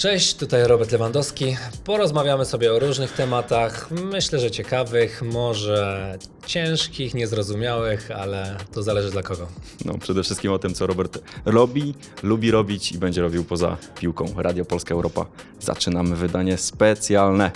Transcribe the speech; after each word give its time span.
Cześć, 0.00 0.34
tutaj 0.34 0.64
Robert 0.64 0.92
Lewandowski. 0.92 1.56
Porozmawiamy 1.84 2.44
sobie 2.44 2.72
o 2.72 2.78
różnych 2.78 3.12
tematach. 3.12 3.90
Myślę, 3.90 4.38
że 4.38 4.50
ciekawych, 4.50 5.22
może 5.22 6.18
ciężkich, 6.46 7.14
niezrozumiałych, 7.14 8.10
ale 8.10 8.56
to 8.72 8.82
zależy 8.82 9.10
dla 9.10 9.22
kogo. 9.22 9.48
No, 9.84 9.98
przede 9.98 10.22
wszystkim 10.22 10.52
o 10.52 10.58
tym, 10.58 10.74
co 10.74 10.86
Robert 10.86 11.18
robi, 11.44 11.94
lubi 12.22 12.50
robić 12.50 12.92
i 12.92 12.98
będzie 12.98 13.22
robił 13.22 13.44
poza 13.44 13.76
piłką. 13.98 14.26
Radio 14.36 14.64
Polska 14.64 14.94
Europa. 14.94 15.26
Zaczynamy 15.60 16.16
wydanie 16.16 16.58
specjalne. 16.58 17.50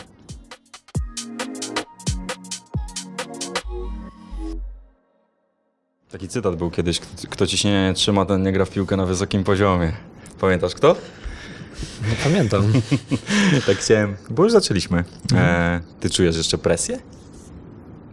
Taki 6.11 6.29
cytat 6.29 6.57
był 6.57 6.71
kiedyś, 6.71 7.01
kto, 7.31 7.47
ciśnienie 7.47 7.89
nie 7.89 7.95
trzyma, 7.95 8.27
ten 8.27 8.43
nie 8.43 8.53
gra 8.53 8.65
w 8.65 8.71
piłkę 8.71 8.97
na 8.97 9.07
wysokim 9.07 9.45
poziomie. 9.45 9.93
Pamiętasz 10.41 10.75
kto? 10.75 10.97
No 12.03 12.15
pamiętam. 12.25 12.73
tak 13.67 13.77
chciałem, 13.77 14.17
bo 14.31 14.43
już 14.43 14.53
zaczęliśmy. 14.53 15.05
E, 15.35 15.81
ty 16.01 16.11
czujesz 16.11 16.37
jeszcze 16.37 16.59
presję? 16.59 16.99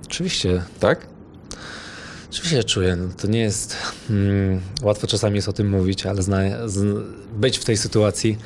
Oczywiście, 0.05 0.63
Tak? 0.79 1.07
oczywiście 2.31 2.63
czuję. 2.63 2.95
No, 2.95 3.13
to 3.21 3.27
nie 3.27 3.39
jest 3.39 3.75
mm, 4.09 4.61
łatwo 4.81 5.07
czasami 5.07 5.35
jest 5.35 5.49
o 5.49 5.53
tym 5.53 5.69
mówić, 5.69 6.05
ale 6.05 6.21
zna, 6.23 6.67
z, 6.67 7.05
być 7.33 7.57
w 7.57 7.65
tej 7.65 7.77
sytuacji, 7.77 8.37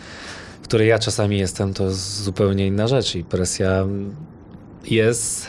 w 0.62 0.64
której 0.67 0.88
ja 0.88 1.00
czasami 1.00 1.38
jestem, 1.38 1.73
to 1.73 1.84
jest 1.84 2.23
zupełnie 2.23 2.67
inna 2.67 2.88
rzecz 2.88 3.16
i 3.16 3.23
presja 3.23 3.86
jest, 4.86 5.48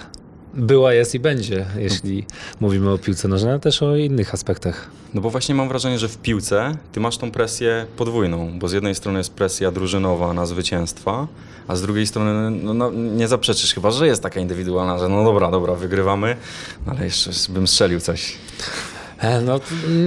była, 0.56 0.92
jest 0.92 1.14
i 1.14 1.20
będzie, 1.20 1.66
jeśli 1.78 2.24
mówimy 2.60 2.90
o 2.90 2.98
piłce 2.98 3.28
nożnej, 3.28 3.50
ale 3.50 3.60
też 3.60 3.82
o 3.82 3.96
innych 3.96 4.34
aspektach. 4.34 4.90
No 5.14 5.20
bo 5.20 5.30
właśnie 5.30 5.54
mam 5.54 5.68
wrażenie, 5.68 5.98
że 5.98 6.08
w 6.08 6.18
piłce 6.18 6.76
ty 6.92 7.00
masz 7.00 7.18
tą 7.18 7.30
presję 7.30 7.86
podwójną, 7.96 8.58
bo 8.58 8.68
z 8.68 8.72
jednej 8.72 8.94
strony 8.94 9.18
jest 9.18 9.32
presja 9.32 9.70
drużynowa 9.70 10.32
na 10.32 10.46
zwycięstwa, 10.46 11.26
a 11.68 11.76
z 11.76 11.82
drugiej 11.82 12.06
strony 12.06 12.50
no, 12.50 12.74
no, 12.74 12.90
nie 12.92 13.28
zaprzeczysz 13.28 13.74
chyba, 13.74 13.90
że 13.90 14.06
jest 14.06 14.22
taka 14.22 14.40
indywidualna, 14.40 14.98
że 14.98 15.08
no 15.08 15.24
dobra, 15.24 15.50
dobra, 15.50 15.74
wygrywamy, 15.74 16.36
no 16.86 16.92
ale 16.92 17.04
jeszcze 17.04 17.30
bym 17.48 17.66
strzelił 17.66 18.00
coś. 18.00 18.36
E, 19.18 19.40
No, 19.40 19.60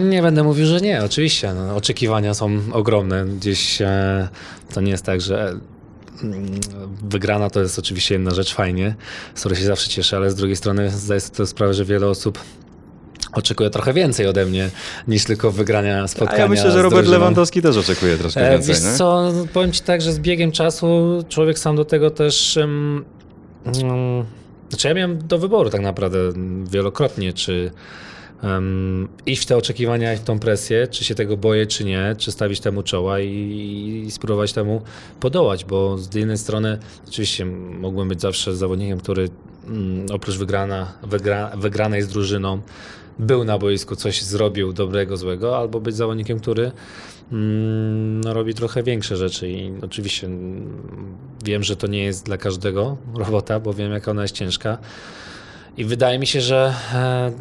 nie 0.09 0.21
będę 0.21 0.43
mówił, 0.43 0.65
że 0.65 0.81
nie, 0.81 1.03
oczywiście. 1.03 1.53
No, 1.53 1.75
oczekiwania 1.75 2.33
są 2.33 2.59
ogromne. 2.71 3.25
Gdzieś 3.25 3.81
e, 3.81 4.29
to 4.73 4.81
nie 4.81 4.91
jest 4.91 5.05
tak, 5.05 5.21
że 5.21 5.53
wygrana 7.03 7.49
to 7.49 7.59
jest 7.61 7.79
oczywiście 7.79 8.15
jedna 8.15 8.31
rzecz, 8.31 8.53
fajnie, 8.53 8.95
z 9.35 9.39
której 9.39 9.57
się 9.57 9.65
zawsze 9.65 9.89
cieszę, 9.89 10.17
ale 10.17 10.31
z 10.31 10.35
drugiej 10.35 10.55
strony 10.55 10.89
zdaję 10.89 11.19
sobie 11.19 11.47
sprawę, 11.47 11.73
że 11.73 11.85
wiele 11.85 12.07
osób 12.07 12.39
oczekuje 13.33 13.69
trochę 13.69 13.93
więcej 13.93 14.27
ode 14.27 14.45
mnie 14.45 14.69
niż 15.07 15.23
tylko 15.23 15.51
wygrania 15.51 16.03
A 16.03 16.07
spotkania. 16.07 16.41
ja 16.41 16.47
myślę, 16.47 16.71
że 16.71 16.81
Robert. 16.81 17.07
Lewandowski 17.07 17.61
też 17.61 17.77
oczekuje 17.77 18.17
troszkę 18.17 18.47
E, 18.47 18.51
więcej, 18.51 18.75
Wiesz 18.75 18.83
nie? 18.83 18.93
co, 18.93 19.31
powiem 19.53 19.71
ci 19.71 19.81
tak, 19.81 20.01
że 20.01 20.13
z 20.13 20.19
biegiem 20.19 20.51
czasu 20.51 21.23
człowiek 21.29 21.59
sam 21.59 21.75
do 21.75 21.85
tego 21.85 22.11
też... 22.11 22.57
Um, 22.57 23.05
um, 23.65 24.25
znaczy 24.69 24.87
ja 24.87 24.93
miałem 24.93 25.27
do 25.27 25.37
wyboru 25.37 25.69
tak 25.69 25.81
naprawdę 25.81 26.17
wielokrotnie, 26.63 27.33
czy 27.33 27.71
um, 28.43 29.07
iść 29.25 29.43
w 29.43 29.45
te 29.45 29.57
oczekiwania 29.57 30.13
i 30.13 30.17
w 30.17 30.23
tą 30.23 30.39
presję, 30.39 30.87
czy 30.87 31.03
się 31.03 31.15
tego 31.15 31.37
boję, 31.37 31.67
czy 31.67 31.85
nie, 31.85 32.15
czy 32.17 32.31
stawić 32.31 32.59
temu 32.59 32.83
czoła 32.83 33.19
i, 33.19 34.03
i 34.07 34.11
spróbować 34.11 34.53
temu 34.53 34.81
podołać, 35.19 35.65
bo 35.65 35.97
z 35.97 36.15
jednej 36.15 36.37
strony 36.37 36.77
oczywiście 37.07 37.45
mógłbym 37.45 38.07
być 38.07 38.21
zawsze 38.21 38.55
zawodnikiem, 38.55 38.99
który 38.99 39.29
mm, 39.67 40.05
oprócz 40.11 40.37
wygrana, 40.37 40.93
wygra, 41.03 41.51
wygranej 41.57 42.01
z 42.01 42.07
drużyną 42.07 42.61
był 43.19 43.43
na 43.43 43.57
boisku, 43.57 43.95
coś 43.95 44.23
zrobił 44.23 44.73
dobrego, 44.73 45.17
złego, 45.17 45.57
albo 45.57 45.79
być 45.79 45.95
zawodnikiem, 45.95 46.39
który 46.39 46.71
mm, 47.31 48.21
no, 48.21 48.33
robi 48.33 48.53
trochę 48.53 48.83
większe 48.83 49.17
rzeczy 49.17 49.49
i 49.49 49.71
oczywiście 49.81 50.27
mm, 50.27 50.81
wiem, 51.45 51.63
że 51.63 51.75
to 51.75 51.87
nie 51.87 52.03
jest 52.03 52.25
dla 52.25 52.37
każdego 52.37 52.97
robota, 53.25 53.59
bo 53.59 53.73
wiem, 53.73 53.91
jaka 53.91 54.11
ona 54.11 54.21
jest 54.21 54.35
ciężka. 54.35 54.77
I 55.79 55.85
wydaje 55.85 56.19
mi 56.19 56.27
się, 56.27 56.41
że 56.41 56.73
e, 56.93 57.31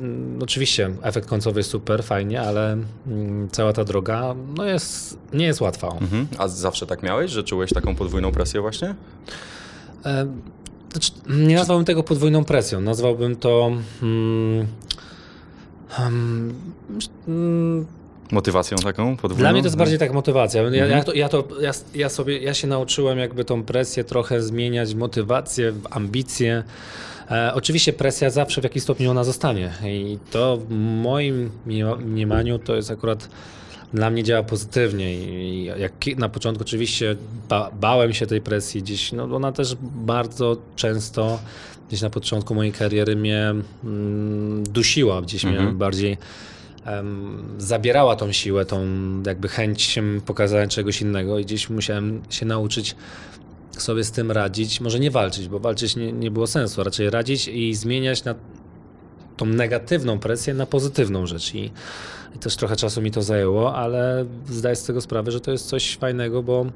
oczywiście 0.41 0.91
efekt 1.03 1.29
końcowy 1.29 1.61
jest 1.61 1.71
super, 1.71 2.05
fajnie, 2.05 2.41
ale 2.41 2.77
mm, 3.07 3.49
cała 3.53 3.73
ta 3.73 3.85
droga 3.85 4.35
no 4.57 4.65
jest, 4.65 5.19
nie 5.33 5.47
jest 5.47 5.61
łatwa. 5.61 5.89
Mhm. 6.01 6.27
A 6.39 6.49
zawsze 6.49 6.87
tak 6.87 7.03
miałeś, 7.03 7.31
że 7.31 7.45
czułeś 7.45 7.73
taką 7.73 7.95
podwójną 7.95 8.33
presję 8.33 8.61
właśnie? 8.61 8.95
E, 10.07 10.27
znaczy, 10.93 11.13
nie 11.29 11.57
nazwałbym 11.57 11.85
tego 11.85 12.03
podwójną 12.03 12.45
presją, 12.45 12.81
nazwałbym 12.81 13.37
to. 13.37 13.71
Mm, 14.03 14.67
mm, 17.29 17.87
Motywacją 18.31 18.79
taką 18.79 19.17
podwójną? 19.17 19.41
Dla 19.43 19.53
mnie 19.53 19.63
to 19.63 19.67
jest 19.67 19.77
bardziej 19.77 19.99
tak 19.99 20.13
motywacja. 20.13 20.63
Ja, 20.63 20.69
Mhm. 20.69 20.91
ja, 20.91 21.05
to, 21.05 21.15
ja, 21.15 21.29
to, 21.29 21.45
ja, 21.61 21.71
ja 21.95 22.09
sobie 22.09 22.39
ja 22.39 22.55
się 22.55 22.67
nauczyłem 22.67 23.19
jakby 23.19 23.45
tą 23.45 23.63
presję 23.63 24.05
trochę 24.05 24.43
zmieniać, 24.43 24.95
motywację, 24.95 25.73
ambicje. 25.91 26.65
E, 27.31 27.55
oczywiście 27.55 27.93
presja 27.93 28.31
zawsze 28.31 28.61
w 28.61 28.65
jakimś 28.65 28.83
stopniu 28.83 29.11
ona 29.11 29.25
zostanie 29.25 29.73
i 29.85 30.19
to 30.31 30.57
w 30.57 30.71
moim 31.03 31.51
mnie- 31.67 31.97
mniemaniu 31.97 32.59
to 32.59 32.77
jest 32.77 32.91
akurat 32.91 33.29
dla 33.95 34.11
mnie 34.11 34.23
działa 34.25 34.43
pozytywnie 34.43 35.15
i 35.15 35.65
jak 35.65 35.93
na 36.17 36.29
początku 36.29 36.63
oczywiście 36.65 37.17
ba, 37.49 37.71
bałem 37.81 38.13
się 38.13 38.27
tej 38.27 38.41
presji 38.41 38.83
gdzieś, 38.83 39.13
no 39.13 39.25
ona 39.25 39.53
też 39.53 39.77
bardzo 39.83 40.57
często 40.77 41.39
gdzieś 41.89 42.01
na 42.03 42.11
początku 42.11 42.55
mojej 42.55 42.73
kariery 42.73 43.17
mnie 43.17 43.55
mm, 43.85 44.65
dusiła, 44.65 45.23
gdzieś 45.23 45.45
mnie 45.45 45.59
Mhm. 45.59 45.79
bardziej 45.79 46.17
em, 46.85 47.43
zabierała 47.59 48.17
tą 48.17 48.33
siłę, 48.33 48.65
tą 48.65 48.87
jakby 49.27 49.49
chęć 49.49 49.99
pokazania 50.27 50.67
czegoś 50.69 51.03
innego 51.03 51.39
i 51.39 51.45
gdzieś 51.45 51.71
musiałem 51.71 52.23
się 52.31 52.47
nauczyć 52.47 52.97
sobie 53.83 54.05
z 54.05 54.11
tym 54.11 54.33
radzić, 54.33 54.81
może 54.81 55.01
nie 55.01 55.11
walczyć, 55.11 55.49
bo 55.49 55.59
walczyć 55.59 55.97
nie, 55.97 56.13
nie 56.13 56.31
było 56.31 56.47
sensu, 56.47 56.85
raczej 56.85 57.11
radzić 57.11 57.49
i 57.49 57.75
zmieniać 57.75 58.25
na 58.25 58.35
tą 59.37 59.47
negatywną 59.47 60.19
presję 60.19 60.55
na 60.55 60.67
pozytywną 60.67 61.27
rzecz. 61.27 61.55
I, 61.55 61.73
i 62.37 62.39
też 62.39 62.57
trochę 62.57 62.77
czasu 62.77 63.03
mi 63.03 63.11
to 63.11 63.23
zajęło, 63.23 63.75
ale 63.75 64.25
zdaję 64.49 64.77
z 64.77 64.85
tego 64.85 65.01
sprawę, 65.01 65.31
że 65.31 65.41
to 65.41 65.53
jest 65.53 65.67
coś 65.67 65.97
fajnego, 65.97 66.43
bo 66.43 66.67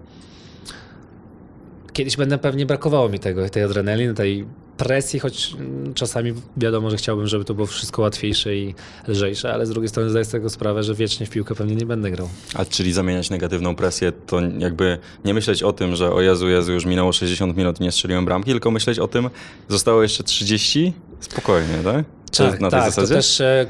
kiedyś 1.92 2.16
będę 2.16 2.38
pewnie 2.38 2.66
brakowało 2.66 3.08
mi 3.08 3.18
tego, 3.18 3.48
tej 3.48 3.62
adrenaliny, 3.62 4.14
tej 4.14 4.46
presji, 4.76 5.20
choć 5.20 5.54
czasami 5.94 6.34
wiadomo, 6.56 6.90
że 6.90 6.96
chciałbym, 6.96 7.26
żeby 7.26 7.44
to 7.44 7.54
było 7.54 7.66
wszystko 7.66 8.02
łatwiejsze 8.02 8.56
i 8.56 8.74
lżejsze, 9.08 9.52
ale 9.54 9.66
z 9.66 9.70
drugiej 9.70 9.88
strony 9.88 10.10
zdaję 10.10 10.24
z 10.24 10.28
tego 10.28 10.50
sprawę, 10.50 10.82
że 10.82 10.94
wiecznie 10.94 11.26
w 11.26 11.30
piłkę 11.30 11.54
pewnie 11.54 11.76
nie 11.76 11.86
będę 11.86 12.10
grał. 12.10 12.28
A 12.54 12.64
czyli 12.64 12.92
zamieniać 12.92 13.30
negatywną 13.30 13.76
presję, 13.76 14.12
to 14.26 14.40
jakby 14.58 14.98
nie 15.24 15.34
myśleć 15.34 15.62
o 15.62 15.72
tym, 15.72 15.96
że 15.96 16.12
o 16.12 16.20
Jezu, 16.20 16.48
Jezu, 16.48 16.72
już 16.72 16.84
minęło 16.84 17.12
60 17.12 17.56
minut 17.56 17.80
i 17.80 17.82
nie 17.82 17.92
strzeliłem 17.92 18.24
bramki, 18.24 18.50
tylko 18.50 18.70
myśleć 18.70 18.98
o 18.98 19.08
tym, 19.08 19.30
zostało 19.68 20.02
jeszcze 20.02 20.24
30, 20.24 20.92
spokojnie, 21.20 21.74
tak? 21.84 22.04
Czy 22.30 22.42
Tak, 22.42 22.60
na 22.60 22.70
tej 22.70 22.80
tak, 22.80 22.90
zasadzie? 22.90 23.08
to 23.08 23.14
też 23.14 23.40
e, 23.40 23.66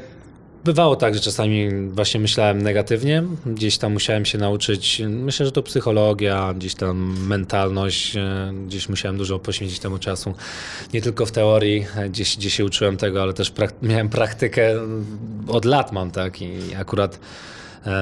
bywało 0.63 0.95
tak, 0.95 1.13
że 1.13 1.19
czasami 1.19 1.69
właśnie 1.87 2.19
myślałem 2.19 2.61
negatywnie, 2.61 3.23
gdzieś 3.45 3.77
tam 3.77 3.93
musiałem 3.93 4.25
się 4.25 4.37
nauczyć, 4.37 5.01
myślę, 5.09 5.45
że 5.45 5.51
to 5.51 5.63
psychologia, 5.63 6.53
gdzieś 6.53 6.75
tam 6.75 7.27
mentalność, 7.27 8.15
e, 8.15 8.53
gdzieś 8.67 8.89
musiałem 8.89 9.17
dużo 9.17 9.39
poświęcić 9.39 9.79
temu 9.79 9.97
czasu, 9.97 10.33
nie 10.93 11.01
tylko 11.01 11.25
w 11.25 11.31
teorii, 11.31 11.85
gdzieś, 12.09 12.37
gdzieś 12.37 12.53
się 12.53 12.65
uczyłem 12.65 12.97
tego, 12.97 13.21
ale 13.21 13.33
też 13.33 13.51
prak- 13.51 13.73
miałem 13.81 14.09
praktykę, 14.09 14.71
mm, 14.71 15.05
od 15.47 15.65
lat 15.65 15.91
mam 15.91 16.11
tak? 16.11 16.41
I 16.41 16.75
akurat 16.75 17.19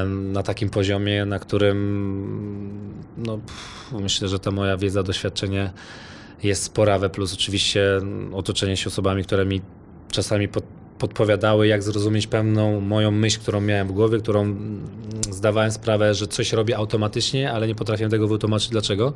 na 0.08 0.44
takim 0.44 0.70
poziomie, 0.70 1.26
na 1.26 1.40
którym 1.40 1.78
no, 3.18 3.40
myślę, 3.92 4.28
że 4.28 4.40
ta 4.40 4.52
moja 4.52 4.78
wiedza, 4.78 5.04
doświadczenie 5.04 5.72
jest 6.44 6.64
sporawe, 6.64 7.10
plus 7.10 7.34
oczywiście 7.34 7.84
otoczenie 8.34 8.78
się 8.78 8.88
osobami, 8.88 9.24
które 9.24 9.46
mi 9.46 9.62
czasami 10.12 10.48
pod, 10.48 10.64
podpowiadały, 11.02 11.68
jak 11.68 11.84
zrozumieć 11.84 12.28
pewną 12.28 12.82
moją 12.82 13.12
myśl, 13.12 13.40
którą 13.40 13.62
miałem 13.62 13.88
w 13.88 13.92
głowie, 13.92 14.20
którą 14.20 14.56
zdawałem 15.32 15.72
sprawę, 15.72 16.14
że 16.14 16.28
coś 16.28 16.54
robię 16.54 16.78
automatycznie, 16.78 17.52
ale 17.52 17.68
nie 17.68 17.76
potrafiłem 17.76 18.12
tego 18.12 18.28
wytłumaczyć 18.28 18.70
dlaczego. 18.70 19.14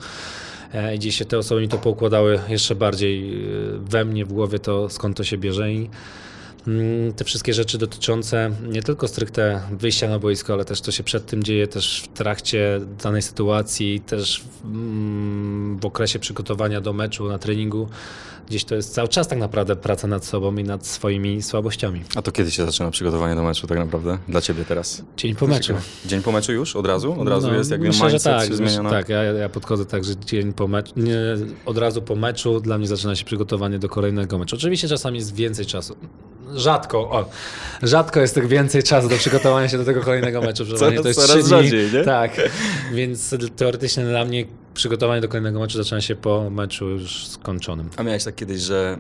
E, 0.73 0.95
I 0.95 0.99
gdzieś 0.99 1.15
się 1.15 1.25
te 1.25 1.37
osoby 1.37 1.61
mi 1.61 1.67
to 1.67 1.77
poukładały 1.77 2.39
jeszcze 2.49 2.75
bardziej 2.75 3.43
e, 3.43 3.47
we 3.79 4.05
mnie, 4.05 4.25
w 4.25 4.33
głowie, 4.33 4.59
to 4.59 4.89
skąd 4.89 5.17
to 5.17 5.23
się 5.23 5.37
bierze 5.37 5.71
i 5.71 5.89
te 7.15 7.23
wszystkie 7.23 7.53
rzeczy 7.53 7.77
dotyczące 7.77 8.51
nie 8.67 8.83
tylko 8.83 9.07
stricte 9.07 9.61
wyjścia 9.71 10.09
na 10.09 10.19
boisko, 10.19 10.53
ale 10.53 10.65
też 10.65 10.81
co 10.81 10.91
się 10.91 11.03
przed 11.03 11.25
tym 11.25 11.43
dzieje, 11.43 11.67
też 11.67 12.01
w 12.01 12.07
trakcie 12.07 12.81
danej 13.03 13.21
sytuacji, 13.21 13.99
też 13.99 14.43
w, 14.43 14.65
mm, 14.65 15.79
w 15.79 15.85
okresie 15.85 16.19
przygotowania 16.19 16.81
do 16.81 16.93
meczu, 16.93 17.27
na 17.27 17.39
treningu. 17.39 17.89
Gdzieś 18.47 18.65
to 18.65 18.75
jest 18.75 18.93
cały 18.93 19.07
czas 19.07 19.27
tak 19.27 19.39
naprawdę 19.39 19.75
praca 19.75 20.07
nad 20.07 20.25
sobą 20.25 20.55
i 20.55 20.63
nad 20.63 20.87
swoimi 20.87 21.41
słabościami. 21.41 22.01
A 22.15 22.21
to 22.21 22.31
kiedy 22.31 22.51
się 22.51 22.65
zaczyna 22.65 22.91
przygotowanie 22.91 23.35
do 23.35 23.43
meczu 23.43 23.67
tak 23.67 23.77
naprawdę? 23.77 24.17
Dla 24.27 24.41
ciebie 24.41 24.65
teraz? 24.65 25.03
Dzień 25.17 25.35
po 25.35 25.47
meczu. 25.47 25.73
Dzień 26.05 26.21
po 26.21 26.31
meczu 26.31 26.53
już? 26.53 26.75
Od 26.75 26.87
razu? 26.87 27.21
Od 27.21 27.27
razu 27.27 27.47
No, 27.47 27.53
jest 27.53 27.71
jakby 27.71 27.87
myślę, 27.87 28.09
że 28.09 28.13
mindset 28.13 28.33
tak, 28.33 28.47
się 28.47 28.55
zmienia 28.55 28.83
na... 28.83 28.89
Tak, 28.89 29.09
ja, 29.09 29.23
ja 29.23 29.49
podchodzę 29.49 29.85
tak, 29.85 30.03
że 30.03 30.17
dzień 30.17 30.53
po 30.53 30.67
meczu, 30.67 30.93
nie, 30.97 31.19
od 31.65 31.77
razu 31.77 32.01
po 32.01 32.15
meczu 32.15 32.59
dla 32.59 32.77
mnie 32.77 32.87
zaczyna 32.87 33.15
się 33.15 33.25
przygotowanie 33.25 33.79
do 33.79 33.89
kolejnego 33.89 34.37
meczu. 34.37 34.55
Oczywiście 34.55 34.87
czasami 34.87 35.17
jest 35.17 35.35
więcej 35.35 35.65
czasu. 35.65 35.95
Rzadko, 36.55 36.99
o, 37.11 37.25
rzadko 37.83 38.19
jest 38.19 38.35
tak 38.35 38.47
więcej 38.47 38.83
czasu 38.83 39.09
do 39.09 39.15
przygotowania 39.17 39.69
się 39.69 39.77
do 39.77 39.85
tego 39.85 40.01
kolejnego 40.01 40.41
meczu. 40.41 40.63
Coraz- 40.77 41.01
to 41.01 41.07
jest 41.07 41.27
coraz 41.27 41.37
dni. 41.43 41.49
rzadziej, 41.49 41.91
nie? 41.93 42.03
Tak, 42.03 42.31
więc 42.93 43.35
teoretycznie 43.55 44.03
dla 44.05 44.25
mnie 44.25 44.45
przygotowanie 44.73 45.21
do 45.21 45.27
kolejnego 45.27 45.59
meczu 45.59 45.77
zaczyna 45.77 46.01
się 46.01 46.15
po 46.15 46.49
meczu 46.49 46.89
już 46.89 47.27
skończonym. 47.27 47.89
A 47.97 48.03
miałeś 48.03 48.23
tak 48.23 48.35
kiedyś, 48.35 48.61
że 48.61 48.97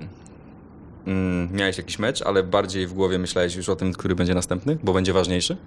mm, 1.07 1.53
miałeś 1.55 1.77
jakiś 1.77 1.99
mecz, 1.99 2.21
ale 2.21 2.43
bardziej 2.43 2.87
w 2.87 2.93
głowie 2.93 3.19
myślałeś 3.19 3.55
już 3.55 3.69
o 3.69 3.75
tym, 3.75 3.93
który 3.93 4.15
będzie 4.15 4.33
następny, 4.33 4.77
bo 4.83 4.93
będzie 4.93 5.13
ważniejszy? 5.13 5.57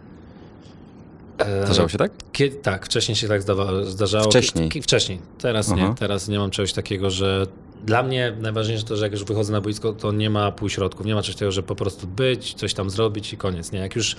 E, 1.38 1.64
Zdarzało 1.64 1.88
się 1.88 1.99
tak? 1.99 2.12
Kie- 2.32 2.50
tak, 2.62 2.87
wcześniej 2.87 3.17
się 3.17 3.29
tak 3.29 3.43
zdawa- 3.43 3.85
zdarzało. 3.85 4.25
Wcześniej? 4.25 4.69
Ki- 4.69 4.82
Wcześniej. 4.82 5.19
Teraz 5.38 5.73
Aha. 5.73 5.88
nie. 5.88 5.94
Teraz 5.94 6.29
nie 6.29 6.38
mam 6.38 6.50
czegoś 6.50 6.73
takiego, 6.73 7.11
że 7.11 7.46
dla 7.84 8.02
mnie 8.02 8.32
najważniejsze 8.40 8.84
to, 8.84 8.96
że 8.96 9.04
jak 9.04 9.12
już 9.12 9.25
wychodzę 9.25 9.52
na 9.52 9.60
boisko, 9.60 9.92
to 9.92 10.12
nie 10.12 10.30
ma 10.30 10.52
półśrodków. 10.52 11.06
Nie 11.06 11.14
ma 11.14 11.22
czegoś 11.22 11.34
takiego, 11.36 11.52
że 11.52 11.62
po 11.62 11.75
prostu 11.76 12.06
być, 12.06 12.54
coś 12.54 12.75
tam 12.75 12.90
zrobić 12.90 13.32
i 13.32 13.36
koniec. 13.36 13.72
Nie, 13.72 13.78
jak 13.78 13.96
już 13.96 14.16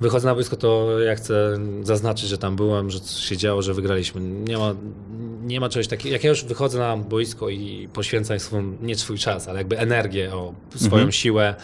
wychodzę 0.00 0.28
na 0.28 0.34
boisko, 0.34 0.56
to 0.56 1.00
ja 1.00 1.14
chcę 1.14 1.58
zaznaczyć, 1.82 2.28
że 2.28 2.38
tam 2.38 2.56
byłem, 2.56 2.90
że 2.90 3.00
coś 3.00 3.24
się 3.24 3.36
działo, 3.36 3.62
że 3.62 3.74
wygraliśmy. 3.74 4.20
Nie 4.20 4.58
ma, 4.58 4.74
nie 5.42 5.60
ma 5.60 5.68
czegoś 5.68 5.88
takiego. 5.88 6.12
Jak 6.12 6.24
ja 6.24 6.30
już 6.30 6.44
wychodzę 6.44 6.78
na 6.78 6.96
boisko 6.96 7.48
i 7.48 7.88
poświęcam 7.92 8.40
swą, 8.40 8.76
nie 8.82 8.96
swój 8.96 9.18
czas, 9.18 9.48
ale 9.48 9.58
jakby 9.58 9.78
energię, 9.78 10.34
o 10.34 10.54
swoją 10.76 10.92
Mhm. 10.92 11.12
siłę, 11.12 11.54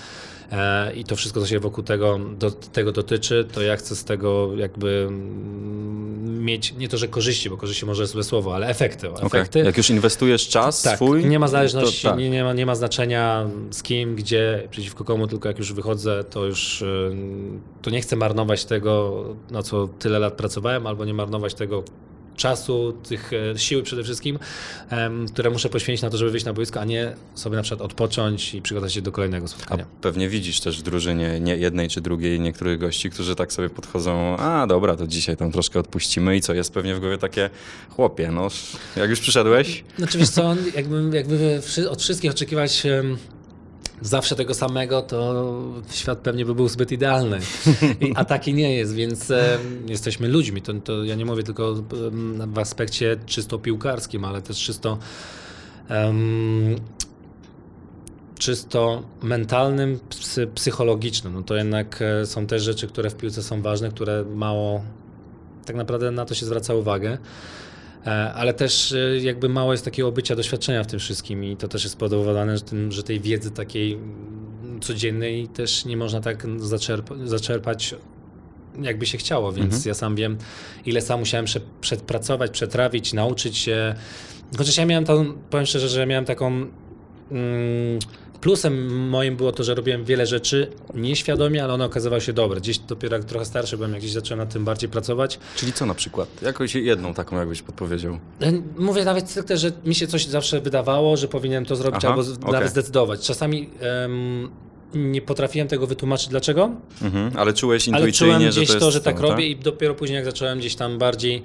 i 0.94 1.04
to 1.04 1.16
wszystko, 1.16 1.40
co 1.40 1.46
się 1.46 1.60
wokół 1.60 1.84
tego, 1.84 2.18
do, 2.38 2.50
tego 2.50 2.92
dotyczy, 2.92 3.48
to 3.52 3.62
ja 3.62 3.76
chcę 3.76 3.96
z 3.96 4.04
tego 4.04 4.56
jakby 4.56 5.06
mm, 5.08 6.44
mieć 6.44 6.74
nie 6.74 6.88
to, 6.88 6.96
że 6.96 7.08
korzyści, 7.08 7.50
bo 7.50 7.56
korzyści 7.56 7.86
może 7.86 8.06
złe 8.06 8.24
słowo, 8.24 8.54
ale 8.54 8.66
efekty. 8.66 9.10
O, 9.10 9.12
Okej. 9.12 9.26
efekty. 9.26 9.58
Jak 9.58 9.76
już 9.76 9.90
inwestujesz 9.90 10.48
czas 10.48 10.82
Tak, 10.82 10.96
swój, 10.96 11.24
nie 11.24 11.38
ma 11.38 11.48
zależności, 11.48 12.06
tak. 12.06 12.18
nie, 12.18 12.30
nie, 12.30 12.44
ma, 12.44 12.52
nie 12.52 12.66
ma 12.66 12.74
znaczenia 12.74 13.46
z 13.70 13.82
kim, 13.82 14.16
gdzie, 14.16 14.68
przeciwko 14.70 15.04
komu, 15.04 15.26
tylko 15.26 15.48
jak 15.48 15.58
już 15.58 15.72
wychodzę, 15.72 16.24
to 16.24 16.44
już 16.44 16.82
y, 16.82 17.16
to 17.82 17.90
nie 17.90 18.00
chcę 18.00 18.16
marnować 18.16 18.64
tego, 18.64 19.24
na 19.50 19.62
co 19.62 19.88
tyle 19.88 20.18
lat 20.18 20.34
pracowałem, 20.34 20.86
albo 20.86 21.04
nie 21.04 21.14
marnować 21.14 21.54
tego 21.54 21.84
czasu, 22.42 22.92
tych 23.08 23.30
e, 23.32 23.58
siły 23.58 23.82
przede 23.82 24.04
wszystkim, 24.04 24.38
które 25.32 25.50
muszę 25.50 25.68
poświęcić 25.68 26.02
na 26.02 26.10
to, 26.10 26.16
żeby 26.16 26.30
wyjść 26.30 26.46
na 26.46 26.52
boisko, 26.52 26.80
a 26.80 26.84
nie 26.84 27.12
sobie 27.34 27.56
na 27.56 27.62
przykład 27.62 27.80
odpocząć 27.80 28.54
i 28.54 28.62
przygotować 28.62 28.92
się 28.94 29.02
do 29.02 29.12
kolejnego 29.12 29.44
A 29.44 29.48
spotkania. 29.48 29.86
pewnie 30.00 30.28
widzisz 30.28 30.60
też 30.60 30.78
w 30.78 30.82
drużynie 30.82 31.40
nie 31.40 31.56
jednej 31.56 31.88
czy 31.88 32.00
drugiej 32.00 32.40
niektórych 32.40 32.78
gości, 32.78 33.10
którzy 33.10 33.34
tak 33.36 33.52
sobie 33.52 33.70
podchodzą, 33.70 34.36
a 34.36 34.66
dobra, 34.66 34.96
to 34.96 35.06
dzisiaj 35.06 35.36
tam 35.36 35.52
troszkę 35.52 35.80
odpuścimy 35.80 36.36
i 36.36 36.40
co, 36.40 36.54
jest 36.54 36.72
pewnie 36.72 36.94
w 36.94 37.00
głowie 37.00 37.18
takie, 37.18 37.50
chłopie, 37.90 38.30
no 38.32 38.48
jak 38.96 39.10
już 39.10 39.20
przyszedłeś, 39.20 39.84
Znaczy 39.98 40.18
wiesz 40.18 40.30
co, 40.30 40.56
jakby, 40.76 41.16
jakby 41.16 41.60
od 41.90 42.02
wszystkich 42.02 42.30
oczekiwać 42.30 42.82
zawsze 44.00 44.36
tego 44.36 44.54
samego, 44.54 45.02
to 45.02 45.44
świat 45.90 46.18
pewnie 46.18 46.44
by 46.44 46.54
był 46.54 46.68
zbyt 46.68 46.92
idealny. 46.92 47.38
A 48.14 48.24
taki 48.24 48.54
nie 48.54 48.74
jest, 48.76 48.94
więc 48.94 49.30
em, 49.30 49.38
jesteśmy 49.88 50.28
ludźmi. 50.28 50.62
To, 50.62 50.74
to 50.74 51.04
ja 51.04 51.14
nie 51.14 51.24
mówię 51.24 51.42
tylko 51.42 51.74
w 52.46 52.58
aspekcie 52.58 53.16
czysto 53.26 53.58
piłkarskim, 53.58 54.24
ale 54.24 54.42
też 54.42 54.58
czysto 54.58 54.98
em, 55.88 56.76
czysto 58.38 59.02
mentalnym, 59.22 60.00
psy, 60.08 60.46
psychologicznym. 60.54 61.34
No 61.34 61.42
to 61.42 61.56
jednak 61.56 62.02
e, 62.02 62.26
są 62.26 62.46
też 62.46 62.62
rzeczy, 62.62 62.86
które 62.88 63.10
w 63.10 63.14
piłce 63.14 63.42
są 63.42 63.62
ważne, 63.62 63.90
które 63.90 64.24
mało 64.34 64.82
tak 65.64 65.76
naprawdę 65.76 66.10
na 66.10 66.24
to 66.24 66.34
się 66.34 66.46
zwraca 66.46 66.74
uwagę. 66.74 67.18
E, 68.06 68.32
Ale 68.32 68.54
też 68.54 68.92
e, 68.92 69.18
jakby 69.18 69.48
mało 69.48 69.72
jest 69.72 69.84
takiego 69.84 70.12
bycia 70.12 70.36
doświadczenia 70.36 70.84
w 70.84 70.86
tym 70.86 70.98
wszystkim 71.00 71.44
i 71.44 71.56
to 71.56 71.68
też 71.68 71.82
jest 71.84 71.92
spowodowane 71.92 72.56
że, 72.56 72.62
tym, 72.62 72.92
że 72.92 73.02
tej 73.02 73.20
wiedzy 73.20 73.50
takiej 73.50 73.92
mm, 73.92 74.80
codziennej 74.80 75.48
też 75.48 75.84
nie 75.84 75.96
można 75.96 76.20
tak 76.20 76.44
zaczerp- 76.46 77.26
zaczerpać 77.26 77.94
jakby 78.82 79.06
się 79.06 79.18
chciało, 79.18 79.52
więc 79.52 79.74
Mhm. 79.74 79.82
ja 79.86 79.94
sam 79.94 80.16
wiem 80.16 80.38
ile 80.86 81.00
sam 81.00 81.20
musiałem 81.20 81.46
prze, 81.46 81.60
przepracować, 81.80 82.50
przetrawić, 82.50 83.12
nauczyć 83.12 83.56
się. 83.56 83.94
Chociaż 84.58 84.76
ja 84.76 84.86
miałem 84.86 85.04
tą, 85.04 85.32
powiem 85.50 85.66
szczerze, 85.66 85.88
że 85.88 86.06
miałem 86.06 86.24
taką 86.24 86.46
mm, 86.46 86.70
plusem 88.42 88.98
moim 89.08 89.36
było 89.36 89.52
to, 89.52 89.64
że 89.64 89.74
robiłem 89.74 90.04
wiele 90.04 90.26
rzeczy 90.26 90.70
nieświadomie, 90.94 91.64
ale 91.64 91.72
one 91.74 91.84
okazywały 91.84 92.20
się 92.20 92.32
dobre. 92.32 92.60
Gdzieś 92.60 92.78
dopiero 92.78 93.16
jak 93.16 93.24
trochę 93.24 93.44
starszy 93.44 93.76
byłem, 93.76 93.92
jak 93.92 94.00
gdzieś 94.00 94.12
zacząłem 94.12 94.38
nad 94.38 94.52
tym 94.52 94.64
bardziej 94.64 94.88
pracować, 94.88 95.38
czyli 95.56 95.72
co 95.72 95.86
na 95.86 95.94
przykład? 95.94 96.28
Jakąś 96.42 96.74
jedną 96.74 97.14
taką 97.14 97.36
jakbyś 97.36 97.62
podpowiedział. 97.62 98.18
E, 98.40 98.52
Mówię 98.78 99.04
nawet 99.04 99.30
stricte, 99.30 99.56
że 99.56 99.72
mi 99.84 99.94
się 99.94 100.06
coś 100.06 100.26
zawsze 100.26 100.60
wydawało, 100.60 101.16
że 101.16 101.28
powinienem 101.28 101.66
to 101.66 101.76
zrobić 101.76 102.04
Aha, 102.04 102.14
albo 102.14 102.32
okej. 102.32 102.52
nawet 102.52 102.70
zdecydować. 102.70 103.20
Czasami 103.26 103.70
em, 103.80 104.50
nie 104.94 105.22
potrafiłem 105.22 105.68
tego 105.68 105.86
wytłumaczyć 105.86 106.28
dlaczego, 106.28 106.70
Mhm, 107.02 107.32
ale 107.36 107.52
czułeś 107.52 107.88
ale 107.88 107.98
intuicyjnie, 107.98 108.34
czułem 108.34 108.52
że 108.52 108.60
gdzieś 108.60 108.68
to 108.74 108.78
to, 108.78 108.84
jest 108.86 108.94
że 108.94 109.00
tak 109.00 109.16
to, 109.16 109.22
robię 109.22 109.46
i 109.46 109.56
dopiero 109.56 109.94
później 109.94 110.16
jak 110.16 110.24
zacząłem 110.24 110.58
gdzieś 110.58 110.74
tam 110.74 110.98
bardziej 110.98 111.42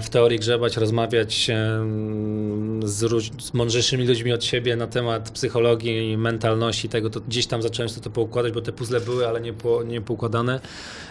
w 0.00 0.08
teorii 0.08 0.38
grzebać, 0.38 0.76
rozmawiać 0.76 1.50
em, 1.50 2.80
z, 2.84 3.24
z 3.42 3.54
mądrzejszymi 3.54 4.06
ludźmi 4.06 4.32
od 4.32 4.44
siebie 4.44 4.76
na 4.76 4.86
temat 4.86 5.30
psychologii, 5.30 6.16
mentalności 6.16 6.88
tego, 6.88 7.10
to 7.10 7.20
gdzieś 7.20 7.46
tam 7.46 7.62
zacząłem 7.62 7.88
sobie 7.88 8.04
to 8.04 8.10
poukładać, 8.10 8.52
bo 8.52 8.60
te 8.60 8.72
puzzle 8.72 9.00
były, 9.00 9.28
ale 9.28 9.40
nie, 9.40 9.52
po, 9.52 9.82
nie 9.82 10.00
poukładane. 10.00 10.60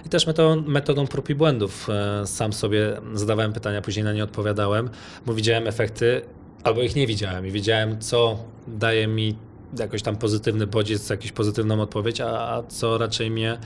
I 0.06 0.10
też 0.10 0.28
metodą, 0.28 0.62
metodą 0.62 1.08
prób 1.08 1.30
i 1.30 1.36
błędów 1.36 1.88
e, 1.90 2.28
sam 2.28 2.54
sobie 2.54 3.02
zadawałem 3.14 3.54
pytania, 3.54 3.82
później 3.82 4.04
na 4.04 4.14
nie 4.14 4.24
odpowiadałem, 4.24 4.90
bo 5.26 5.34
widziałem 5.34 5.68
efekty, 5.68 6.22
albo 6.64 6.82
ich 6.82 6.96
nie 6.96 7.08
widziałem 7.08 7.48
i 7.48 7.52
wiedziałem, 7.52 8.00
co 8.00 8.38
daje 8.68 9.08
mi 9.08 9.36
jakoś 9.80 10.02
tam 10.02 10.16
pozytywny 10.16 10.68
bodziec, 10.68 11.10
jakąś 11.10 11.32
pozytywną 11.32 11.82
odpowiedź, 11.82 12.22
a, 12.22 12.56
a 12.56 12.64
co 12.64 12.98
raczej 12.98 13.32
mnie 13.32 13.58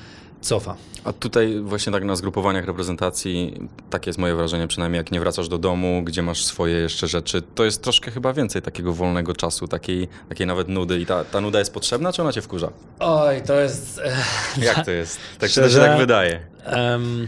cofa. 0.45 0.75
A 1.03 1.13
tutaj 1.13 1.59
właśnie 1.62 1.94
tak 1.94 2.03
na 2.03 2.15
zgrupowaniach 2.15 2.65
reprezentacji, 2.65 3.53
takie 3.89 4.09
jest 4.09 4.19
moje 4.19 4.36
wrażenie, 4.36 4.68
przynajmniej 4.68 4.97
jak 4.97 5.12
nie 5.12 5.19
wracasz 5.19 5.47
do 5.47 5.57
domu, 5.57 6.01
gdzie 6.06 6.21
masz 6.21 6.45
swoje 6.45 6.75
jeszcze 6.75 7.07
rzeczy, 7.07 7.42
to 7.56 7.65
jest 7.65 7.81
troszkę 7.81 8.12
chyba 8.12 8.33
więcej 8.33 8.62
takiego 8.62 8.94
wolnego 8.94 9.33
czasu, 9.33 9.68
takiej, 9.68 10.07
takiej 10.30 10.47
nawet 10.47 10.69
nudy. 10.69 11.00
I 11.00 11.06
ta, 11.06 11.24
ta 11.24 11.42
nuda 11.42 11.59
jest 11.59 11.74
potrzebna, 11.74 12.13
czy 12.13 12.21
ona 12.21 12.31
cię 12.31 12.42
wkurza? 12.42 12.71
Oj, 13.00 13.42
to 13.42 13.53
jest... 13.53 14.01
Jak 14.57 14.86
to 14.86 14.92
jest? 14.92 15.19
Tak 15.39 15.50
się 15.50 15.62
Szczerze? 15.62 15.80
tak 15.80 15.97
wydaje. 15.97 16.39
em, 16.65 17.27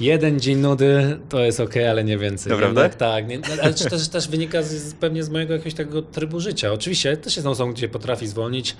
jeden 0.00 0.40
dzień 0.40 0.58
nudy 0.58 1.18
to 1.28 1.40
jest 1.40 1.60
ok, 1.60 1.74
ale 1.90 2.04
nie 2.04 2.18
więcej. 2.18 2.52
Naprawdę? 2.52 2.80
Jednak 2.80 2.98
tak, 2.98 3.28
nie, 3.28 3.40
ale 3.62 3.74
też, 3.74 3.90
też, 3.90 4.08
też 4.08 4.28
wynika 4.28 4.62
z, 4.62 4.94
pewnie 4.94 5.24
z 5.24 5.30
mojego 5.30 5.52
jakiegoś 5.52 5.74
takiego 5.74 6.02
trybu 6.02 6.40
życia. 6.40 6.72
Oczywiście 6.72 7.16
też 7.16 7.36
jest 7.36 7.48
są, 7.54 7.72
gdzie 7.72 7.88
potrafi 7.88 8.26
zwolnić, 8.26 8.76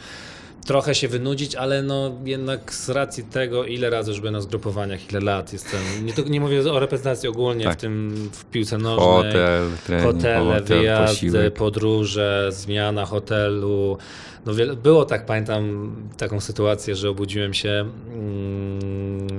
trochę 0.66 0.94
się 0.94 1.08
wynudzić, 1.08 1.54
ale 1.54 1.82
no 1.82 2.12
jednak 2.24 2.74
z 2.74 2.88
racji 2.88 3.24
tego, 3.24 3.64
ile 3.64 3.90
razy 3.90 4.10
już 4.10 4.20
byłem 4.20 4.34
na 4.34 4.40
zgrupowaniach, 4.40 5.10
ile 5.10 5.20
lat 5.20 5.52
jestem, 5.52 5.80
nie, 6.02 6.12
to, 6.12 6.22
nie 6.22 6.40
mówię 6.40 6.72
o 6.72 6.80
reprezentacji 6.80 7.28
ogólnie, 7.28 7.64
Tak. 7.64 7.78
w 7.78 7.80
tym 7.80 8.28
w 8.32 8.44
piłce 8.44 8.78
nożnej. 8.78 9.06
Hotel, 9.06 9.70
trening, 9.86 10.12
Hotele, 10.14 10.60
hotel, 10.60 10.78
wyjazdy, 10.78 11.14
posiłek. 11.26 11.54
podróże, 11.54 12.48
zmiana 12.52 13.06
hotelu. 13.06 13.98
No 14.46 14.54
wiele, 14.54 14.76
było 14.76 15.04
tak, 15.04 15.26
pamiętam 15.26 15.92
taką 16.16 16.40
sytuację, 16.40 16.96
że 16.96 17.10
obudziłem 17.10 17.54
się 17.54 17.70
mm, 17.70 19.18
e, 19.20 19.38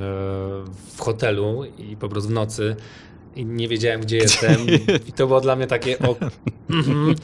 w 0.95 0.99
hotelu 0.99 1.63
i 1.77 1.95
po 1.97 2.09
prostu 2.09 2.29
w 2.29 2.33
nocy 2.33 2.75
i 3.39 3.45
nie 3.45 3.67
wiedziałem, 3.67 4.01
gdzie 4.01 4.17
jestem. 4.17 4.55
I 5.09 5.13
to 5.13 5.27
było 5.27 5.41
dla 5.41 5.55
mnie 5.55 5.67
takie. 5.67 5.99
O, 5.99 6.15
Mhm. 6.69 7.15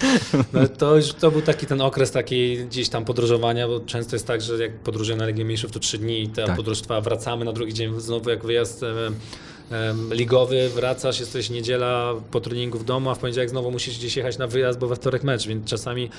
no, 0.53 0.67
to, 0.67 0.95
już, 0.95 1.13
to 1.13 1.31
był 1.31 1.41
taki 1.41 1.65
ten 1.65 1.81
okres 1.81 2.11
takiej 2.11 2.65
gdzieś 2.65 2.89
tam 2.89 3.05
podróżowania, 3.05 3.67
bo 3.67 3.79
często 3.79 4.15
jest 4.15 4.27
tak, 4.27 4.41
że 4.41 4.57
jak 4.63 4.79
podróżuję 4.79 5.17
na 5.17 5.27
Ligę 5.27 5.43
Mistrzów, 5.43 5.71
to 5.71 5.79
trzy 5.79 5.97
dni 5.97 6.21
i 6.23 6.29
ta 6.29 6.45
Tak. 6.45 6.55
podróż 6.55 6.81
trwa, 6.81 7.01
wracamy 7.01 7.45
na 7.45 7.53
drugi 7.53 7.73
dzień 7.73 7.99
znowu 7.99 8.29
jak 8.29 8.45
wyjazd 8.45 8.81
ligowy, 10.11 10.69
wracasz, 10.69 11.19
jesteś 11.19 11.49
niedziela 11.49 12.13
po 12.31 12.41
treningu 12.41 12.77
w 12.79 12.83
domu, 12.85 13.09
a 13.09 13.15
w 13.15 13.19
poniedziałek 13.19 13.49
znowu 13.49 13.71
musisz 13.71 13.97
gdzieś 13.97 14.17
jechać 14.17 14.37
na 14.37 14.47
wyjazd, 14.47 14.79
bo 14.79 14.87
we 14.87 14.95
wtorek 14.95 15.23
mecz, 15.23 15.47
więc 15.47 15.69
czasami 15.69 16.09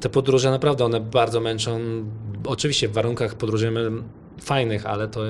te 0.00 0.08
podróże 0.08 0.50
naprawdę 0.50 0.84
one 0.84 1.00
bardzo 1.00 1.40
męczą. 1.40 1.80
Oczywiście 2.44 2.88
w 2.88 2.92
warunkach 2.92 3.34
podróżujemy 3.34 3.90
fajnych, 4.40 4.86
ale 4.86 5.08
to 5.08 5.20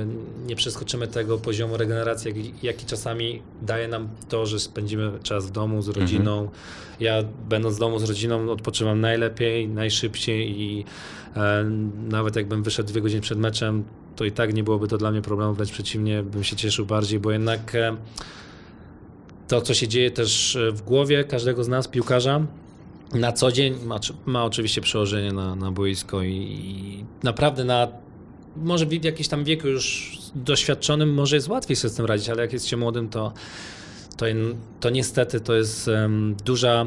nie 0.47 0.57
przeskoczymy 0.57 1.07
tego 1.07 1.39
poziomu 1.39 1.77
regeneracji, 1.77 2.29
jaki, 2.29 2.53
jaki 2.63 2.87
czasami 2.87 3.43
daje 3.63 3.89
nam 3.89 4.09
to, 4.29 4.47
że 4.47 4.61
spędzimy 4.61 5.13
czas 5.23 5.47
w 5.47 5.51
domu 5.51 5.83
z 5.83 5.89
rodziną. 5.89 6.49
Ja 7.01 7.23
będąc 7.49 7.77
w 7.77 7.79
domu 7.79 7.99
z 7.99 8.05
rodziną 8.05 8.51
odpoczywam 8.51 9.01
najlepiej, 9.01 9.69
najszybciej 9.69 10.61
i 10.61 10.85
e, 11.37 11.65
nawet 12.09 12.37
jakbym 12.37 12.63
wyszedł 12.63 12.89
dwie 12.89 13.01
godziny 13.01 13.21
przed 13.21 13.39
meczem, 13.39 13.85
to 14.17 14.25
i 14.25 14.33
tak 14.33 14.55
nie 14.55 14.65
byłoby 14.65 14.89
to 14.89 14.99
dla 14.99 15.11
mnie 15.11 15.23
problemu, 15.23 15.55
wręcz 15.55 15.73
przeciwnie, 15.73 16.23
bym 16.23 16.45
się 16.45 16.57
cieszył 16.57 16.87
bardziej, 16.87 17.21
bo 17.21 17.31
jednak 17.31 17.75
e, 17.75 17.97
to, 19.49 19.61
co 19.61 19.75
się 19.75 19.89
dzieje 19.89 20.11
też 20.11 20.57
e, 20.57 20.73
w 20.73 20.83
głowie 20.83 21.25
każdego 21.25 21.65
z 21.65 21.69
nas, 21.69 21.89
piłkarza, 21.89 22.41
na 23.15 23.33
co 23.33 23.53
dzień 23.53 23.75
ma, 23.85 24.01
ma 24.27 24.45
oczywiście 24.45 24.81
przełożenie 24.81 25.33
na, 25.33 25.55
na 25.55 25.71
boisko 25.71 26.23
i, 26.23 26.33
i 26.33 27.05
naprawdę 27.23 27.65
na 27.65 27.89
może 28.63 28.87
w 28.87 29.05
jakimś 29.05 29.29
tam 29.29 29.45
wieku 29.45 29.69
już 29.69 30.17
doświadczonym 30.35 31.15
może 31.15 31.37
jest 31.37 31.49
łatwiej 31.49 31.77
sobie 31.77 31.93
z 31.93 31.97
tym 31.97 32.07
radzić, 32.07 32.29
ale 32.29 32.43
jak 32.43 32.53
jest 32.53 32.67
się 32.67 32.77
młodym, 32.77 33.09
to, 33.09 33.33
to, 34.17 34.27
to 34.81 34.91
niestety 34.91 35.41
to 35.41 35.55
jest 35.55 35.89
em, 35.89 36.37
duża 36.45 36.87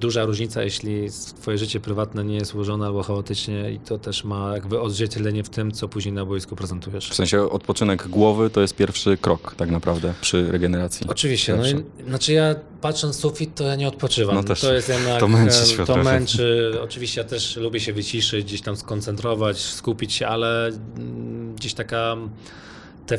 duża 0.00 0.24
różnica, 0.24 0.62
jeśli 0.62 1.08
twoje 1.40 1.58
życie 1.58 1.80
prywatne 1.80 2.24
nie 2.24 2.34
jest 2.34 2.54
ułożone 2.54 2.86
albo 2.86 3.02
chaotycznie 3.02 3.72
i 3.72 3.78
to 3.78 3.98
też 3.98 4.24
ma 4.24 4.52
jakby 4.54 4.80
odzwierciedlenie 4.80 5.44
w 5.44 5.48
tym, 5.48 5.72
co 5.72 5.88
później 5.88 6.14
na 6.14 6.24
boisku 6.24 6.56
prezentujesz. 6.56 7.10
W 7.10 7.14
sensie 7.14 7.50
odpoczynek 7.50 8.08
głowy 8.08 8.50
to 8.50 8.60
jest 8.60 8.76
pierwszy 8.76 9.16
krok 9.16 9.54
tak 9.54 9.70
naprawdę 9.70 10.14
przy 10.20 10.52
regeneracji. 10.52 11.06
Oczywiście, 11.10 11.56
no 11.56 11.68
i, 11.68 12.04
znaczy 12.08 12.32
ja 12.32 12.54
patrząc 12.80 13.16
sufit, 13.16 13.54
to 13.54 13.64
ja 13.64 13.76
nie 13.76 13.88
odpoczywam. 13.88 14.34
No 14.34 14.42
też 14.44 14.60
to 14.60 14.72
jest 14.74 14.88
jednak, 14.88 15.20
to 15.20 15.28
męczy 15.28 15.66
się 15.66 15.76
To 15.76 15.84
trochę. 15.86 16.02
męczy. 16.02 16.72
Oczywiście 16.82 17.20
ja 17.20 17.26
też 17.28 17.56
lubię 17.56 17.80
się 17.80 17.92
wyciszyć, 17.92 18.44
gdzieś 18.46 18.60
tam 18.62 18.76
skoncentrować, 18.76 19.58
skupić 19.58 20.12
się, 20.12 20.26
ale 20.26 20.66
mm, 20.96 21.54
gdzieś 21.56 21.74
taka 21.74 22.16
te, 23.06 23.18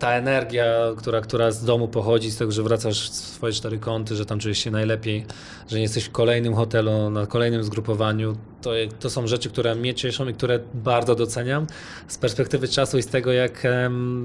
ta 0.00 0.10
energia, 0.12 0.64
która, 0.96 1.20
która 1.20 1.50
z 1.50 1.64
domu 1.64 1.88
pochodzi, 1.88 2.30
z 2.30 2.36
tego, 2.36 2.52
że 2.52 2.62
wracasz 2.62 3.10
w 3.10 3.14
swoje 3.14 3.52
cztery 3.52 3.78
kąty, 3.78 4.16
że 4.16 4.26
tam 4.26 4.38
czujesz 4.38 4.58
się 4.58 4.70
najlepiej, 4.70 5.26
że 5.68 5.76
nie 5.76 5.82
jesteś 5.82 6.04
w 6.04 6.10
kolejnym 6.10 6.54
hotelu, 6.54 7.10
na 7.10 7.26
kolejnym 7.26 7.64
zgrupowaniu, 7.64 8.36
to, 8.62 8.70
to 9.00 9.10
są 9.10 9.26
rzeczy, 9.26 9.50
które 9.50 9.74
mnie 9.74 9.94
cieszą 9.94 10.28
i 10.28 10.34
które 10.34 10.60
bardzo 10.74 11.14
doceniam 11.14 11.66
z 12.08 12.18
perspektywy 12.18 12.68
czasu 12.68 12.98
i 12.98 13.02
z 13.02 13.06
tego, 13.06 13.32
jak 13.32 13.66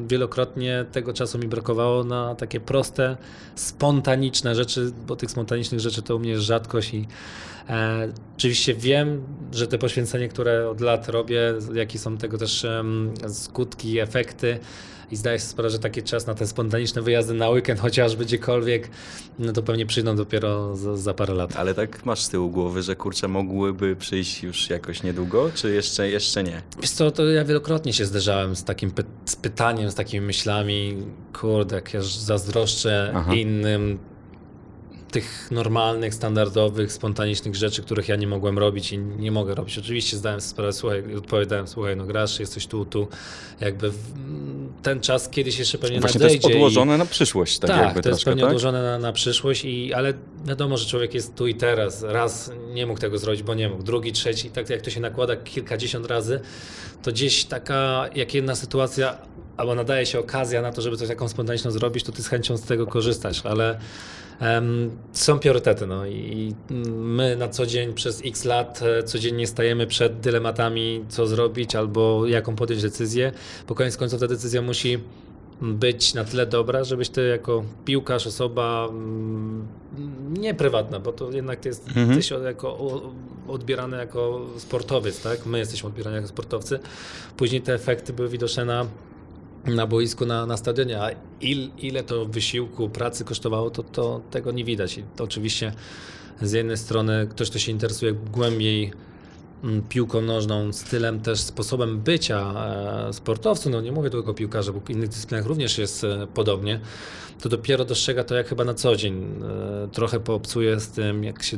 wielokrotnie 0.07 0.85
tego 0.91 1.13
czasu 1.13 1.37
mi 1.37 1.47
brakowało 1.47 2.03
na 2.03 2.35
takie 2.35 2.59
proste, 2.59 3.17
spontaniczne 3.55 4.55
rzeczy, 4.55 4.91
bo 5.07 5.15
tych 5.15 5.31
spontanicznych 5.31 5.79
rzeczy 5.79 6.01
to 6.01 6.15
u 6.15 6.19
mnie 6.19 6.29
jest 6.29 6.43
rzadkość 6.43 6.93
i 6.93 7.07
e, 7.69 8.09
oczywiście 8.37 8.73
wiem, 8.73 9.23
że 9.51 9.67
te 9.67 9.77
poświęcenie, 9.77 10.27
które 10.27 10.69
od 10.69 10.81
lat 10.81 11.09
robię, 11.09 11.53
jakie 11.73 11.99
są 11.99 12.17
tego 12.17 12.37
też 12.37 12.65
em, 12.65 13.13
skutki, 13.27 13.99
efekty 13.99 14.59
i 15.11 15.15
zdaję 15.15 15.39
sobie 15.39 15.49
sprawę, 15.49 15.69
że 15.69 15.79
taki 15.79 16.03
czas 16.03 16.27
na 16.27 16.33
te 16.33 16.47
spontaniczne 16.47 17.01
wyjazdy 17.01 17.33
na 17.33 17.49
weekend, 17.49 17.79
chociażby 17.79 18.25
gdziekolwiek, 18.25 18.89
no 19.39 19.53
to 19.53 19.63
pewnie 19.63 19.85
przyjdą 19.85 20.15
dopiero 20.15 20.75
za, 20.75 20.97
za 20.97 21.13
parę 21.13 21.33
lat. 21.33 21.55
Ale 21.55 21.73
tak 21.73 22.05
masz 22.05 22.21
z 22.21 22.29
tyłu 22.29 22.49
głowy, 22.49 22.83
że 22.83 22.95
kurczę 22.95 23.27
mogłyby 23.27 23.95
przyjść 23.95 24.24
już 24.43 24.69
jakoś 24.69 25.03
niedługo, 25.03 25.51
czy 25.55 25.73
jeszcze, 25.73 26.09
jeszcze 26.09 26.43
nie? 26.43 26.61
Wiesz 26.81 26.91
co, 26.91 27.11
to 27.11 27.29
ja 27.29 27.45
wielokrotnie 27.45 27.93
się 27.93 28.05
zderzałem 28.05 28.55
z 28.55 28.63
takim 28.63 28.91
py 28.91 29.03
z 29.25 29.35
pytaniem, 29.35 29.91
z 29.91 29.95
takimi 29.95 30.25
myślami, 30.25 30.97
kurde, 31.33 31.75
jak 31.75 31.93
ja 31.93 32.01
zazdroszczę 32.01 33.13
Aha. 33.15 33.33
innym 33.33 33.99
tych 35.15 35.51
normalnych, 35.51 36.13
standardowych, 36.13 36.91
spontanicznych 36.91 37.55
rzeczy, 37.55 37.81
których 37.81 38.07
ja 38.07 38.15
nie 38.15 38.27
mogłem 38.27 38.59
robić 38.59 38.91
i 38.93 38.97
nie 38.97 39.31
mogę 39.31 39.55
robić. 39.55 39.77
Oczywiście 39.77 40.17
zdałem 40.17 40.41
sobie 40.41 40.49
sprawę, 40.51 40.73
słuchaj, 40.73 41.15
odpowiadałem, 41.15 41.67
słuchaj, 41.67 41.95
no 41.97 42.05
grasz, 42.05 42.39
jesteś 42.39 42.67
tu, 42.67 42.85
tu, 42.85 43.07
jakby 43.59 43.91
ten 44.83 45.01
czas 45.01 45.29
kiedyś 45.29 45.59
jeszcze 45.59 45.77
pewnie 45.77 45.99
Właśnie 45.99 46.19
to 46.19 46.25
jest 46.25 46.35
nadejdzie. 46.35 46.53
i- 46.59 46.61
odłożone 46.61 46.97
na 46.97 47.05
przyszłość, 47.05 47.59
tak, 47.59 47.69
tak, 47.69 47.79
to 47.79 47.95
jest 47.95 48.03
troszkę, 48.03 48.31
pewnie 48.31 48.41
tak? 48.41 48.49
odłożone 48.49 48.83
na, 48.83 48.99
na 48.99 49.13
przyszłość, 49.13 49.65
i, 49.65 49.93
ale 49.93 50.13
wiadomo, 50.45 50.77
że 50.77 50.85
człowiek 50.85 51.13
jest 51.13 51.35
tu 51.35 51.47
i 51.47 51.55
teraz. 51.55 52.03
Raz 52.03 52.51
nie 52.73 52.85
mógł 52.85 52.99
tego 52.99 53.17
zrobić, 53.17 53.43
bo 53.43 53.53
nie 53.53 53.69
mógł. 53.69 53.83
Drugi, 53.83 54.11
trzeci, 54.11 54.47
i 54.47 54.51
tak 54.51 54.69
jak 54.69 54.81
to 54.81 54.89
się 54.89 54.99
nakłada 54.99 55.35
kilkadziesiąt 55.35 56.05
razy, 56.05 56.39
to 57.03 57.11
gdzieś 57.11 57.45
taka, 57.45 58.09
jak 58.15 58.33
jedna 58.33 58.55
sytuacja, 58.55 59.17
albo 59.57 59.75
nadaje 59.75 60.05
się 60.05 60.19
okazja 60.19 60.61
na 60.61 60.71
to, 60.71 60.81
żeby 60.81 60.97
coś 60.97 61.07
taką 61.07 61.27
spontaniczną 61.27 61.71
zrobić, 61.71 62.03
to 62.03 62.11
ty 62.11 62.23
z 62.23 62.27
chęcią 62.27 62.57
z 62.57 62.61
tego 62.61 62.87
korzystasz, 62.87 63.45
ale 63.45 63.79
są 65.11 65.39
priorytety. 65.39 65.87
No, 65.87 66.05
i 66.07 66.55
my 66.89 67.35
na 67.35 67.47
co 67.47 67.65
dzień 67.65 67.93
przez 67.93 68.21
x 68.25 68.45
lat 68.45 68.81
e, 68.81 69.03
codziennie 69.03 69.47
stajemy 69.47 69.87
przed 69.87 70.19
dylematami, 70.19 71.05
co 71.09 71.27
zrobić, 71.27 71.75
albo 71.75 72.27
jaką 72.27 72.55
podjąć 72.55 72.81
decyzję, 72.81 73.31
bo 73.67 73.75
koniec 73.75 73.97
końców 73.97 74.19
ta 74.19 74.27
decyzja 74.27 74.61
musi 74.61 74.99
być 75.61 76.13
na 76.13 76.23
tyle 76.23 76.45
dobra, 76.45 76.83
żebyś 76.83 77.09
ty 77.09 77.27
jako 77.27 77.63
piłkarz, 77.85 78.27
osoba 78.27 78.87
mm, 78.89 79.67
nie 80.29 80.53
prywatna, 80.53 80.99
bo 80.99 81.11
to 81.11 81.31
jednak 81.31 81.65
jest, 81.65 81.87
Mhm. 81.87 82.07
jesteś 82.09 82.31
jako, 82.43 83.01
odbierany 83.47 83.97
jako 83.97 84.41
sportowiec, 84.57 85.21
tak? 85.21 85.45
My 85.45 85.59
jesteśmy 85.59 85.87
odbierani 85.89 86.15
jako 86.15 86.27
sportowcy. 86.27 86.79
Później 87.37 87.61
te 87.61 87.73
efekty 87.73 88.13
były 88.13 88.29
widoczne 88.29 88.65
na, 88.65 88.85
na 89.65 89.87
boisku, 89.87 90.25
na, 90.25 90.45
na 90.45 90.57
stadionie, 90.57 91.01
a 91.01 91.09
il, 91.41 91.71
ile 91.77 92.03
to 92.03 92.25
wysiłku, 92.25 92.89
pracy 92.89 93.25
kosztowało, 93.25 93.69
to, 93.69 93.83
to 93.83 94.21
tego 94.31 94.51
nie 94.51 94.63
widać. 94.63 94.97
I 94.97 95.03
to 95.15 95.23
oczywiście 95.23 95.71
z 96.41 96.51
jednej 96.51 96.77
strony 96.77 97.27
ktoś, 97.29 97.49
kto 97.49 97.59
się 97.59 97.71
interesuje 97.71 98.13
głębiej 98.13 98.91
mm, 99.63 99.81
piłką 99.81 100.21
nożną, 100.21 100.73
stylem 100.73 101.19
też 101.19 101.39
sposobem 101.39 101.99
bycia 101.99 102.53
e, 103.09 103.13
sportowców, 103.13 103.71
no 103.71 103.81
nie 103.81 103.91
mówię 103.91 104.09
tylko 104.09 104.31
o 104.31 104.33
piłkarze, 104.33 104.73
bo 104.73 104.79
w 104.79 104.89
innych 104.89 105.09
dyscyplinach 105.09 105.45
również 105.45 105.77
jest 105.77 106.03
e, 106.03 106.27
podobnie, 106.33 106.79
to 107.41 107.49
dopiero 107.49 107.85
dostrzega 107.85 108.23
to 108.23 108.35
jak 108.35 108.47
chyba 108.47 108.63
na 108.63 108.73
co 108.73 108.95
dzień. 108.95 109.23
E, 109.83 109.87
trochę 109.87 110.19
poobcuje 110.19 110.79
z 110.79 110.87
tym, 110.87 111.23
jak 111.23 111.43
się 111.43 111.57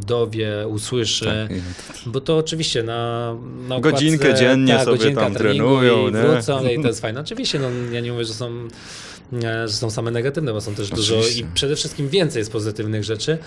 dowie, 0.00 0.68
usłyszy, 0.68 1.24
Tak. 1.24 1.58
bo 2.06 2.20
to 2.20 2.36
oczywiście 2.36 2.82
na, 2.82 3.34
na 3.68 3.80
Godzinkę 3.80 4.34
dziennie 4.34 4.78
sobie 4.78 4.98
godzinka 4.98 5.20
tam 5.20 5.34
trenują, 5.34 6.08
i 6.08 6.12
nie? 6.12 6.20
wrócą 6.20 6.68
i 6.68 6.82
to 6.82 6.88
jest 6.88 7.00
fajne. 7.00 7.20
Oczywiście, 7.20 7.58
no, 7.58 7.68
ja 7.92 8.00
nie 8.00 8.12
mówię, 8.12 8.24
że 8.24 8.34
są, 8.34 8.68
są 9.66 9.90
same 9.90 10.10
negatywne, 10.10 10.52
bo 10.52 10.60
są 10.60 10.74
też 10.74 10.90
dużo 10.90 11.18
Oczywiście. 11.18 11.40
i 11.40 11.46
przede 11.54 11.76
wszystkim 11.76 12.08
więcej 12.08 12.40
jest 12.40 12.52
pozytywnych 12.52 13.04
rzeczy. 13.04 13.38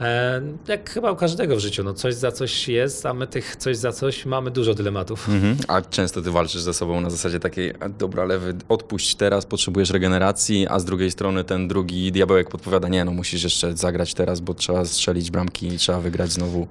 E, 0.00 0.42
jak 0.68 0.90
chyba 0.90 1.12
u 1.12 1.16
każdego 1.16 1.56
w 1.56 1.58
życiu, 1.58 1.84
no 1.84 1.94
coś 1.94 2.14
za 2.14 2.32
coś 2.32 2.68
jest, 2.68 3.06
a 3.06 3.14
my 3.14 3.26
tych 3.26 3.56
coś 3.56 3.76
za 3.76 3.92
coś 3.92 4.26
mamy 4.26 4.50
dużo 4.50 4.74
dylematów. 4.74 5.28
Mhm. 5.28 5.56
A 5.68 5.82
często 5.82 6.22
ty 6.22 6.30
walczysz 6.30 6.60
ze 6.60 6.74
sobą 6.74 7.00
na 7.00 7.10
zasadzie 7.10 7.40
takiej, 7.40 7.74
dobra, 7.98 8.24
lewy, 8.24 8.54
odpuść 8.68 9.14
teraz, 9.14 9.46
potrzebujesz 9.46 9.90
regeneracji, 9.90 10.66
a 10.68 10.78
z 10.78 10.84
drugiej 10.84 11.10
strony 11.10 11.44
ten 11.44 11.68
drugi 11.68 12.12
diabełek 12.12 12.50
podpowiada, 12.50 12.88
nie 12.88 13.04
no, 13.04 13.12
musisz 13.12 13.44
jeszcze 13.44 13.76
zagrać 13.76 14.14
teraz, 14.14 14.40
bo 14.40 14.54
trzeba 14.54 14.84
strzelić 14.84 15.30
bramki 15.30 15.68
i 15.68 15.78
trzeba 15.78 16.00
wygrać 16.00 16.32
znowu. 16.32 16.68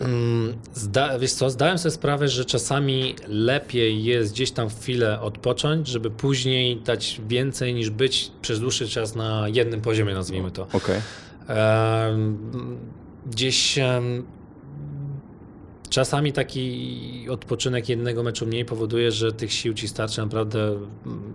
Mm, 0.00 0.54
Zda, 0.74 1.18
wiesz 1.18 1.32
co, 1.32 1.50
zdałem 1.50 1.78
sobie 1.78 1.92
sprawę, 1.92 2.28
że 2.28 2.44
czasami 2.44 3.14
lepiej 3.28 4.04
jest 4.04 4.32
gdzieś 4.32 4.50
tam 4.50 4.68
chwilę 4.68 5.20
odpocząć, 5.20 5.88
żeby 5.88 6.10
później 6.10 6.76
dać 6.76 7.20
więcej 7.28 7.74
niż 7.74 7.90
być 7.90 8.30
przez 8.42 8.60
dłuższy 8.60 8.88
czas 8.88 9.14
na 9.14 9.48
jednym 9.48 9.80
poziomie, 9.80 10.14
nazwijmy 10.14 10.50
to. 10.50 10.66
Em, 11.48 12.38
Gdzieś 13.30 13.78
czasami 15.90 16.32
taki 16.32 17.26
odpoczynek 17.30 17.88
jednego 17.88 18.22
meczu 18.22 18.46
mniej 18.46 18.64
powoduje, 18.64 19.12
że 19.12 19.32
tych 19.32 19.52
sił 19.52 19.74
ci 19.74 19.88
starczy 19.88 20.20
naprawdę 20.20 20.60
mm, 21.06 21.25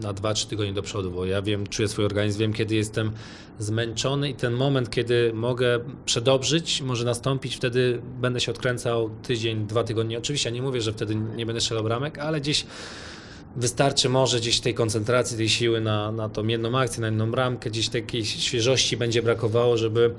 na 0.00 0.14
2-3 0.14 0.46
tygodnie 0.46 0.72
do 0.72 0.82
przodu, 0.82 1.10
bo 1.10 1.26
ja 1.26 1.42
wiem, 1.42 1.66
czuję 1.66 1.88
swój 1.88 2.04
organizm, 2.04 2.38
wiem 2.38 2.52
kiedy 2.52 2.74
jestem 2.74 3.12
zmęczony 3.58 4.30
i 4.30 4.34
ten 4.34 4.52
moment, 4.52 4.90
kiedy 4.90 5.32
mogę 5.34 5.80
przedobrzyć, 6.04 6.82
może 6.82 7.04
nastąpić, 7.04 7.56
wtedy 7.56 8.02
będę 8.20 8.40
się 8.40 8.52
odkręcał 8.52 9.10
tydzień, 9.22 9.66
dwa 9.66 9.84
tygodnie. 9.84 10.18
Oczywiście 10.18 10.48
ja 10.48 10.54
nie 10.54 10.62
mówię, 10.62 10.80
że 10.80 10.92
wtedy 10.92 11.14
nie 11.14 11.46
będę 11.46 11.60
strzelał 11.60 11.84
bramek, 11.84 12.18
ale 12.18 12.40
gdzieś 12.40 12.66
Wystarczy 13.56 14.08
może 14.08 14.38
gdzieś 14.38 14.60
tej 14.60 14.74
koncentracji, 14.74 15.36
tej 15.36 15.48
siły 15.48 15.80
na, 15.80 16.12
na 16.12 16.28
tą 16.28 16.46
jedną 16.46 16.78
akcję, 16.78 17.00
na 17.00 17.06
jedną 17.06 17.30
bramkę, 17.30 17.70
gdzieś 17.70 17.88
takiej 17.88 18.24
świeżości 18.24 18.96
będzie 18.96 19.22
brakowało, 19.22 19.76
żeby 19.76 20.14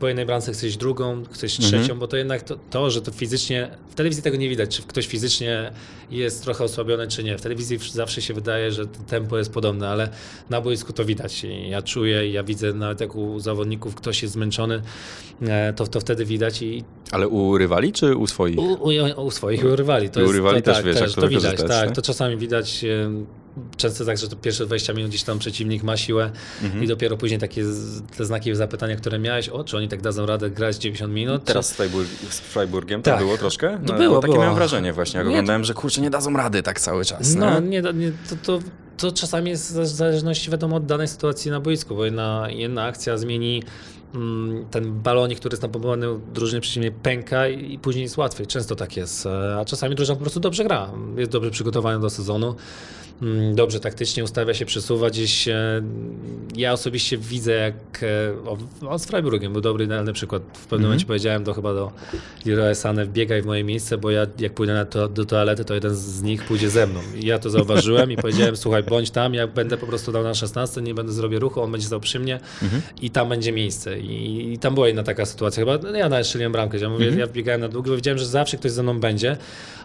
po 0.00 0.08
jednej 0.08 0.26
bramce 0.26 0.52
chcesz 0.52 0.76
drugą, 0.76 1.22
chcesz 1.30 1.60
Mhm. 1.60 1.82
trzecią, 1.82 1.98
bo 1.98 2.08
to 2.08 2.16
jednak 2.16 2.42
to, 2.42 2.58
to, 2.70 2.90
że 2.90 3.02
to 3.02 3.10
fizycznie, 3.12 3.70
w 3.90 3.94
telewizji 3.94 4.22
tego 4.22 4.36
nie 4.36 4.48
widać, 4.48 4.76
czy 4.76 4.82
ktoś 4.82 5.06
fizycznie 5.06 5.72
jest 6.10 6.44
trochę 6.44 6.64
osłabiony, 6.64 7.08
czy 7.08 7.24
nie. 7.24 7.38
W 7.38 7.40
telewizji 7.40 7.78
zawsze 7.92 8.22
się 8.22 8.34
wydaje, 8.34 8.72
że 8.72 8.86
tempo 8.86 9.38
jest 9.38 9.52
podobne, 9.52 9.88
ale 9.88 10.08
na 10.50 10.60
boisku 10.60 10.92
to 10.92 11.04
widać. 11.04 11.44
I 11.44 11.70
ja 11.70 11.82
czuję, 11.82 12.28
i 12.28 12.32
ja 12.32 12.42
widzę 12.44 12.72
nawet 12.72 13.00
jak 13.00 13.16
u 13.16 13.40
zawodników 13.40 13.94
ktoś 13.94 14.22
jest 14.22 14.34
zmęczony, 14.34 14.82
e, 15.42 15.72
to, 15.72 15.86
to 15.86 16.00
wtedy 16.00 16.24
widać 16.24 16.62
i 16.62 16.84
Ale 17.10 17.28
u 17.28 17.58
rywali 17.58 17.92
czy 17.92 18.16
u 18.16 18.26
swoich? 18.26 18.58
u, 18.58 18.62
u, 18.72 19.26
u 19.26 19.30
swoich 19.30 19.64
u 19.64 19.76
rywali. 19.76 20.10
To 20.10 20.20
u 20.20 20.22
jest, 20.22 20.34
rywali 20.34 20.62
to, 20.62 20.72
też 20.74 20.84
wiesz, 20.84 21.00
jak 21.00 21.10
to 21.10 21.20
to 21.20 21.28
widać, 21.28 21.62
tak. 21.68 21.92
To 21.92 22.02
czasami 22.02 22.36
widać 22.36 22.84
często 23.76 24.04
tak, 24.04 24.18
że 24.18 24.28
to 24.28 24.36
pierwsze 24.36 24.66
20 24.66 24.92
minut 24.92 25.08
gdzieś 25.10 25.22
tam 25.22 25.38
przeciwnik 25.38 25.82
ma 25.82 25.96
siłę 25.96 26.30
Mhm. 26.62 26.84
i 26.84 26.86
dopiero 26.86 27.16
później 27.16 27.40
takie 27.40 27.62
te 28.16 28.24
znaki 28.24 28.54
zapytania, 28.54 28.96
które 28.96 29.18
miałeś, 29.18 29.48
o, 29.48 29.64
czy 29.64 29.76
oni 29.76 29.88
tak 29.88 30.02
dadzą 30.02 30.26
radę 30.26 30.50
grać 30.50 30.76
90 30.76 31.12
minut? 31.14 31.44
Teraz 31.44 31.68
z, 31.68 31.72
Freiburg, 31.72 32.08
z 32.30 32.40
Freiburgiem 32.40 33.02
to 33.02 33.10
Tak. 33.10 33.20
było 33.20 33.38
troszkę? 33.38 33.78
No 33.86 33.94
było, 33.94 34.20
takie 34.20 34.32
było. 34.32 34.42
miałem 34.42 34.54
wrażenie 34.56 34.92
właśnie, 34.92 35.18
jak 35.18 35.26
Nie. 35.26 35.32
oglądałem, 35.32 35.64
że 35.64 35.74
kurczę, 35.74 36.00
nie 36.00 36.10
dadzą 36.10 36.32
rady 36.36 36.62
tak 36.62 36.80
cały 36.80 37.04
czas. 37.04 37.34
No, 37.34 37.60
nie? 37.60 37.68
nie, 37.82 37.82
to, 37.82 38.36
to, 38.42 38.58
to 38.96 39.12
czasami 39.12 39.50
jest 39.50 39.78
w 39.78 39.86
zależności 39.86 40.50
wiadomo 40.50 40.76
od 40.76 40.86
danej 40.86 41.08
sytuacji 41.08 41.50
na 41.50 41.60
boisku, 41.60 41.94
bo 41.96 42.04
jedna, 42.04 42.46
jedna 42.50 42.84
akcja 42.84 43.18
zmieni 43.18 43.62
mm, 44.14 44.64
ten 44.70 44.92
balonik, 45.02 45.38
który 45.38 45.52
jest 45.52 45.62
napompowany 45.62 46.12
u 46.12 46.18
drużyny 46.34 46.60
przeciwnej 46.60 46.92
pęka 46.92 47.48
i, 47.48 47.72
i 47.74 47.78
później 47.78 48.02
jest 48.02 48.16
łatwiej. 48.16 48.46
Często 48.46 48.76
tak 48.76 48.96
jest. 48.96 49.26
E, 49.26 49.56
A 49.60 49.64
czasami 49.64 49.94
drużyna 49.94 50.16
po 50.16 50.22
prostu 50.22 50.40
dobrze 50.40 50.64
gra. 50.64 50.90
Jest 51.16 51.30
dobrze 51.30 51.50
przygotowana 51.50 51.98
do 51.98 52.10
sezonu. 52.10 52.54
Mm, 53.22 53.54
dobrze 53.54 53.80
taktycznie 53.80 54.24
ustawia 54.24 54.54
się, 54.54 54.64
przesuwa 54.66 55.10
gdzieś. 55.10 55.48
e, 55.48 55.82
Ja 56.56 56.72
osobiście 56.72 57.18
widzę, 57.18 57.52
jak 57.52 57.74
e, 58.02 58.48
o, 58.50 58.58
on 58.88 58.98
z 58.98 59.06
Freiburgiem 59.06 59.52
był 59.52 59.60
dobry, 59.60 59.84
idealny 59.84 60.12
przykład. 60.12 60.42
W 60.54 60.66
pewnym 60.66 60.88
momencie 60.88 61.06
powiedziałem 61.06 61.44
to 61.44 61.54
chyba 61.54 61.74
do 61.74 61.92
Leroy 62.46 62.72
Sané, 62.72 63.04
wbiegaj 63.06 63.42
w 63.42 63.46
moje 63.46 63.64
miejsce, 63.64 63.98
bo 63.98 64.10
ja 64.10 64.26
jak 64.38 64.52
pójdę 64.54 64.74
na 64.74 64.84
to, 64.84 65.08
do 65.08 65.24
toalety, 65.24 65.64
to 65.64 65.74
jeden 65.74 65.94
z 65.94 66.22
nich 66.22 66.44
pójdzie 66.44 66.70
ze 66.70 66.86
mną. 66.86 67.00
I 67.22 67.26
ja 67.26 67.38
to 67.38 67.50
zauważyłem 67.50 68.12
i 68.12 68.16
powiedziałem, 68.16 68.56
słuchaj, 68.66 68.82
bądź 68.82 69.10
tam, 69.10 69.34
ja 69.34 69.46
będę 69.46 69.76
po 69.76 69.86
prostu 69.86 70.12
dał 70.12 70.22
na 70.22 70.34
16, 70.34 70.82
nie 70.82 70.94
będę 70.94 71.12
zrobię 71.12 71.38
ruchu, 71.38 71.60
on 71.62 71.72
będzie 71.72 71.86
stał 71.86 72.00
przy 72.00 72.20
mnie 72.20 72.40
i 73.02 73.10
tam 73.10 73.28
będzie 73.28 73.52
miejsce. 73.52 74.00
I, 74.00 74.52
I 74.52 74.58
tam 74.58 74.74
była 74.74 74.86
jedna 74.86 75.02
taka 75.02 75.26
sytuacja, 75.26 75.60
chyba 75.64 75.78
no 75.78 75.98
ja 75.98 76.08
nawet 76.08 76.26
strzeliłem 76.26 76.52
bramkę, 76.52 76.78
ja 76.78 76.88
mówię, 76.88 77.10
ja 77.18 77.26
wbiegałem 77.26 77.60
na 77.60 77.68
długi, 77.68 77.90
bo 77.90 77.96
wiedziałem, 77.96 78.18
że 78.18 78.26
zawsze 78.26 78.56
ktoś 78.56 78.72
ze 78.72 78.82
mną 78.82 79.00
będzie, 79.00 79.36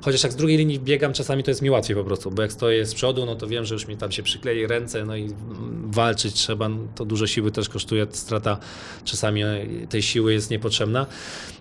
chociaż 0.02 0.24
jak 0.24 0.32
z 0.32 0.36
drugiej 0.36 0.58
linii 0.58 0.80
biegam, 0.80 1.13
czasami 1.13 1.44
to 1.44 1.52
jest 1.52 1.62
mi 1.62 1.70
łatwiej 1.70 1.96
po 1.96 2.04
prostu, 2.04 2.32
bo 2.32 2.42
jak 2.42 2.52
stoję 2.52 2.86
z 2.86 2.94
przodu, 2.94 3.23
no 3.25 3.36
to 3.36 3.48
wiem, 3.48 3.65
że 3.65 3.74
już 3.74 3.88
mi 3.88 3.98
tam 3.98 4.12
się 4.12 4.24
przyklei 4.24 4.68
ręce, 4.68 5.06
no 5.06 5.15
i 5.15 5.30
walczyć 5.84 6.34
trzeba, 6.34 6.70
no 6.70 6.77
to 6.96 7.06
dużo 7.06 7.27
siły 7.27 7.51
też 7.51 7.70
kosztuje, 7.70 8.08
strata 8.10 8.58
czasami 9.03 9.44
e, 9.44 9.65
tej 9.89 10.01
siły 10.01 10.34
jest 10.34 10.50
niepotrzebna, 10.50 11.06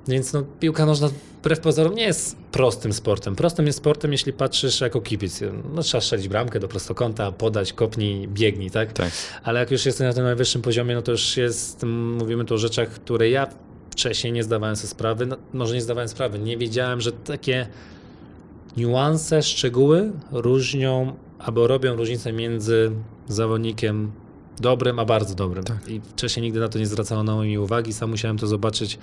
więc 0.08 0.32
no 0.32 0.42
piłka 0.60 0.86
nożna 0.86 1.08
wbrew 1.42 1.60
pozorom 1.60 1.94
nie 1.94 2.04
jest 2.04 2.36
prostym 2.36 2.92
sportem. 2.92 3.36
Prostym 3.36 3.66
jest 3.66 3.78
sportem, 3.78 4.12
jeśli 4.12 4.32
patrzysz 4.32 4.80
jako 4.80 5.00
kibic. 5.00 5.40
No, 5.74 5.82
trzeba 5.82 6.00
strzelić 6.00 6.28
bramkę 6.28 6.60
do 6.60 6.68
prostokąta, 6.68 7.32
podać, 7.32 7.72
kopnij, 7.72 8.28
biegnij, 8.28 8.70
tak? 8.70 8.92
Tak. 8.92 9.10
Ale 9.42 9.60
jak 9.60 9.70
już 9.70 9.86
jesteś 9.86 10.06
na 10.06 10.12
tym 10.12 10.24
najwyższym 10.24 10.62
poziomie, 10.62 10.94
no 10.94 11.02
to 11.02 11.12
już 11.12 11.36
jest, 11.36 11.82
mówimy 12.18 12.44
tu 12.44 12.54
o 12.54 12.58
rzeczach, 12.58 12.88
które 12.88 13.30
ja 13.30 13.46
wcześniej 13.90 14.32
nie 14.32 14.44
zdawałem 14.44 14.76
sobie 14.76 14.88
sprawy, 14.88 15.26
no, 15.26 15.36
może 15.52 15.74
nie 15.74 15.82
zdawałem 15.82 16.08
sprawy, 16.08 16.38
nie 16.38 16.56
wiedziałem, 16.56 17.00
że 17.00 17.12
takie 17.12 17.66
niuanse, 18.76 19.42
szczegóły 19.42 20.12
różnią 20.30 21.16
albo 21.42 21.66
robią 21.66 21.96
różnicę 21.96 22.32
między 22.32 22.92
zawodnikiem 23.28 24.12
dobrym, 24.60 24.98
a 24.98 25.04
bardzo 25.04 25.34
dobrym. 25.34 25.64
I 25.88 26.00
wcześniej 26.00 26.42
nigdy 26.42 26.60
na 26.60 26.68
to 26.68 26.78
nie 26.78 26.86
zwracano 26.86 27.42
mi 27.42 27.58
uwagi, 27.58 27.92
sam 27.92 28.10
musiałem 28.10 28.38
to 28.38 28.46
zobaczyć, 28.46 28.98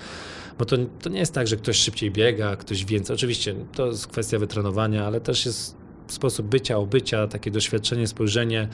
bo 0.60 0.66
to, 0.66 0.78
to 1.02 1.10
nie 1.10 1.20
jest 1.20 1.34
tak, 1.34 1.48
że 1.48 1.58
ktoś 1.58 1.78
szybciej 1.78 2.12
biega, 2.12 2.56
ktoś 2.56 2.86
więcej. 2.86 3.14
Oczywiście 3.14 3.56
to 3.76 3.88
jest 3.88 4.08
kwestia 4.08 4.40
wytrenowania, 4.40 5.06
ale 5.06 5.22
też 5.22 5.46
jest 5.46 5.76
sposób 6.08 6.48
bycia, 6.48 6.78
obycia, 6.78 7.28
takie 7.28 7.52
doświadczenie, 7.52 8.08
spojrzenie, 8.08 8.68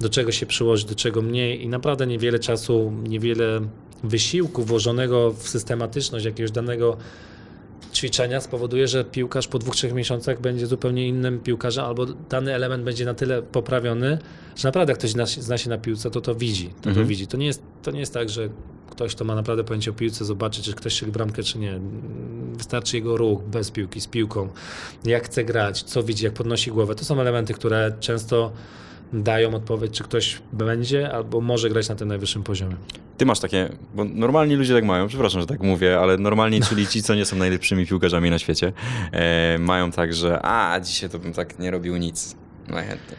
do 0.00 0.08
czego 0.08 0.32
się 0.32 0.46
przyłożyć, 0.46 0.84
do 0.84 0.94
czego 0.94 1.22
mniej 1.22 1.62
i 1.64 1.68
naprawdę 1.68 2.06
niewiele 2.06 2.38
czasu, 2.38 2.92
niewiele 3.08 3.60
wysiłku 4.04 4.62
włożonego 4.62 5.30
w 5.30 5.48
systematyczność 5.48 6.24
jakiegoś 6.24 6.50
danego 6.50 6.96
ćwiczenia 7.94 8.40
spowoduje, 8.40 8.88
że 8.88 9.04
piłkarz 9.04 9.48
po 9.48 9.58
dwóch, 9.58 9.74
trzech 9.76 9.92
miesiącach 9.94 10.40
będzie 10.40 10.66
zupełnie 10.66 11.08
innym 11.08 11.40
piłkarzem, 11.40 11.84
albo 11.84 12.06
dany 12.06 12.54
element 12.54 12.84
będzie 12.84 13.04
na 13.04 13.14
tyle 13.14 13.42
poprawiony, 13.42 14.18
że 14.56 14.68
naprawdę 14.68 14.90
jak 14.90 14.98
ktoś 14.98 15.10
zna, 15.38 15.58
się 15.58 15.70
na 15.70 15.78
piłce, 15.78 16.10
to 16.10 16.20
to 16.20 16.34
widzi. 16.34 16.68
To, 16.68 16.82
to 16.82 16.88
Mhm. 16.88 17.06
widzi. 17.06 17.26
To 17.26 17.36
nie, 17.36 17.46
jest, 17.46 17.62
to 17.82 17.90
nie 17.90 18.00
jest 18.00 18.14
tak, 18.14 18.28
że 18.28 18.48
ktoś, 18.90 19.14
kto 19.14 19.24
ma 19.24 19.34
naprawdę 19.34 19.64
pojęcie 19.64 19.90
o 19.90 19.94
piłce, 19.94 20.24
zobaczy, 20.24 20.62
czy 20.62 20.72
ktoś 20.72 20.92
strzeli 20.92 21.12
bramkę, 21.12 21.42
czy 21.42 21.58
nie. 21.58 21.80
Wystarczy 22.54 22.96
jego 22.96 23.16
ruch 23.16 23.42
bez 23.42 23.70
piłki, 23.70 24.00
z 24.00 24.06
piłką, 24.06 24.48
jak 25.04 25.24
chce 25.24 25.44
grać, 25.44 25.82
co 25.82 26.02
widzi, 26.02 26.24
jak 26.24 26.34
podnosi 26.34 26.70
głowę. 26.70 26.94
To 26.94 27.04
są 27.04 27.20
elementy, 27.20 27.54
które 27.54 27.92
często 28.00 28.52
dają 29.12 29.54
odpowiedź, 29.54 29.92
czy 29.92 30.04
ktoś 30.04 30.42
będzie 30.52 31.12
albo 31.12 31.40
może 31.40 31.68
grać 31.70 31.88
na 31.88 31.94
tym 31.94 32.08
najwyższym 32.08 32.42
poziomie. 32.42 32.76
Ty 33.20 33.26
masz 33.26 33.40
takie, 33.40 33.68
bo 33.94 34.04
normalni 34.04 34.56
ludzie 34.56 34.74
tak 34.74 34.84
mają, 34.84 35.08
przepraszam, 35.08 35.40
że 35.40 35.46
tak 35.46 35.60
mówię, 35.62 36.00
ale 36.00 36.16
normalni, 36.16 36.60
czyli 36.60 36.86
ci, 36.86 37.02
co 37.02 37.14
nie 37.14 37.24
są 37.24 37.36
najlepszymi 37.36 37.86
piłkarzami 37.86 38.30
na 38.30 38.38
świecie, 38.38 38.72
e, 39.12 39.58
mają 39.58 39.90
tak, 39.90 40.14
że 40.14 40.40
a, 40.42 40.80
dzisiaj 40.80 41.10
to 41.10 41.18
bym 41.18 41.32
tak 41.32 41.58
nie 41.58 41.70
robił 41.70 41.96
nic. 41.96 42.36
Najchętniej. 42.68 43.18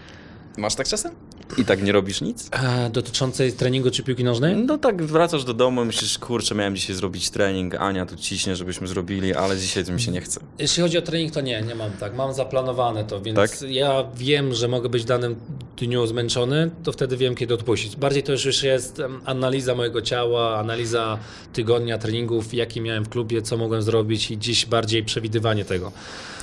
Masz 0.58 0.76
tak 0.76 0.88
czasem? 0.88 1.12
I 1.58 1.66
tak 1.66 1.84
nie 1.84 1.92
robisz 1.92 2.22
nic? 2.22 2.50
A, 2.52 2.90
dotyczącej 2.90 3.54
treningu 3.54 3.92
czy 3.92 4.04
piłki 4.04 4.24
nożnej? 4.24 4.56
No 4.56 4.78
tak, 4.78 5.04
wracasz 5.04 5.44
do 5.44 5.54
domu, 5.54 5.86
myślisz, 5.86 6.18
kurczę, 6.20 6.56
miałem 6.56 6.76
dzisiaj 6.76 6.96
zrobić 6.96 7.30
trening, 7.30 7.76
Ania 7.76 8.06
tu 8.06 8.16
ciśnie, 8.16 8.56
żebyśmy 8.56 8.88
zrobili, 8.88 9.34
ale 9.34 9.58
dzisiaj 9.58 9.86
to 9.86 9.92
mi 9.92 10.02
się 10.02 10.12
nie 10.12 10.22
chce. 10.22 10.40
Jeśli 10.60 10.84
chodzi 10.84 10.98
o 10.98 11.02
trening, 11.02 11.34
to 11.34 11.42
nie, 11.42 11.62
nie 11.62 11.76
mam 11.76 11.92
tak. 11.92 12.16
Mam 12.16 12.34
zaplanowane 12.34 13.04
to, 13.04 13.22
więc 13.22 13.36
Tak? 13.36 13.62
ja 13.70 14.04
wiem, 14.16 14.54
że 14.54 14.68
mogę 14.68 14.90
być 14.90 15.04
w 15.04 15.06
danym 15.06 15.36
dniu 15.78 16.08
zmęczony, 16.08 16.72
to 16.84 16.92
wtedy 16.92 17.18
wiem, 17.18 17.36
kiedy 17.36 17.54
odpuścić. 17.54 17.96
Bardziej 17.96 18.24
to 18.24 18.32
już 18.32 18.46
już 18.46 18.64
jest 18.64 19.02
analiza 19.26 19.76
mojego 19.76 20.02
ciała, 20.02 20.60
analiza 20.60 21.18
tygodnia 21.54 21.98
treningów, 21.98 22.54
jaki 22.54 22.82
miałem 22.82 23.04
w 23.06 23.10
klubie, 23.10 23.42
co 23.42 23.58
mogłem 23.58 23.82
zrobić 23.82 24.32
i 24.32 24.38
dziś 24.38 24.66
bardziej 24.66 25.04
przewidywanie 25.04 25.66
tego. 25.66 25.92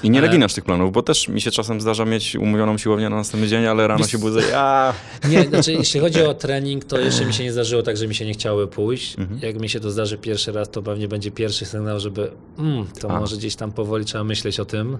I 0.02 0.10
nie 0.10 0.18
Ale- 0.18 0.28
naginasz 0.28 0.54
tych 0.54 0.64
planów, 0.64 0.92
bo 0.92 1.02
też 1.02 1.28
mi 1.28 1.40
się 1.40 1.50
czasem 1.50 1.80
zdarza 1.80 2.04
mieć 2.04 2.36
umówioną 2.36 2.78
siłownię 2.78 3.08
na 3.08 3.16
następny 3.16 3.48
dzień, 3.48 3.66
ale 3.66 3.86
rano 3.86 4.06
się 4.06 4.18
budzę, 4.18 4.58
a 4.58 4.92
Nie, 5.30 5.44
znaczy 5.44 5.72
jeśli 5.72 6.00
chodzi 6.00 6.22
o 6.22 6.34
trening, 6.34 6.84
to 6.84 6.98
jeszcze 7.00 7.24
mi 7.24 7.34
się 7.34 7.44
nie 7.44 7.52
zdarzyło 7.52 7.82
tak, 7.82 7.96
że 7.96 8.08
mi 8.08 8.14
się 8.14 8.26
nie 8.26 8.32
chciały 8.32 8.68
pójść. 8.68 9.18
Mhm. 9.18 9.40
Jak 9.42 9.60
mi 9.60 9.68
się 9.68 9.80
to 9.80 9.90
zdarzy 9.90 10.18
pierwszy 10.18 10.52
raz, 10.52 10.70
to 10.70 10.82
pewnie 10.82 11.08
będzie 11.08 11.30
pierwszy 11.30 11.64
sygnał, 11.64 12.00
żeby 12.00 12.30
mm, 12.58 12.86
to 13.00 13.10
A. 13.10 13.20
może 13.20 13.36
gdzieś 13.36 13.56
tam 13.56 13.72
powoli 13.72 14.04
trzeba 14.04 14.24
myśleć 14.24 14.60
o 14.60 14.64
tym, 14.64 14.98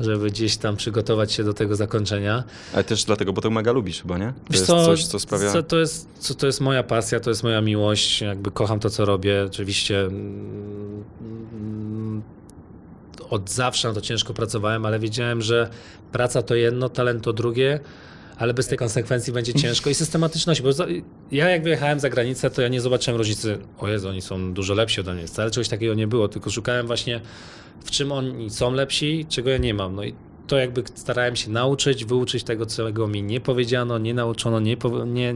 żeby 0.00 0.30
gdzieś 0.30 0.56
tam 0.56 0.76
przygotować 0.76 1.32
się 1.32 1.44
do 1.44 1.54
tego 1.54 1.76
zakończenia. 1.76 2.44
Ale 2.74 2.84
też 2.84 3.04
dlatego, 3.04 3.32
bo 3.32 3.40
to 3.40 3.50
mega 3.50 3.72
lubisz 3.72 4.02
chyba, 4.02 4.18
nie? 4.18 4.26
To 4.26 4.32
Wiesz 4.50 4.60
jest 4.60 4.66
co, 4.66 4.84
coś, 4.84 5.06
co 5.06 5.18
sprawia... 5.18 5.52
co, 5.52 5.62
to, 5.62 5.78
jest, 5.78 6.08
co, 6.18 6.34
to 6.34 6.46
jest 6.46 6.60
moja 6.60 6.82
pasja, 6.82 7.20
to 7.20 7.30
jest 7.30 7.42
moja 7.42 7.60
miłość, 7.60 8.20
jakby 8.20 8.50
kocham 8.50 8.80
to, 8.80 8.90
co 8.90 9.04
robię. 9.04 9.44
Oczywiście 9.46 10.00
mm, 10.00 11.04
od 13.30 13.50
zawsze 13.50 13.88
na 13.88 13.94
to 13.94 14.00
ciężko 14.00 14.34
pracowałem, 14.34 14.86
ale 14.86 14.98
wiedziałem, 14.98 15.42
że 15.42 15.70
praca 16.12 16.42
to 16.42 16.54
jedno, 16.54 16.88
talent 16.88 17.24
to 17.24 17.32
drugie, 17.32 17.80
ale 18.38 18.54
bez 18.54 18.66
tej 18.68 18.78
konsekwencji 18.78 19.32
będzie 19.32 19.54
ciężko 19.54 19.90
i 19.90 19.94
systematyczności, 20.04 20.62
bo 20.62 20.70
ja 21.32 21.48
jak 21.50 21.62
wyjechałem 21.62 22.00
za 22.00 22.10
granicę, 22.10 22.50
to 22.50 22.62
ja 22.62 22.68
nie 22.68 22.80
zobaczyłem 22.80 23.18
różnicy, 23.18 23.58
o 23.78 23.88
Jezu, 23.88 24.08
oni 24.08 24.22
są 24.22 24.54
dużo 24.54 24.74
lepsi 24.74 25.00
ode 25.00 25.14
mnie, 25.14 25.26
wcale 25.26 25.50
czegoś 25.50 25.68
takiego 25.68 25.94
nie 25.94 26.06
było, 26.06 26.28
tylko 26.28 26.50
szukałem 26.50 26.86
właśnie 26.86 27.20
w 27.84 27.90
czym 27.90 28.12
oni 28.12 28.50
są 28.50 28.72
lepsi, 28.72 29.26
czego 29.28 29.50
ja 29.50 29.58
nie 29.58 29.74
mam. 29.74 29.94
No 29.96 30.04
i 30.04 30.14
to 30.46 30.58
jakby 30.58 30.82
starałem 30.94 31.36
się 31.36 31.50
nauczyć, 31.50 32.04
wyuczyć 32.04 32.44
tego, 32.44 32.66
czego 32.66 33.08
mi 33.08 33.22
nie 33.22 33.40
powiedziano, 33.40 33.98
nie 33.98 34.14
nauczono, 34.14 34.60
nie, 34.60 34.76
nie, 35.06 35.34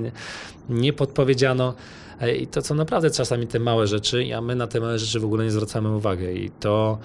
nie- 0.68 0.92
podpowiedziano. 0.92 1.74
E, 2.20 2.36
I 2.36 2.46
to 2.46 2.62
są 2.62 2.74
naprawdę 2.74 3.10
czasami 3.10 3.46
te 3.46 3.58
małe 3.58 3.86
rzeczy, 3.86 4.24
a 4.36 4.40
my 4.40 4.54
na 4.56 4.66
te 4.66 4.80
małe 4.80 4.98
rzeczy 4.98 5.20
w 5.20 5.24
ogóle 5.24 5.44
nie 5.44 5.50
zwracamy 5.50 5.96
uwagi. 5.96 6.24
I 6.44 6.50
to, 6.50 6.98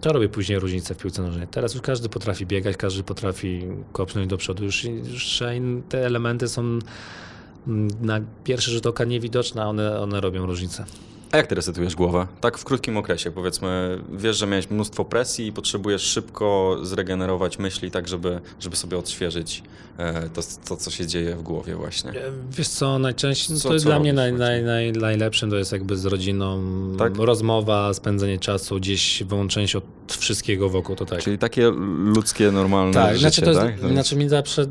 to 0.00 0.12
robi 0.12 0.28
później 0.28 0.58
różnicę 0.58 0.94
w 0.94 0.98
piłce 0.98 1.22
nożnej. 1.22 1.46
Teraz 1.48 1.74
już 1.74 1.82
każdy 1.82 2.08
potrafi 2.08 2.46
biegać, 2.46 2.76
każdy 2.76 3.02
potrafi 3.02 3.62
kopnąć 3.92 4.28
do 4.28 4.36
przodu. 4.36 4.64
Już, 4.64 4.84
już 4.84 5.42
te 5.88 6.06
elementy 6.06 6.48
są 6.48 6.62
mm, 6.62 7.88
na 8.00 8.20
pierwszy 8.44 8.70
rzut 8.70 8.86
oka 8.86 9.04
niewidoczne, 9.04 9.62
a 9.62 9.66
one, 9.66 10.00
one 10.00 10.20
robią 10.20 10.46
różnicę. 10.46 10.84
A 11.34 11.36
jak 11.36 11.46
ty 11.46 11.54
resetujesz 11.54 11.94
głowę? 11.94 12.26
Tak 12.40 12.58
w 12.58 12.64
krótkim 12.64 12.96
okresie, 12.96 13.30
powiedzmy, 13.30 13.98
wiesz, 14.12 14.36
że 14.36 14.46
miałeś 14.46 14.70
mnóstwo 14.70 15.04
presji 15.04 15.46
i 15.46 15.52
potrzebujesz 15.52 16.02
szybko 16.02 16.78
zregenerować 16.82 17.58
myśli, 17.58 17.90
tak 17.90 18.08
żeby, 18.08 18.40
żeby 18.60 18.76
sobie 18.76 18.98
odświeżyć 18.98 19.62
e, 19.98 20.28
to, 20.28 20.40
to, 20.68 20.76
co 20.76 20.90
się 20.90 21.06
dzieje 21.06 21.36
w 21.36 21.42
głowie 21.42 21.74
właśnie. 21.76 22.10
E, 22.10 22.14
Wiesz 22.50 22.68
co, 22.68 22.98
najczęściej, 22.98 23.54
no 23.54 23.60
Co- 23.60 23.68
to 23.68 23.74
jest 23.74 23.84
co 23.84 23.90
dla 23.90 23.98
mnie 24.00 24.12
naj, 24.12 24.32
naj, 24.32 24.62
naj, 24.62 24.92
najlepszym 24.92 25.50
to 25.50 25.56
jest 25.56 25.72
jakby 25.72 25.96
z 25.96 26.04
rodziną 26.04 26.62
Tak? 26.98 27.16
rozmowa, 27.16 27.94
spędzenie 27.94 28.38
czasu, 28.38 28.76
gdzieś 28.76 29.22
wyłączenie 29.22 29.68
się 29.68 29.78
od 29.78 30.12
wszystkiego 30.18 30.68
wokół, 30.68 30.96
to 30.96 31.06
tak. 31.06 31.22
Czyli 31.22 31.38
takie 31.38 31.70
ludzkie, 32.14 32.50
normalne 32.50 32.94
Tak, 32.94 33.08
życie, 33.08 33.20
znaczy, 33.20 33.42
to 33.42 33.48
jest, 33.50 33.60
tak? 33.60 33.74
To 33.80 33.82
jest- 33.82 33.94
znaczy 33.94 34.16
mi 34.16 34.28
zawsze, 34.28 34.66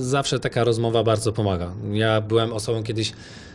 zawsze 0.00 0.40
taka 0.40 0.64
rozmowa 0.64 1.02
bardzo 1.04 1.32
pomaga. 1.32 1.72
Ja 1.92 2.20
byłem 2.20 2.52
osobą 2.52 2.82
kiedyś, 2.82 3.12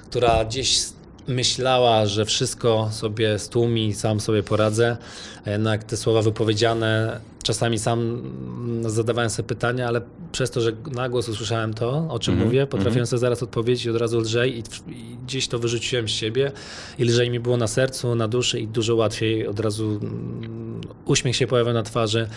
która 0.10 0.46
gdzieś 0.46 0.80
myślała, 1.28 2.06
że 2.06 2.26
wszystko 2.26 2.90
sobie 2.92 3.40
stłumi, 3.40 3.94
sam 3.94 4.20
sobie 4.20 4.44
poradzę, 4.44 4.98
jednak 5.46 5.84
te 5.84 5.98
słowa 5.98 6.22
wypowiedziane, 6.22 7.20
czasami 7.44 7.80
sam 7.80 8.00
mm, 8.00 8.90
zadawałem 8.90 9.30
sobie 9.30 9.48
pytania, 9.48 9.88
ale 9.88 10.02
przez 10.32 10.52
to, 10.52 10.62
że 10.62 10.72
na 10.92 11.10
głos 11.10 11.30
usłyszałem 11.30 11.74
to, 11.74 12.08
o 12.10 12.20
czym 12.20 12.34
Mhm, 12.34 12.48
mówię, 12.48 12.66
potrafiłem 12.66 12.92
mhm. 12.92 13.08
sobie 13.08 13.20
zaraz 13.20 13.44
odpowiedzieć 13.44 13.88
od 13.88 13.96
razu 13.96 14.20
lżej 14.20 14.58
i, 14.58 14.64
i 14.92 15.18
gdzieś 15.26 15.48
to 15.48 15.60
wyrzuciłem 15.60 16.08
z 16.08 16.12
siebie 16.12 16.52
i 17.00 17.04
lżej 17.04 17.30
mi 17.30 17.40
było 17.40 17.58
na 17.58 17.68
sercu, 17.68 18.16
na 18.16 18.28
duszy 18.28 18.60
i 18.60 18.68
dużo 18.68 18.96
łatwiej 18.96 19.48
od 19.48 19.60
razu 19.60 20.00
mm, 20.02 20.82
uśmiech 21.06 21.36
się 21.36 21.48
pojawiał 21.48 21.74
na 21.74 21.84
twarzy. 21.84 22.28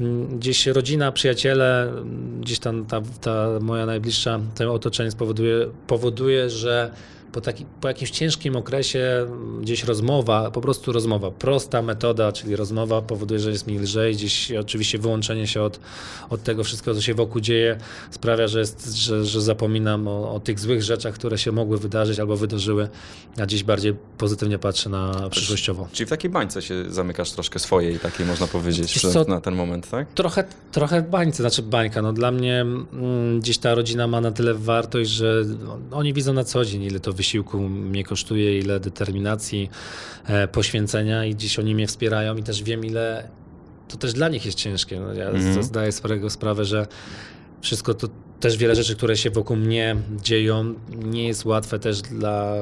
Mm, 0.00 0.38
Gdzieś 0.38 0.66
rodzina, 0.66 1.12
przyjaciele, 1.12 1.82
mm, 1.82 2.40
gdzieś 2.40 2.58
tam 2.58 2.86
ta, 2.86 3.00
ta 3.20 3.46
moja 3.60 3.86
najbliższa, 3.86 4.40
to 4.54 4.74
otoczenie 4.74 5.10
spowoduje, 5.10 5.66
powoduje, 5.86 6.50
że 6.50 6.90
po, 7.32 7.40
taki, 7.40 7.66
po 7.80 7.88
jakimś 7.88 8.10
ciężkim 8.10 8.56
okresie 8.56 9.26
gdzieś 9.60 9.84
rozmowa, 9.84 10.50
po 10.50 10.60
prostu 10.60 10.92
rozmowa, 10.92 11.30
prosta 11.30 11.82
metoda, 11.82 12.32
czyli 12.32 12.56
rozmowa 12.56 13.02
powoduje, 13.02 13.40
że 13.40 13.50
jest 13.50 13.66
mi 13.66 13.78
lżej, 13.78 14.14
gdzieś 14.14 14.52
oczywiście 14.52 14.98
wyłączenie 14.98 15.46
się 15.46 15.62
od, 15.62 15.80
od 16.30 16.42
tego 16.42 16.64
wszystkiego, 16.64 16.94
co 16.94 17.02
się 17.02 17.14
wokół 17.14 17.40
dzieje, 17.40 17.78
sprawia, 18.10 18.48
że, 18.48 18.58
jest, 18.58 18.94
że, 18.94 19.24
że 19.24 19.40
zapominam 19.40 20.08
o, 20.08 20.34
o 20.34 20.40
tych 20.40 20.58
złych 20.58 20.82
rzeczach, 20.82 21.14
które 21.14 21.38
się 21.38 21.52
mogły 21.52 21.78
wydarzyć 21.78 22.20
albo 22.20 22.36
wydarzyły, 22.36 22.88
a 23.40 23.46
dziś 23.46 23.64
bardziej 23.64 23.94
pozytywnie 24.18 24.58
patrzę 24.58 24.90
na 24.90 25.30
przyszłościowo. 25.30 25.88
Czyli 25.92 26.06
w 26.06 26.10
takiej 26.10 26.30
bańce 26.30 26.62
się 26.62 26.84
zamykasz 26.88 27.32
troszkę 27.32 27.58
swojej, 27.58 27.98
takiej 27.98 28.26
można 28.26 28.46
powiedzieć, 28.46 29.00
co? 29.12 29.24
na 29.24 29.40
ten 29.40 29.54
moment, 29.54 29.90
tak? 29.90 30.12
Trochę, 30.12 30.44
trochę 30.72 31.02
bańce, 31.02 31.42
znaczy 31.42 31.62
bańka. 31.62 32.02
No 32.02 32.12
dla 32.12 32.30
mnie 32.30 32.60
mm, 32.60 33.40
gdzieś 33.40 33.58
ta 33.58 33.74
rodzina 33.74 34.06
ma 34.06 34.20
na 34.20 34.32
tyle 34.32 34.54
wartość, 34.54 35.10
że 35.10 35.44
oni 35.90 36.12
widzą 36.12 36.32
na 36.32 36.44
co 36.44 36.64
dzień, 36.64 36.82
ile 36.82 37.00
to 37.00 37.12
wysiłku 37.18 37.60
mnie 37.68 38.04
kosztuje, 38.04 38.58
ile 38.58 38.80
determinacji, 38.80 39.70
e, 40.26 40.48
poświęcenia 40.48 41.24
i 41.24 41.34
gdzieś 41.34 41.58
oni 41.58 41.74
mnie 41.74 41.86
wspierają 41.86 42.36
i 42.36 42.42
też 42.42 42.62
wiem, 42.62 42.84
ile 42.84 43.28
to 43.88 43.96
też 43.96 44.12
dla 44.12 44.28
nich 44.28 44.46
jest 44.46 44.58
ciężkie. 44.58 45.00
No, 45.00 45.12
ja 45.14 45.28
Mhm. 45.28 45.62
zdaję 45.62 45.92
sobie 45.92 46.30
sprawę, 46.30 46.64
że 46.64 46.86
wszystko 47.60 47.94
to 47.94 48.08
też 48.40 48.56
wiele 48.56 48.74
rzeczy, 48.74 48.96
które 48.96 49.16
się 49.16 49.30
wokół 49.30 49.56
mnie 49.56 49.96
dzieją, 50.22 50.74
nie 51.04 51.28
jest 51.28 51.44
łatwe 51.44 51.78
też 51.78 52.02
dla 52.02 52.54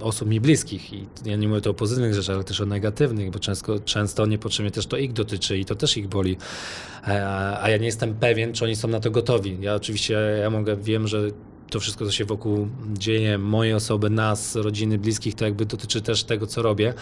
osób 0.00 0.28
mi 0.28 0.40
bliskich. 0.40 0.92
I 0.92 1.06
ja 1.24 1.36
nie 1.36 1.48
mówię 1.48 1.60
tu 1.60 1.70
o 1.70 1.74
pozytywnych 1.74 2.14
rzeczach, 2.14 2.34
ale 2.34 2.44
też 2.44 2.60
o 2.60 2.66
negatywnych, 2.66 3.30
bo 3.30 3.38
często, 3.38 3.80
często 3.80 4.26
niepotrzebnie 4.26 4.70
też 4.70 4.86
to 4.86 4.96
ich 4.96 5.12
dotyczy 5.12 5.58
i 5.58 5.64
to 5.64 5.74
też 5.74 5.96
ich 5.96 6.08
boli. 6.08 6.36
A, 7.02 7.62
a 7.62 7.70
ja 7.70 7.76
nie 7.76 7.86
jestem 7.86 8.14
pewien, 8.14 8.52
czy 8.52 8.64
oni 8.64 8.76
są 8.76 8.88
na 8.88 9.00
to 9.00 9.10
gotowi. 9.10 9.58
Ja 9.60 9.74
oczywiście 9.74 10.14
ja 10.42 10.50
mogę, 10.50 10.76
wiem, 10.76 11.08
że 11.08 11.28
to 11.70 11.80
wszystko, 11.80 12.04
co 12.06 12.12
się 12.12 12.24
wokół 12.24 12.68
dzieje, 12.92 13.38
moje 13.38 13.76
osoby, 13.76 14.10
nas, 14.10 14.56
rodziny, 14.56 14.98
bliskich, 14.98 15.34
to 15.34 15.44
jakby 15.44 15.66
dotyczy 15.66 16.00
też 16.02 16.24
tego, 16.24 16.46
co 16.46 16.62
robię. 16.62 16.94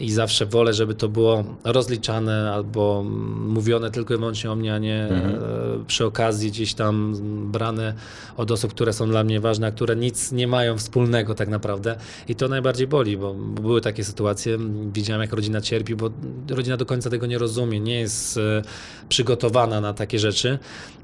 I 0.00 0.10
zawsze 0.12 0.46
wolę, 0.46 0.74
żeby 0.74 0.94
to 0.94 1.08
było 1.08 1.44
rozliczane 1.64 2.52
albo 2.52 3.04
mówione 3.38 3.90
tylko 3.90 4.14
i 4.14 4.16
wyłącznie 4.16 4.52
o 4.52 4.56
mnie, 4.56 4.74
a 4.74 4.78
nie 4.78 5.04
Mhm. 5.04 5.34
e, 5.34 5.84
przy 5.86 6.04
okazji 6.06 6.50
gdzieś 6.50 6.74
tam 6.74 7.14
brane 7.52 7.94
od 8.36 8.50
osób, 8.50 8.70
które 8.70 8.92
są 8.92 9.08
dla 9.08 9.24
mnie 9.24 9.40
ważne, 9.40 9.66
a 9.66 9.70
które 9.70 9.96
nic 9.96 10.32
nie 10.32 10.46
mają 10.48 10.78
wspólnego 10.78 11.34
tak 11.34 11.48
naprawdę. 11.48 11.96
I 12.28 12.34
to 12.34 12.48
najbardziej 12.48 12.86
boli, 12.86 13.16
bo 13.16 13.34
były 13.34 13.80
takie 13.80 14.04
sytuacje, 14.04 14.58
widziałem 14.92 15.22
jak 15.22 15.32
rodzina 15.32 15.60
cierpi, 15.60 15.96
bo 15.96 16.10
rodzina 16.48 16.76
do 16.76 16.86
końca 16.86 17.10
tego 17.10 17.26
nie 17.26 17.38
rozumie, 17.38 17.80
nie 17.80 18.00
jest 18.00 18.36
e, 18.36 18.62
przygotowana 19.08 19.80
na 19.80 19.94
takie 19.94 20.18
rzeczy. 20.18 20.58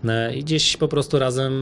E, 0.05 0.35
I 0.37 0.45
gdzieś 0.45 0.77
po 0.77 0.89
prostu 0.89 1.19
razem 1.19 1.53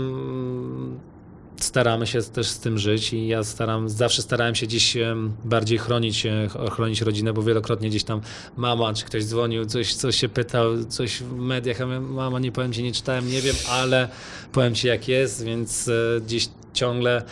staramy 1.64 2.06
się 2.06 2.22
też 2.22 2.48
z 2.48 2.58
tym 2.58 2.78
żyć 2.78 3.12
i 3.12 3.26
ja 3.28 3.44
staram, 3.44 3.88
zawsze 3.88 4.22
starałem 4.22 4.54
się 4.54 4.66
gdzieś 4.66 4.96
bardziej 5.44 5.78
chronić, 5.78 6.26
e, 6.26 6.48
ch- 6.48 6.74
chronić 6.74 7.00
rodzinę, 7.00 7.32
bo 7.32 7.42
wielokrotnie 7.42 7.88
gdzieś 7.88 8.04
tam 8.04 8.20
mama 8.56 8.94
czy 8.94 9.04
ktoś 9.04 9.24
dzwonił, 9.24 9.66
coś, 9.66 9.94
coś 9.94 10.16
się 10.16 10.28
pytał, 10.28 10.84
coś 10.84 11.22
w 11.22 11.32
mediach, 11.32 11.80
a 11.80 11.86
ja 11.86 12.00
mama 12.00 12.38
nie 12.38 12.52
powiem 12.52 12.72
ci, 12.72 12.82
nie 12.82 12.92
czytałem, 12.92 13.28
nie 13.28 13.42
wiem, 13.42 13.56
ale 13.70 14.08
powiem 14.52 14.74
ci 14.74 14.86
jak 14.86 15.08
jest, 15.08 15.44
więc 15.44 15.88
e, 15.88 16.20
gdzieś 16.20 16.48
ciągle 16.74 17.22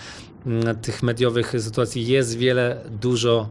mm, 0.47 0.77
tych 0.77 1.03
mediowych 1.03 1.53
sytuacji 1.59 2.07
jest 2.07 2.37
wiele, 2.39 2.81
dużo 2.91 3.49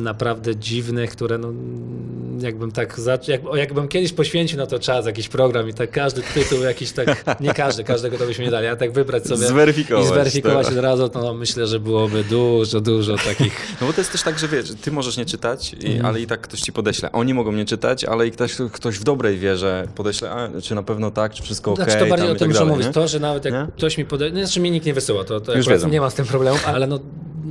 naprawdę 0.00 0.56
dziwnych, 0.56 1.10
które 1.10 1.38
no, 1.38 1.48
mm, 1.48 2.38
jakbym 2.40 2.72
tak, 2.72 2.98
zac- 2.98 3.28
jak, 3.28 3.40
jakbym 3.54 3.88
kiedyś 3.88 4.12
poświęcił 4.12 4.58
na 4.58 4.66
to 4.66 4.78
czas, 4.78 5.06
jakiś 5.06 5.28
program 5.28 5.68
i 5.68 5.74
tak 5.74 5.90
każdy 5.90 6.22
tytuł 6.34 6.58
jakiś 6.62 6.92
tak, 6.92 7.24
nie 7.40 7.54
każdy, 7.54 7.84
każdego 7.84 8.18
to 8.18 8.26
byśmy 8.26 8.44
nie 8.44 8.50
dali, 8.50 8.66
ale 8.66 8.76
tak 8.76 8.92
wybrać 8.92 9.24
sobie 9.26 9.36
Zweryfikować, 9.46 10.04
i 10.04 10.08
zweryfikować 10.08 10.66
tak. 10.66 10.76
od 10.76 10.82
razu, 10.82 11.08
to 11.08 11.20
no, 11.22 11.34
myślę, 11.34 11.66
że 11.66 11.80
byłoby 11.80 12.24
dużo, 12.24 12.80
dużo 12.80 13.16
takich 13.16 13.66
No 13.80 13.86
bo 13.86 13.92
to 13.92 14.00
jest 14.00 14.12
też 14.12 14.22
tak, 14.22 14.38
że 14.38 14.48
wiesz, 14.48 14.72
ty 14.82 14.92
możesz 14.92 15.16
nie 15.16 15.24
czytać, 15.26 15.72
i, 15.72 15.86
Mhm. 15.86 16.06
ale 16.06 16.20
i 16.20 16.26
tak 16.26 16.40
ktoś 16.40 16.60
ci 16.60 16.72
podeśle. 16.72 17.12
Oni 17.12 17.34
mogą 17.34 17.52
nie 17.52 17.64
czytać, 17.64 18.04
ale 18.04 18.26
i 18.26 18.30
ktoś, 18.30 18.56
ktoś 18.72 18.98
w 18.98 19.04
dobrej 19.04 19.38
wierze 19.38 19.88
podeśle, 19.94 20.30
a, 20.30 20.60
czy 20.60 20.74
na 20.74 20.82
pewno 20.82 21.10
tak, 21.10 21.34
czy 21.34 21.42
wszystko 21.42 21.72
okej. 21.72 21.84
Znaczy 21.84 22.00
to 22.00 22.06
bardziej 22.06 22.28
o 22.28 22.32
tym 22.32 22.38
tak 22.38 22.48
muszę 22.48 22.58
dalej, 22.58 22.70
mówić. 22.72 22.86
nie? 22.86 22.92
To, 22.92 23.08
że 23.08 23.20
nawet 23.20 23.44
jak 23.44 23.54
Nie? 23.54 23.66
ktoś 23.76 23.98
mi 23.98 24.04
podaje, 24.04 24.32
no 24.32 24.38
znaczy 24.40 24.60
mi 24.60 24.70
nikt 24.70 24.86
nie 24.86 24.94
wysyła, 24.94 25.24
to, 25.24 25.40
to 25.40 25.56
Już 25.56 25.66
nie 25.90 26.00
ma 26.00 26.10
z 26.10 26.14
tym 26.14 26.26
problemu, 26.26 26.58
ale 26.66 26.86
no 26.86 26.98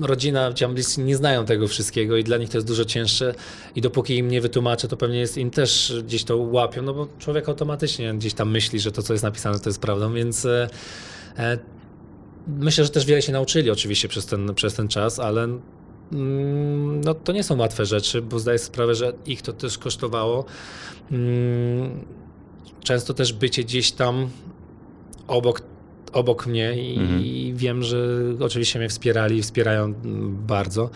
rodzina, 0.02 0.54
ci 0.54 0.68
bliscy 0.68 1.02
nie 1.02 1.16
znają 1.16 1.46
tego 1.46 1.68
wszystkiego 1.68 2.18
i 2.18 2.24
dla 2.24 2.38
nich 2.38 2.50
to 2.50 2.58
jest 2.58 2.68
dużo 2.68 2.86
cięższe 2.86 3.36
i 3.76 3.82
dopóki 3.82 4.18
im 4.18 4.28
nie 4.28 4.42
wytłumaczę, 4.42 4.88
to 4.88 4.98
pewnie 4.98 5.20
jest 5.20 5.38
im 5.38 5.52
też 5.52 5.94
gdzieś 6.06 6.24
to 6.24 6.38
łapią, 6.38 6.82
no 6.82 6.94
bo 6.94 7.08
człowiek 7.20 7.50
automatycznie 7.50 8.14
gdzieś 8.14 8.34
tam 8.34 8.52
myśli, 8.52 8.80
że 8.80 8.92
to, 8.92 9.04
co 9.04 9.14
jest 9.14 9.24
napisane, 9.24 9.60
to 9.60 9.70
jest 9.70 9.82
prawdą, 9.82 10.14
więc 10.14 10.46
e, 10.46 10.68
e, 11.38 11.58
myślę, 12.48 12.84
że 12.84 12.90
też 12.90 13.06
wiele 13.06 13.22
się 13.22 13.32
nauczyli 13.32 13.72
oczywiście 13.72 14.08
przez 14.08 14.26
ten, 14.26 14.56
przez 14.56 14.74
ten 14.74 14.88
czas, 14.88 15.20
ale 15.20 15.44
mm, 16.12 17.02
no, 17.02 17.14
to 17.14 17.32
nie 17.32 17.44
są 17.44 17.58
łatwe 17.58 17.86
rzeczy, 17.86 18.22
bo 18.22 18.40
zdaję 18.40 18.60
sobie 18.60 18.68
sprawę, 18.68 18.96
że 18.96 19.14
ich 19.26 19.42
to 19.42 19.54
też 19.54 19.78
kosztowało. 19.78 20.46
Mm, 21.12 22.06
Często 22.86 23.14
też 23.14 23.34
bycie 23.34 23.64
gdzieś 23.64 23.92
tam 23.92 24.30
obok, 25.28 25.62
obok 26.16 26.48
mnie 26.48 26.76
i, 26.94 27.00
Mhm. 27.00 27.22
i 27.26 27.54
wiem, 27.56 27.84
że 27.84 28.08
oczywiście 28.40 28.80
mnie 28.80 28.90
wspierali, 28.90 29.42
wspierają 29.42 29.94
bardzo, 30.48 30.90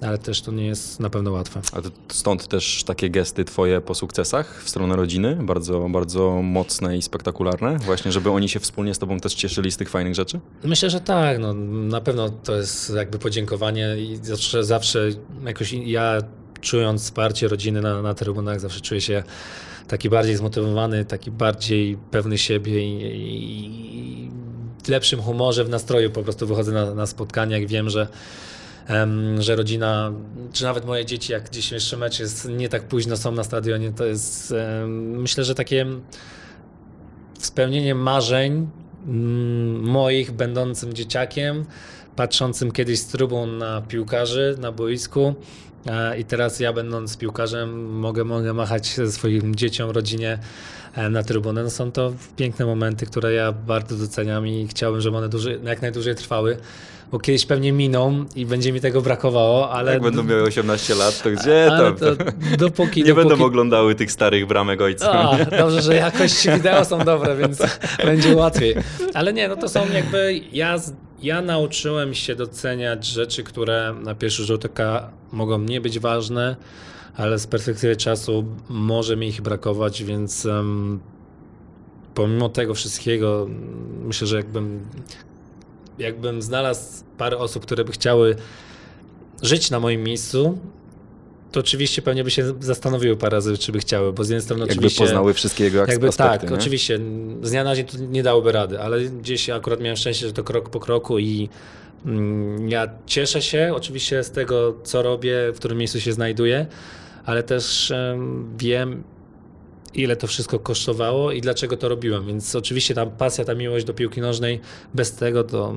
ale 0.00 0.18
też 0.18 0.42
to 0.42 0.52
nie 0.52 0.66
jest 0.66 1.00
na 1.00 1.10
pewno 1.10 1.32
łatwe. 1.32 1.60
A 1.72 1.80
stąd 2.12 2.48
też 2.48 2.84
takie 2.84 3.10
gesty 3.10 3.44
twoje 3.44 3.80
po 3.80 3.94
sukcesach 3.94 4.62
w 4.64 4.68
stronę 4.68 4.96
rodziny, 4.96 5.36
bardzo, 5.42 5.88
bardzo 5.88 6.42
mocne 6.42 6.96
i 6.98 7.02
spektakularne, 7.02 7.76
właśnie 7.78 8.12
żeby 8.12 8.30
oni 8.30 8.48
się 8.48 8.60
wspólnie 8.60 8.94
z 8.94 8.98
tobą 8.98 9.20
też 9.20 9.34
cieszyli 9.34 9.70
z 9.70 9.76
tych 9.76 9.90
fajnych 9.90 10.14
rzeczy? 10.14 10.40
Myślę, 10.64 10.90
że 10.90 11.00
tak. 11.00 11.38
No, 11.38 11.54
na 11.54 12.00
pewno 12.00 12.28
to 12.28 12.56
jest 12.56 12.94
jakby 12.94 13.18
podziękowanie 13.18 13.96
i 13.98 14.16
zawsze, 14.22 14.64
zawsze 14.64 15.08
jakoś 15.46 15.72
ja 15.72 16.18
czując 16.60 17.02
wsparcie 17.02 17.48
rodziny 17.48 17.80
na, 17.80 18.02
na 18.02 18.14
trybunach, 18.14 18.60
zawsze 18.60 18.80
czuję 18.80 19.00
się 19.00 19.22
taki 19.88 20.10
bardziej 20.10 20.36
zmotywowany, 20.36 21.04
taki 21.04 21.30
bardziej 21.30 21.96
pewny 22.10 22.38
siebie 22.38 22.84
i, 22.84 23.04
i 23.66 24.30
lepszym 24.90 25.22
humorze, 25.22 25.64
w 25.64 25.68
nastroju 25.68 26.10
po 26.10 26.22
prostu 26.22 26.46
wychodzę 26.46 26.72
na, 26.72 26.94
na 26.94 27.06
spotkania, 27.06 27.58
jak 27.58 27.68
wiem, 27.68 27.90
że 27.90 28.06
że 29.38 29.56
rodzina, 29.56 30.12
czy 30.52 30.64
nawet 30.64 30.84
moje 30.84 31.04
dzieci, 31.04 31.32
jak 31.32 31.50
gdzieś 31.50 31.72
jeszcze 31.72 31.96
mecz 31.96 32.20
jest 32.20 32.48
nie 32.48 32.68
tak 32.68 32.82
późno, 32.82 33.16
są 33.16 33.32
na 33.32 33.44
stadionie, 33.44 33.92
to 33.92 34.04
jest 34.04 34.54
myślę, 34.86 35.44
że 35.44 35.54
takie 35.54 35.86
spełnienie 37.38 37.94
marzeń 37.94 38.68
mm, 39.06 39.80
moich, 39.82 40.32
będącym 40.32 40.92
dzieciakiem, 40.92 41.64
patrzącym 42.16 42.72
kiedyś 42.72 42.98
z 42.98 43.06
trubą 43.06 43.46
na 43.46 43.80
piłkarzy 43.80 44.56
na 44.60 44.72
boisku. 44.72 45.34
E, 45.86 46.18
I 46.18 46.24
teraz 46.24 46.60
ja, 46.60 46.72
będąc 46.72 47.16
piłkarzem, 47.16 47.98
mogę, 47.98 48.24
mogę 48.24 48.52
machać 48.52 48.96
swoim 49.10 49.54
dzieciom, 49.54 49.90
rodzinie 49.90 50.38
e, 50.94 51.10
na 51.10 51.22
trybunę. 51.22 51.62
No 51.62 51.70
są 51.70 51.92
to 51.92 52.12
piękne 52.36 52.66
momenty, 52.66 53.06
które 53.06 53.32
ja 53.32 53.52
bardzo 53.52 53.96
doceniam 53.96 54.46
i 54.46 54.68
chciałbym, 54.68 55.00
żeby 55.00 55.16
one 55.16 55.28
dłużej, 55.28 55.58
jak 55.64 55.82
najdłużej 55.82 56.14
trwały, 56.14 56.56
bo 57.10 57.18
kiedyś 57.18 57.46
pewnie 57.46 57.72
miną 57.72 58.24
i 58.36 58.46
będzie 58.46 58.72
mi 58.72 58.80
tego 58.80 59.02
brakowało, 59.02 59.70
ale. 59.70 59.92
Jak 59.92 60.02
będą 60.02 60.22
miały 60.22 60.42
18 60.42 60.94
lat, 60.94 61.22
to 61.22 61.30
gdzie 61.30 61.66
tam? 61.68 61.96
to 61.96 62.06
dopóki, 62.58 63.00
nie 63.02 63.08
dopóki, 63.08 63.28
będą 63.28 63.44
oglądały 63.44 63.94
tych 63.94 64.12
starych 64.12 64.46
bramek 64.46 64.80
ojca. 64.80 65.36
dobrze, 65.58 65.82
że 65.82 65.94
jakość 65.94 66.48
wideo 66.48 66.84
są 66.84 67.04
dobre, 67.04 67.36
więc 67.36 67.58
będzie 68.04 68.36
łatwiej. 68.36 68.74
Ale 69.14 69.32
nie, 69.32 69.48
no 69.48 69.56
to 69.56 69.68
są 69.68 69.80
jakby. 69.92 70.40
Ja, 70.52 70.76
ja 71.22 71.42
nauczyłem 71.42 72.14
się 72.14 72.34
doceniać 72.34 73.06
rzeczy, 73.06 73.44
które 73.44 73.94
na 74.02 74.14
pierwszy 74.14 74.44
rzut 74.44 74.64
oka 74.64 75.10
mogą 75.32 75.58
nie 75.58 75.80
być 75.80 75.98
ważne, 75.98 76.56
ale 77.16 77.38
z 77.38 77.46
perspektywy 77.46 77.96
czasu 77.96 78.44
może 78.68 79.16
mi 79.16 79.28
ich 79.28 79.40
brakować, 79.42 80.04
więc 80.04 80.46
em, 80.46 81.00
pomimo 82.14 82.48
tego 82.48 82.74
wszystkiego, 82.74 83.46
myślę, 84.04 84.26
że 84.26 84.36
jakbym, 84.36 84.80
jakbym 85.98 86.42
znalazł 86.42 87.04
parę 87.18 87.38
osób, 87.38 87.62
które 87.62 87.84
by 87.84 87.92
chciały 87.92 88.36
żyć 89.42 89.70
na 89.70 89.80
moim 89.80 90.02
miejscu, 90.02 90.58
to 91.52 91.60
oczywiście 91.60 92.02
pewnie 92.02 92.24
by 92.24 92.30
się 92.30 92.54
zastanowiły 92.60 93.16
parę 93.16 93.36
razy, 93.36 93.58
czy 93.58 93.72
by 93.72 93.78
chciały, 93.78 94.12
bo 94.12 94.24
z 94.24 94.28
jednej 94.28 94.42
strony 94.42 94.60
Jakby 94.60 94.74
oczywiście... 94.74 95.04
poznały 95.04 95.34
wszystkie 95.34 95.64
jego 95.64 95.78
Jakby 95.78 96.08
aspekty. 96.08 96.16
tak, 96.40 96.50
nie? 96.50 96.56
oczywiście. 96.56 96.98
Z 97.42 97.50
dnia 97.50 97.64
na 97.64 97.76
dzień 97.76 97.84
to 97.86 97.98
nie 97.98 98.22
dałoby 98.22 98.52
rady, 98.52 98.80
ale 98.80 99.00
gdzieś 99.00 99.50
akurat 99.50 99.80
miałem 99.80 99.96
szczęście, 99.96 100.26
że 100.26 100.32
to 100.32 100.44
krok 100.44 100.70
po 100.70 100.80
kroku 100.80 101.18
i 101.18 101.48
mm, 102.06 102.68
ja 102.68 102.88
cieszę 103.06 103.42
się 103.42 103.72
oczywiście 103.74 104.24
z 104.24 104.30
tego, 104.30 104.76
co 104.82 105.02
robię, 105.02 105.36
w 105.52 105.56
którym 105.58 105.78
miejscu 105.78 106.00
się 106.00 106.12
znajduję, 106.12 106.66
ale 107.24 107.42
też 107.42 107.90
em, 107.90 108.48
wiem, 108.58 109.02
ile 109.94 110.16
to 110.16 110.26
wszystko 110.26 110.58
kosztowało 110.58 111.32
i 111.32 111.40
dlaczego 111.40 111.76
to 111.76 111.88
robiłem. 111.88 112.26
Więc 112.26 112.54
oczywiście 112.54 112.94
ta 112.94 113.06
pasja, 113.06 113.44
ta 113.44 113.54
miłość 113.54 113.84
do 113.84 113.94
piłki 113.94 114.20
nożnej, 114.20 114.60
bez 114.94 115.12
tego 115.12 115.44
to 115.44 115.74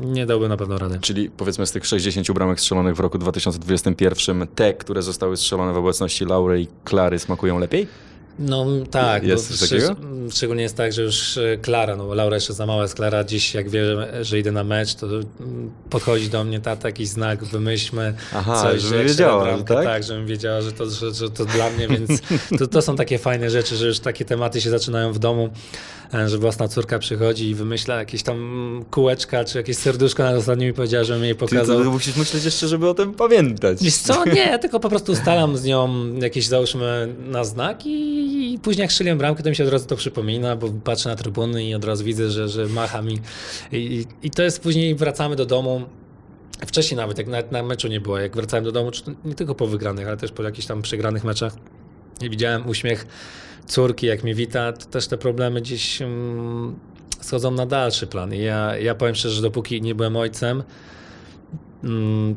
nie 0.00 0.26
dałby 0.26 0.48
na 0.48 0.56
pewno 0.56 0.78
rady. 0.78 0.98
Czyli 1.00 1.30
powiedzmy 1.30 1.66
z 1.66 1.72
tych 1.72 1.86
60 1.86 2.32
bramek 2.32 2.60
strzelonych 2.60 2.96
w 2.96 3.00
roku 3.00 3.18
2021, 3.18 4.46
te, 4.54 4.74
które 4.74 5.02
zostały 5.02 5.36
strzelone 5.36 5.72
w 5.72 5.76
obecności 5.76 6.24
Laury 6.24 6.60
i 6.60 6.66
Klary 6.84 7.18
smakują 7.18 7.58
lepiej? 7.58 7.86
No 8.38 8.66
tak, 8.90 9.24
Jest 9.24 9.58
coś 9.58 9.70
takiego? 9.70 9.96
szczególnie 10.30 10.62
jest 10.62 10.76
tak, 10.76 10.92
że 10.92 11.02
już 11.02 11.38
e, 11.38 11.56
Klara, 11.56 11.96
no 11.96 12.06
bo 12.06 12.14
Laura 12.14 12.36
jeszcze 12.36 12.52
za 12.52 12.66
mała 12.66 12.82
jest, 12.82 12.94
Klara 12.94 13.24
gdzieś 13.24 13.54
jak 13.54 13.70
wie, 13.70 13.84
że, 13.84 14.24
że 14.24 14.38
idę 14.38 14.52
na 14.52 14.64
mecz, 14.64 14.94
to 14.94 15.06
mm, 15.06 15.24
podchodzi 15.90 16.28
do 16.30 16.44
mnie, 16.44 16.60
tata 16.60 16.88
jakiś 16.88 17.08
znak, 17.08 17.44
wymyślmy 17.44 18.14
Aha, 18.34 18.62
coś, 18.62 18.82
że 18.82 19.04
wiedziała, 19.04 19.44
bramkę, 19.44 19.74
tak? 19.74 19.84
tak? 19.84 20.04
żebym 20.04 20.26
wiedziała, 20.26 20.60
że 20.60 20.72
to, 20.72 20.90
że, 20.90 21.14
że 21.14 21.30
to 21.30 21.44
dla 21.44 21.70
mnie, 21.70 21.88
więc 21.88 22.20
to, 22.58 22.66
to 22.66 22.82
są 22.82 22.96
takie 22.96 23.18
fajne 23.18 23.50
rzeczy, 23.50 23.76
że 23.76 23.86
już 23.86 24.00
takie 24.00 24.24
tematy 24.24 24.60
się 24.60 24.70
zaczynają 24.70 25.12
w 25.12 25.18
domu, 25.18 25.50
że 26.26 26.38
własna 26.38 26.68
córka 26.68 26.98
przychodzi 26.98 27.48
i 27.48 27.54
wymyśla 27.54 27.96
jakieś 27.96 28.22
tam 28.22 28.84
kółeczka, 28.90 29.44
czy 29.44 29.58
jakieś 29.58 29.76
serduszko, 29.76 30.22
na 30.22 30.30
ostatnio 30.30 30.66
mi 30.66 30.72
powiedziała, 30.72 31.04
żebym 31.04 31.24
jej 31.24 31.34
Ty, 31.34 31.38
pokazał. 31.38 31.84
to 31.84 31.90
musisz 31.90 32.16
myśleć 32.16 32.44
jeszcze, 32.44 32.68
żeby 32.68 32.88
o 32.88 32.94
tym 32.94 33.14
pamiętać. 33.14 33.82
Wiesz 33.82 33.96
co, 33.96 34.24
nie, 34.24 34.40
ja 34.40 34.58
tylko 34.64 34.80
po 34.80 34.88
prostu 34.88 35.12
ustalam 35.12 35.56
z 35.56 35.64
nią 35.64 35.88
jakieś 36.14 36.46
załóżmy 36.46 37.14
na 37.26 37.44
znak 37.44 37.86
i, 37.86 38.54
i 38.54 38.58
później 38.58 38.82
jak 38.82 38.92
strzeliłem 38.92 39.18
bramkę, 39.18 39.42
to 39.42 39.50
mi 39.50 39.56
się 39.56 39.64
od 39.64 39.70
razu 39.70 39.86
to 39.86 39.96
przypomina, 39.96 40.56
bo 40.56 40.68
patrzę 40.84 41.08
na 41.08 41.16
trybuny 41.16 41.64
i 41.64 41.74
od 41.74 41.84
razu 41.84 42.04
widzę, 42.04 42.30
że, 42.30 42.48
że 42.48 42.66
macha 42.66 43.02
mi 43.02 43.18
I, 43.72 43.76
i, 43.76 44.06
i 44.26 44.30
to 44.30 44.42
jest 44.42 44.60
później 44.60 44.94
wracamy 44.94 45.36
do 45.36 45.46
domu. 45.46 45.82
Wcześniej 46.66 46.96
nawet, 46.96 47.18
jak 47.18 47.26
nawet 47.26 47.52
na 47.52 47.62
meczu 47.62 47.88
nie 47.88 48.00
było, 48.00 48.18
jak 48.18 48.36
wracałem 48.36 48.64
do 48.64 48.72
domu, 48.72 48.90
nie 49.24 49.34
tylko 49.34 49.54
po 49.54 49.66
wygranych, 49.66 50.08
ale 50.08 50.16
też 50.16 50.32
po 50.32 50.42
jakichś 50.42 50.66
tam 50.66 50.82
przegranych 50.82 51.24
meczach 51.24 51.56
i 52.20 52.30
widziałem 52.30 52.68
uśmiech 52.68 53.06
córki, 53.66 54.06
jak 54.06 54.22
mnie 54.22 54.34
wita, 54.34 54.72
to 54.72 54.86
też 54.86 55.08
te 55.08 55.18
problemy 55.18 55.60
gdzieś 55.60 56.02
mm, 56.02 56.78
schodzą 57.20 57.50
na 57.50 57.66
dalszy 57.66 58.06
plan. 58.06 58.34
I 58.34 58.38
ja, 58.38 58.78
ja 58.78 58.94
powiem 58.94 59.14
szczerze, 59.14 59.34
że 59.34 59.42
dopóki 59.42 59.82
nie 59.82 59.94
byłem 59.94 60.16
ojcem, 60.16 60.62
mm, 61.84 62.36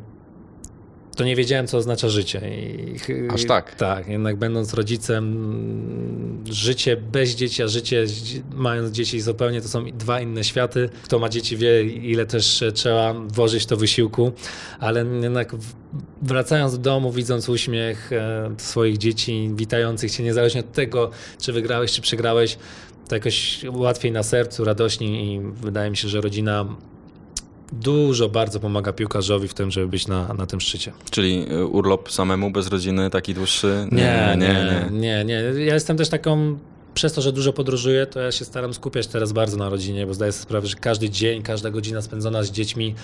to 1.17 1.23
nie 1.23 1.35
wiedziałem, 1.35 1.67
co 1.67 1.77
oznacza 1.77 2.09
życie. 2.09 2.41
I, 2.49 2.95
Aż 3.29 3.45
tak? 3.45 3.75
Tak, 3.75 4.07
jednak 4.07 4.35
będąc 4.35 4.73
rodzicem, 4.73 6.43
życie 6.49 6.97
bez 6.97 7.35
dzieci, 7.35 7.63
a 7.63 7.67
życie 7.67 8.05
mając 8.53 8.91
dzieci 8.91 9.21
zupełnie 9.21 9.61
to 9.61 9.67
są 9.67 9.85
dwa 9.85 10.21
inne 10.21 10.43
światy. 10.43 10.89
Kto 11.03 11.19
ma 11.19 11.29
dzieci 11.29 11.57
wie, 11.57 11.83
ile 11.83 12.25
też 12.25 12.63
trzeba 12.73 13.13
włożyć 13.13 13.65
to 13.65 13.77
wysiłku, 13.77 14.31
ale 14.79 15.05
jednak 15.21 15.55
wracając 16.21 16.73
do 16.73 16.77
domu, 16.77 17.11
widząc 17.11 17.49
uśmiech 17.49 18.11
e, 18.13 18.49
swoich 18.57 18.97
dzieci, 18.97 19.51
witających 19.55 20.11
cię, 20.11 20.23
niezależnie 20.23 20.61
od 20.61 20.71
tego, 20.71 21.11
czy 21.41 21.53
wygrałeś, 21.53 21.91
czy 21.91 22.01
przegrałeś, 22.01 22.57
to 23.07 23.15
jakoś 23.15 23.65
łatwiej 23.71 24.11
na 24.11 24.23
sercu, 24.23 24.65
radośniej 24.65 25.25
i 25.25 25.41
wydaje 25.61 25.89
mi 25.89 25.97
się, 25.97 26.07
że 26.07 26.21
rodzina 26.21 26.65
dużo 27.71 28.29
bardzo 28.29 28.59
pomaga 28.59 28.93
piłkarzowi 28.93 29.47
w 29.47 29.53
tym, 29.53 29.71
żeby 29.71 29.87
być 29.87 30.07
na, 30.07 30.33
na 30.33 30.45
tym 30.45 30.61
szczycie. 30.61 30.91
Czyli 31.11 31.45
y, 31.51 31.65
urlop 31.65 32.11
samemu, 32.11 32.51
bez 32.51 32.67
rodziny, 32.67 33.09
taki 33.09 33.33
dłuższy? 33.33 33.87
Nie, 33.91 34.37
nie, 34.37 34.89
nie, 34.91 35.25
nie. 35.25 35.33
Ja 35.65 35.73
jestem 35.73 35.97
też 35.97 36.09
taką, 36.09 36.57
przez 36.93 37.13
to, 37.13 37.21
że 37.21 37.31
dużo 37.31 37.53
podróżuję, 37.53 38.05
to 38.05 38.19
ja 38.19 38.31
się 38.31 38.45
staram 38.45 38.73
skupiać 38.73 39.07
teraz 39.07 39.31
bardzo 39.31 39.57
na 39.57 39.69
rodzinie, 39.69 40.07
bo 40.07 40.13
zdaję 40.13 40.31
sobie 40.31 40.43
sprawę, 40.43 40.67
że 40.67 40.75
każdy 40.75 41.09
dzień, 41.09 41.43
każda 41.43 41.69
godzina 41.69 42.01
spędzona 42.01 42.43
z 42.43 42.51
dziećmi, 42.51 42.95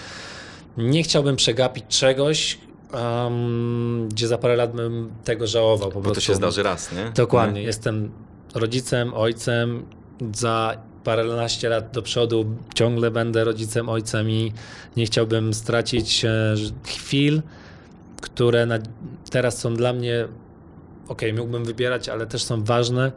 nie 0.78 1.04
chciałbym 1.04 1.36
przegapić 1.36 1.86
czegoś, 1.88 2.58
um, 2.94 4.10
gdzie 4.10 4.28
za 4.28 4.38
parę 4.38 4.56
lat 4.56 4.76
bym 4.76 5.12
tego 5.24 5.48
żałował. 5.48 5.90
Po 5.90 5.96
Bo 5.96 6.02
to 6.02 6.14
prostu. 6.14 6.22
się 6.22 6.36
zdarzy 6.36 6.64
raz, 6.64 6.92
nie? 6.92 7.12
Dokładnie. 7.16 7.62
Jestem 7.64 8.12
rodzicem, 8.56 9.14
ojcem. 9.14 9.86
Za 10.34 10.78
paręnaście 11.04 11.70
lat 11.70 11.92
do 11.92 12.02
przodu 12.02 12.46
ciągle 12.76 13.12
będę 13.12 13.44
rodzicem, 13.44 13.90
ojcem 13.90 14.30
i 14.30 14.54
nie 14.98 15.06
chciałbym 15.06 15.54
stracić 15.54 16.26
e, 16.26 16.56
chwil, 16.86 17.42
które 18.22 18.66
na, 18.66 18.80
teraz 19.32 19.58
są 19.58 19.74
dla 19.76 19.94
mnie, 19.94 20.28
okej, 21.08 21.34
mógłbym 21.34 21.66
wybierać, 21.66 22.10
ale 22.10 22.28
też 22.28 22.44
są 22.44 22.64
ważne, 22.64 23.12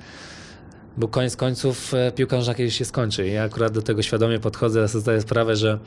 bo 0.96 1.08
koniec 1.08 1.36
końców 1.36 1.94
e, 1.94 2.12
piłka 2.12 2.36
nożna 2.36 2.54
kiedyś 2.54 2.78
się 2.78 2.84
skończy. 2.84 3.28
Ja 3.28 3.42
akurat 3.42 3.72
do 3.72 3.82
tego 3.82 4.02
świadomie 4.02 4.38
podchodzę, 4.38 4.80
ja 4.80 4.88
sobie 4.88 5.02
zdaję 5.02 5.20
sprawę, 5.20 5.56
że 5.56 5.78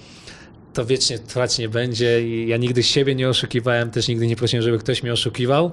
to 0.73 0.85
wiecznie 0.85 1.19
trwać 1.19 1.57
nie 1.57 1.69
będzie 1.69 2.21
i 2.27 2.47
ja 2.47 2.57
nigdy 2.57 2.83
siebie 2.83 3.15
nie 3.15 3.29
oszukiwałem, 3.29 3.91
też 3.91 4.07
nigdy 4.07 4.27
nie 4.27 4.35
prosiłem, 4.35 4.63
żeby 4.63 4.79
ktoś 4.79 5.03
mnie 5.03 5.13
oszukiwał 5.13 5.71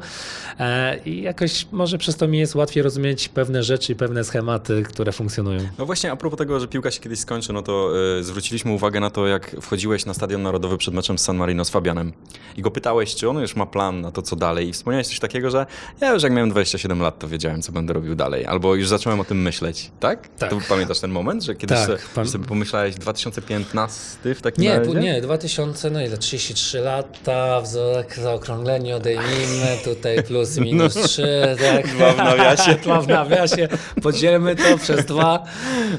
e, 0.60 0.98
i 1.06 1.22
jakoś 1.22 1.66
może 1.72 1.98
przez 1.98 2.16
to 2.16 2.28
mi 2.28 2.38
jest 2.38 2.54
łatwiej 2.54 2.82
rozumieć 2.82 3.28
pewne 3.28 3.62
rzeczy 3.62 3.92
i 3.92 3.96
pewne 3.96 4.24
schematy, 4.24 4.82
które 4.82 5.12
funkcjonują. 5.12 5.60
No 5.78 5.86
właśnie, 5.86 6.12
a 6.12 6.16
propos 6.16 6.38
tego, 6.38 6.60
że 6.60 6.68
piłka 6.68 6.90
się 6.90 7.00
kiedyś 7.00 7.18
skończy, 7.18 7.52
no 7.52 7.62
to 7.62 7.92
y, 8.18 8.24
zwróciliśmy 8.24 8.72
uwagę 8.72 9.00
na 9.00 9.10
to, 9.10 9.26
jak 9.26 9.56
wchodziłeś 9.60 10.06
na 10.06 10.14
Stadion 10.14 10.42
Narodowy 10.42 10.78
przed 10.78 10.94
meczem 10.94 11.18
z 11.18 11.22
San 11.22 11.36
Marino 11.36 11.64
z 11.64 11.70
Fabianem 11.70 12.12
i 12.56 12.62
go 12.62 12.70
pytałeś, 12.70 13.14
czy 13.14 13.28
on 13.28 13.38
już 13.38 13.56
ma 13.56 13.66
plan 13.66 14.00
na 14.00 14.12
to, 14.12 14.22
co 14.22 14.36
dalej 14.36 14.68
i 14.68 14.72
wspomniałeś 14.72 15.06
coś 15.06 15.18
takiego, 15.20 15.50
że 15.50 15.66
ja 16.00 16.12
już 16.12 16.22
jak 16.22 16.32
miałem 16.32 16.50
27 16.50 17.00
lat, 17.00 17.18
to 17.18 17.28
wiedziałem, 17.28 17.62
co 17.62 17.72
będę 17.72 17.92
robił 17.92 18.14
dalej, 18.14 18.46
albo 18.46 18.74
już 18.74 18.88
zacząłem 18.88 19.20
o 19.20 19.24
tym 19.24 19.42
myśleć, 19.42 19.90
tak? 20.00 20.28
Tak. 20.28 20.50
To 20.50 20.58
pamiętasz 20.68 21.00
ten 21.00 21.10
moment, 21.10 21.42
że 21.44 21.54
kiedyś 21.54 21.78
Tak, 21.78 21.86
se, 22.00 22.08
pam- 22.14 22.28
sobie 22.28 22.44
pomyślałeś 22.44 22.94
2015 22.94 24.34
w 24.34 24.42
takim 24.42 24.64
Nie, 24.64 24.78
razie? 24.78 24.90
Nie, 25.00 25.20
2000, 25.20 25.90
no 25.90 26.00
ile, 26.02 26.18
33 26.18 26.78
lata, 26.80 27.60
w 27.60 27.66
za- 27.66 28.04
zaokrągleniu 28.22 28.96
odejmijmy, 28.96 29.66
tutaj 29.84 30.22
plus 30.22 30.56
i 30.56 30.60
minus 30.66 30.94
3, 30.94 31.26
tak. 31.60 31.88
Dwa 31.96 32.12
w 32.12 32.16
nawiasie. 32.16 32.74
dwa 32.82 33.00
w 33.02 33.08
nawiasie, 33.08 33.68
podzielmy 34.02 34.56
to 34.56 34.78
przez 34.78 35.04
dwa. 35.06 35.44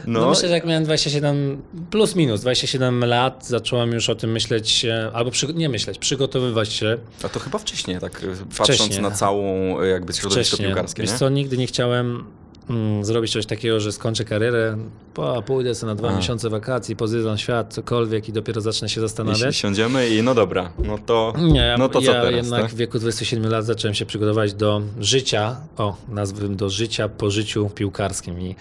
No. 0.07 0.19
No. 0.21 0.29
myślę, 0.29 0.47
że 0.49 0.55
jak 0.55 0.65
miałem 0.65 0.83
27, 0.83 1.61
plus 1.91 2.15
minus 2.15 2.41
27 2.41 3.05
lat, 3.05 3.47
zacząłem 3.47 3.91
już 3.91 4.09
o 4.09 4.15
tym 4.15 4.31
myśleć, 4.31 4.85
e, 4.85 5.11
albo 5.13 5.31
przy, 5.31 5.47
nie 5.53 5.69
myśleć, 5.69 5.97
przygotowywać 5.99 6.73
się 6.73 6.97
A 7.23 7.29
to 7.29 7.39
chyba 7.39 7.57
wcześniej, 7.59 7.99
tak 7.99 8.11
patrząc 8.57 8.79
Wcześniej. 8.79 9.01
na 9.01 9.11
całą 9.11 9.81
y, 9.81 9.87
jakby 9.87 10.13
środowisko 10.13 10.47
wcześniej. 10.49 10.67
piłkarskie, 10.69 11.01
Wiesz 11.01 11.11
nie? 11.11 11.17
co, 11.17 11.29
nigdy 11.29 11.57
nie 11.57 11.67
chciałem 11.67 12.25
mm, 12.69 13.05
zrobić 13.05 13.31
coś 13.33 13.45
takiego, 13.45 13.79
że 13.79 13.91
skończę 13.91 14.25
karierę, 14.25 14.77
po, 15.13 15.41
pójdę 15.41 15.75
sobie 15.75 15.87
na 15.89 15.95
dwa 15.95 16.09
A. 16.09 16.17
miesiące 16.17 16.49
wakacji, 16.49 16.95
pozwiedzam 16.95 17.37
świat, 17.37 17.73
cokolwiek 17.73 18.29
i 18.29 18.33
dopiero 18.33 18.61
zacznę 18.61 18.89
się 18.89 18.91
Jeśli 18.91 19.01
zastanawiać. 19.01 19.55
siądziemy 19.55 20.09
i 20.09 20.23
no 20.23 20.35
dobra, 20.35 20.71
no 20.83 20.97
to, 21.05 21.33
Nie, 21.37 21.75
no 21.79 21.89
to 21.89 22.01
co 22.01 22.11
ja 22.11 22.21
teraz, 22.21 22.35
jednak 22.35 22.61
tak? 22.61 22.71
w 22.71 22.75
wieku 22.75 22.99
27 22.99 23.51
lat 23.51 23.65
zacząłem 23.65 23.95
się 23.95 24.05
przygotować 24.05 24.53
do 24.53 24.81
życia, 24.99 25.55
o, 25.77 25.95
nazwę 26.09 26.49
do 26.49 26.69
życia 26.69 27.09
po 27.09 27.31
życiu 27.31 27.69
piłkarskim 27.75 28.39
i 28.41 28.55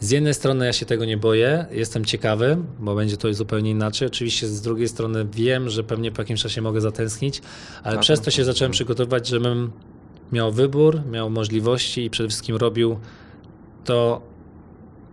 z 0.00 0.10
jednej 0.10 0.34
strony 0.34 0.66
ja 0.66 0.72
się 0.72 0.86
tego 0.86 1.04
nie 1.04 1.16
boję, 1.16 1.66
jestem 1.70 2.04
ciekawy, 2.04 2.56
bo 2.78 2.94
będzie 2.94 3.16
to 3.16 3.34
zupełnie 3.34 3.70
inaczej. 3.70 4.08
Oczywiście 4.08 4.46
z 4.48 4.60
drugiej 4.62 4.88
strony 4.88 5.26
wiem, 5.32 5.68
że 5.70 5.84
pewnie 5.84 6.12
po 6.12 6.22
jakimś 6.22 6.42
czasie 6.42 6.62
mogę 6.62 6.80
zatęsknić, 6.80 7.42
ale 7.82 7.98
przez 7.98 8.20
to- 8.20 8.30
się 8.30 8.44
zacząłem 8.44 8.72
przygotowywać, 8.72 9.28
żebym 9.28 9.70
miał 10.32 10.52
wybór, 10.52 11.00
miał 11.10 11.30
możliwości 11.30 12.04
i 12.04 12.10
przede 12.10 12.28
wszystkim 12.28 12.56
robił 12.56 12.98
to, 13.84 14.22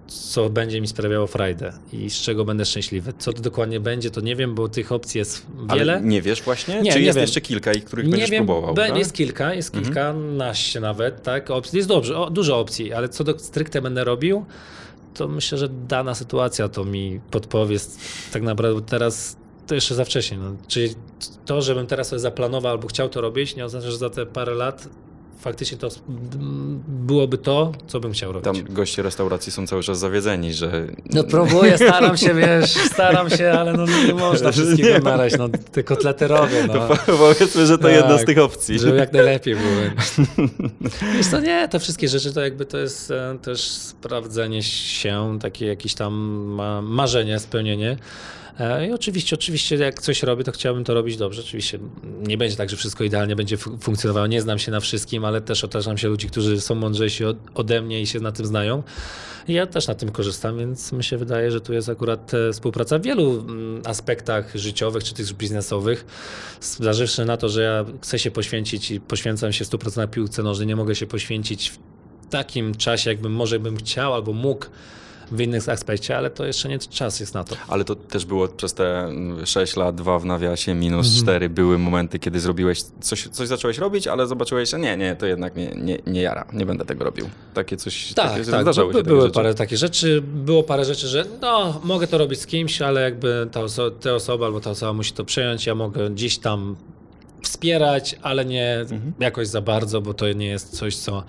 co 0.08 0.49
będzie 0.49 0.82
mi 0.82 0.88
sprawiało 0.88 1.27
frajdę 1.27 1.73
i 1.93 2.10
z 2.10 2.15
czego 2.15 2.45
będę 2.45 2.65
szczęśliwy. 2.65 3.13
Co 3.17 3.34
to 3.34 3.41
dokładnie 3.41 3.80
będzie, 3.80 4.12
to 4.12 4.21
nie 4.21 4.36
wiem, 4.36 4.56
bo 4.56 4.67
tych 4.69 4.91
opcji 4.91 5.19
jest 5.19 5.45
wiele. 5.75 5.93
Ale 5.93 6.01
nie 6.01 6.21
wiesz 6.21 6.41
właśnie? 6.41 6.82
Nie, 6.82 6.91
Czy 6.91 6.99
nie 6.99 7.06
jest 7.06 7.15
wiem. 7.15 7.21
jeszcze 7.23 7.41
kilka, 7.41 7.73
i 7.73 7.82
których 7.82 8.06
Nie 8.06 8.12
będziesz 8.12 8.30
wiem, 8.30 8.45
próbował? 8.45 8.73
be- 8.73 8.88
tak? 8.88 8.97
jest 8.97 9.13
kilka, 9.13 9.53
jest 9.53 9.69
Mhm. 9.75 9.86
kilkanaście 9.86 10.80
nawet, 10.80 11.23
tak, 11.23 11.51
opcji. 11.51 11.77
Jest 11.77 11.89
dobrze, 11.89 12.17
o, 12.17 12.30
dużo 12.30 12.60
opcji, 12.60 12.93
ale 12.93 13.10
co 13.10 13.23
do 13.23 13.39
stricte 13.39 13.82
będę 13.82 14.03
robił, 14.03 14.45
to 15.13 15.27
myślę, 15.27 15.58
że 15.58 15.69
dana 15.69 16.15
sytuacja 16.15 16.69
to 16.69 16.86
mi 16.86 17.19
podpowie. 17.32 17.77
Tak 18.34 18.41
naprawdę 18.41 18.82
teraz 18.82 19.38
to 19.67 19.75
jeszcze 19.75 19.95
za 19.95 20.06
wcześnie. 20.06 20.38
No. 20.38 20.56
Czyli 20.67 20.95
to, 21.45 21.62
żebym 21.62 21.88
teraz 21.88 22.08
sobie 22.08 22.19
zaplanował 22.19 22.71
albo 22.71 22.88
chciał 22.88 23.10
to 23.10 23.21
robić, 23.21 23.56
nie 23.56 23.65
oznacza, 23.65 23.91
że 23.91 23.97
za 23.97 24.10
te 24.10 24.25
parę 24.25 24.53
lat 24.53 24.89
faktycznie 25.39 25.78
to 25.78 25.88
byłoby 26.88 27.38
to, 27.38 27.71
co 27.88 28.00
bym 28.00 28.12
chciał 28.12 28.32
robić. 28.32 28.45
Tam 28.45 28.73
goście 28.73 29.02
restauracji 29.02 29.52
są 29.52 29.67
cały 29.67 29.84
czas 29.84 30.00
zawiedzeni, 30.00 30.54
że 30.54 30.88
No 31.13 31.23
próbuję, 31.23 31.78
staram 31.78 32.17
się, 32.17 32.34
wiesz, 32.34 32.69
staram 32.93 33.30
się, 33.30 33.52
ale 33.52 33.73
no 33.73 33.86
nie 34.08 34.13
można 34.13 34.52
wszystkiego 34.52 34.89
Nie. 34.89 35.00
naraz, 35.00 35.38
no 35.38 35.50
te 35.71 35.84
kotlety 35.84 36.28
robię, 36.28 36.65
no. 36.67 36.73
to 36.73 36.97
powiedzmy, 37.17 37.65
że 37.65 37.78
to 37.78 37.84
Tak. 37.84 37.93
jedna 37.93 38.17
z 38.17 38.26
tych 38.26 38.38
opcji. 38.38 38.80
Żeby 38.80 38.97
jak 38.97 39.13
najlepiej 39.13 39.56
były. 39.65 39.91
Wiesz 41.17 41.28
to 41.32 41.39
nie, 41.39 41.67
te 41.67 41.80
wszystkie 41.80 42.08
rzeczy 42.08 42.34
to 42.34 42.41
jakby 42.41 42.65
to 42.65 42.78
jest 42.78 43.12
e, 43.12 43.38
też 43.41 43.62
sprawdzenie 43.62 44.63
się, 44.63 45.38
takie 45.41 45.65
jakieś 45.65 45.93
tam 45.95 46.13
ma, 46.47 46.82
marzenie, 46.82 47.39
spełnienie. 47.39 47.97
E, 48.60 48.88
I 48.88 48.91
oczywiście, 48.91 49.36
oczywiście 49.36 49.76
jak 49.76 50.02
coś 50.02 50.24
robię, 50.24 50.43
to 50.43 50.52
chciałbym 50.52 50.84
to 50.84 50.93
robić 50.93 51.17
dobrze. 51.17 51.41
Oczywiście 51.41 51.80
nie 52.22 52.38
będzie 52.38 52.56
tak, 52.56 52.70
że 52.70 52.78
wszystko 52.78 53.04
idealnie 53.04 53.36
będzie 53.36 53.58
fu- 53.58 53.78
funkcjonowało. 53.78 54.28
Nie 54.28 54.41
znam 54.41 54.60
się 54.60 54.72
na 54.72 54.80
wszystkim, 54.80 55.26
ale 55.26 55.41
też 55.41 55.63
otaczam 55.63 55.98
się 55.98 56.08
ludzi, 56.08 56.28
którzy 56.30 56.62
są 56.62 56.76
mądrzejsi 56.76 57.26
od, 57.26 57.38
ode 57.56 57.82
mnie 57.82 58.02
i 58.02 58.08
się 58.08 58.20
na 58.20 58.32
tym 58.32 58.46
znają. 58.46 58.84
I 59.48 59.54
ja 59.54 59.67
też 59.67 59.88
na 59.88 59.96
tym 59.96 60.12
korzystam, 60.12 60.58
więc 60.58 60.91
mi 60.91 61.04
się 61.04 61.17
wydaje, 61.17 61.52
że 61.52 61.62
tu 61.62 61.74
jest 61.74 61.89
akurat 61.89 62.34
e, 62.34 62.54
współpraca 62.54 63.00
w 63.00 63.02
wielu 63.02 63.39
mm, 63.39 63.82
aspektach 63.86 64.56
życiowych 64.56 65.04
czy 65.04 65.13
tych 65.13 65.34
biznesowych. 65.34 66.06
Zważywszy 66.62 67.26
na 67.26 67.38
to, 67.38 67.50
że 67.50 67.62
ja 67.62 67.86
chcę 68.02 68.20
się 68.20 68.32
poświęcić 68.32 68.91
i 68.91 69.00
poświęcam 69.00 69.54
się 69.54 69.65
100% 69.65 69.98
na 69.98 70.08
piłce 70.08 70.43
nożnej, 70.43 70.67
nie 70.67 70.76
mogę 70.76 70.96
się 70.96 71.08
poświęcić 71.08 71.70
w 71.70 71.78
takim 72.30 72.76
czasie, 72.76 73.10
jakbym 73.10 73.32
może 73.32 73.60
bym 73.60 73.78
chciał 73.78 74.13
albo 74.13 74.34
mógł 74.34 74.65
w 75.32 75.42
innych 75.42 75.70
aspekcie, 75.70 76.18
ale 76.18 76.30
to 76.30 76.46
jeszcze 76.46 76.70
nie 76.70 76.80
czas 76.80 77.20
jest 77.20 77.34
na 77.34 77.44
to. 77.44 77.56
Ale 77.68 77.84
to 77.84 77.96
też 77.96 78.26
było 78.26 78.48
przez 78.48 78.74
te 78.74 79.00
mm, 79.00 79.46
6 79.46 79.76
lat, 79.76 79.96
2 79.96 80.20
w 80.20 80.26
nawiasie, 80.26 80.74
minus 80.74 81.08
Mhm. 81.08 81.24
4, 81.24 81.50
były 81.50 81.78
momenty, 81.78 82.20
kiedy 82.20 82.40
zrobiłeś, 82.40 82.82
coś, 83.02 83.28
coś 83.28 83.48
zacząłeś 83.48 83.78
robić, 83.78 84.08
ale 84.08 84.28
zobaczyłeś, 84.28 84.70
że 84.70 84.80
nie, 84.80 84.98
nie, 84.98 85.16
to 85.16 85.26
jednak 85.26 85.56
nie, 85.56 85.68
nie, 85.76 85.98
nie 86.08 86.22
jara, 86.22 86.46
nie 86.54 86.66
będę 86.66 86.86
tego 86.86 87.04
robił. 87.04 87.30
Takie 87.54 87.78
coś, 87.78 88.13
Tak, 88.13 88.26
takie 88.32 88.46
tak. 88.52 88.62
zdarzały 88.62 88.94
by, 88.94 89.00
się 89.00 89.04
takie 89.04 89.16
były 89.16 89.32
parę 89.32 89.54
takich 89.54 89.78
rzeczy, 89.78 90.22
było 90.22 90.63
parę 90.63 90.86
rzeczy, 90.86 91.08
że 91.08 91.26
no, 91.42 91.82
mogę 91.84 92.08
to 92.08 92.18
robić 92.18 92.40
z 92.42 92.46
kimś, 92.48 92.82
ale 92.82 93.02
jakby 93.02 93.48
ta, 93.52 93.60
oso- 93.62 93.92
ta 94.02 94.13
osoba 94.13 94.46
albo 94.46 94.60
ta 94.62 94.70
osoba 94.70 94.94
musi 94.94 95.13
to 95.13 95.26
przejąć, 95.26 95.66
ja 95.66 95.76
mogę 95.76 96.10
gdzieś 96.10 96.38
tam 96.38 96.76
wspierać, 97.44 98.16
ale 98.22 98.46
nie 98.46 98.78
Mhm. 98.80 99.13
jakoś 99.20 99.48
za 99.48 99.62
bardzo, 99.62 100.02
bo 100.02 100.13
to 100.13 100.34
nie 100.34 100.48
jest 100.48 100.78
coś, 100.78 100.96
co, 100.96 101.24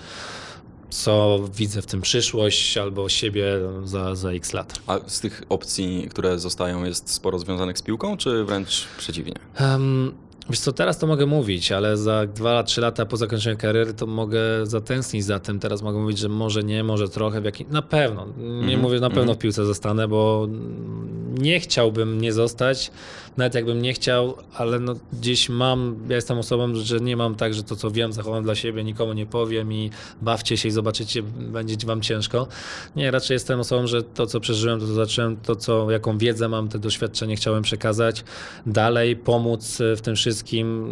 co 0.91 1.41
widzę 1.55 1.83
w 1.83 1.87
tym 1.87 2.01
przyszłość 2.01 2.79
albo 2.79 3.09
siebie 3.09 3.45
za, 3.85 4.15
za 4.15 4.31
x 4.31 4.53
lat. 4.53 4.81
A 4.87 4.99
z 5.07 5.21
tych 5.21 5.43
opcji, 5.49 6.07
które 6.11 6.39
zostają, 6.39 6.85
jest 6.85 7.11
sporo 7.11 7.39
związanych 7.39 7.79
z 7.79 7.83
piłką, 7.83 8.17
czy 8.17 8.45
wręcz 8.45 8.87
przeciwnie? 8.99 9.35
Um, 9.61 10.13
wiesz 10.51 10.61
co, 10.61 10.73
teraz 10.73 10.99
to 10.99 11.07
mogę 11.07 11.27
mówić, 11.27 11.73
ale 11.73 11.97
za 11.97 12.23
2-3 12.25 12.81
lata 12.81 13.07
po 13.07 13.17
zakończeniu 13.17 13.57
kariery 13.57 13.95
to 13.95 14.07
mogę 14.07 14.41
zatęsknić 14.63 15.25
za 15.25 15.39
tym. 15.39 15.59
Teraz 15.59 15.83
mogę 15.83 15.99
mówić, 15.99 16.19
że 16.19 16.29
może 16.29 16.65
nie, 16.65 16.85
może 16.85 17.09
trochę 17.09 17.41
w 17.41 17.45
jakim... 17.45 17.71
Na 17.71 17.83
pewno. 17.83 18.27
Nie 18.39 18.45
Mhm, 18.45 18.81
mówię, 18.81 19.01
na 19.01 19.09
pewno 19.09 19.23
mhm. 19.23 19.39
w 19.39 19.43
piłce 19.43 19.65
zostanę, 19.65 20.09
bo 20.09 20.45
mm, 20.49 21.35
nie 21.39 21.61
chciałbym 21.61 22.21
nie 22.21 22.33
zostać, 22.33 22.91
nawet 23.39 23.55
jakbym 23.55 23.83
nie 23.83 23.93
chciał, 23.93 24.35
ale 24.55 24.81
no 24.81 24.95
gdzieś 25.13 25.49
mam, 25.49 25.97
ja 26.09 26.17
jestem 26.17 26.39
osobą, 26.39 26.75
że 26.75 27.01
nie 27.01 27.17
mam 27.17 27.35
tak, 27.35 27.55
że 27.55 27.63
to 27.63 27.77
co 27.77 27.91
wiem 27.91 28.13
zachowam 28.13 28.45
dla 28.45 28.55
siebie, 28.55 28.85
nikomu 28.85 29.13
nie 29.13 29.27
powiem 29.27 29.73
i 29.73 29.91
bawcie 30.23 30.57
się 30.57 30.69
i 30.69 30.71
zobaczycie, 30.71 31.23
będzie 31.23 31.87
wam 31.87 32.01
ciężko. 32.01 32.49
Nie, 32.97 33.11
raczej 33.11 33.35
jestem 33.35 33.61
osobą, 33.61 33.87
że 33.87 34.03
to 34.03 34.27
co 34.27 34.41
przeżyłem, 34.41 34.81
to 34.81 34.87
co 34.87 34.95
zacząłem, 34.95 35.37
to 35.37 35.57
co, 35.57 35.91
jaką 35.91 36.19
wiedzę 36.19 36.49
mam, 36.49 36.69
te 36.69 36.79
doświadczenie 36.79 37.37
chciałem 37.37 37.63
przekazać 37.63 38.25
dalej, 38.67 39.17
pomóc 39.17 39.79
w 39.97 40.01
tym 40.01 40.17
wszystkim. 40.17 40.89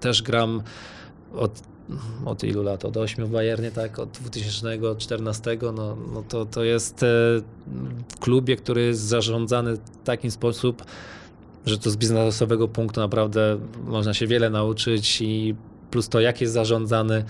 Też 0.00 0.22
gram 0.22 0.62
od 1.34 1.62
od 2.24 2.44
ilu 2.44 2.62
lat? 2.62 2.84
Od 2.84 2.96
8 2.96 3.26
w 3.26 3.30
Bayernie, 3.30 3.70
tak? 3.70 3.98
Od 3.98 4.10
2014. 4.10 5.58
No, 5.62 5.96
no 6.14 6.22
to, 6.28 6.46
to 6.46 6.64
jest 6.64 7.02
e, 7.02 7.06
klubie, 8.20 8.56
który 8.56 8.82
jest 8.82 9.00
zarządzany 9.00 9.76
w 9.76 9.80
taki 10.04 10.30
sposób, 10.30 10.82
że 11.66 11.78
to 11.78 11.90
z 11.90 11.96
biznesowego 11.96 12.68
punktu 12.68 13.00
naprawdę 13.00 13.58
można 13.84 14.14
się 14.14 14.26
wiele 14.26 14.50
nauczyć 14.50 15.20
i 15.20 15.54
plus 15.90 16.08
to, 16.08 16.20
jak 16.20 16.40
jest 16.40 16.52
zarządzany 16.52 17.24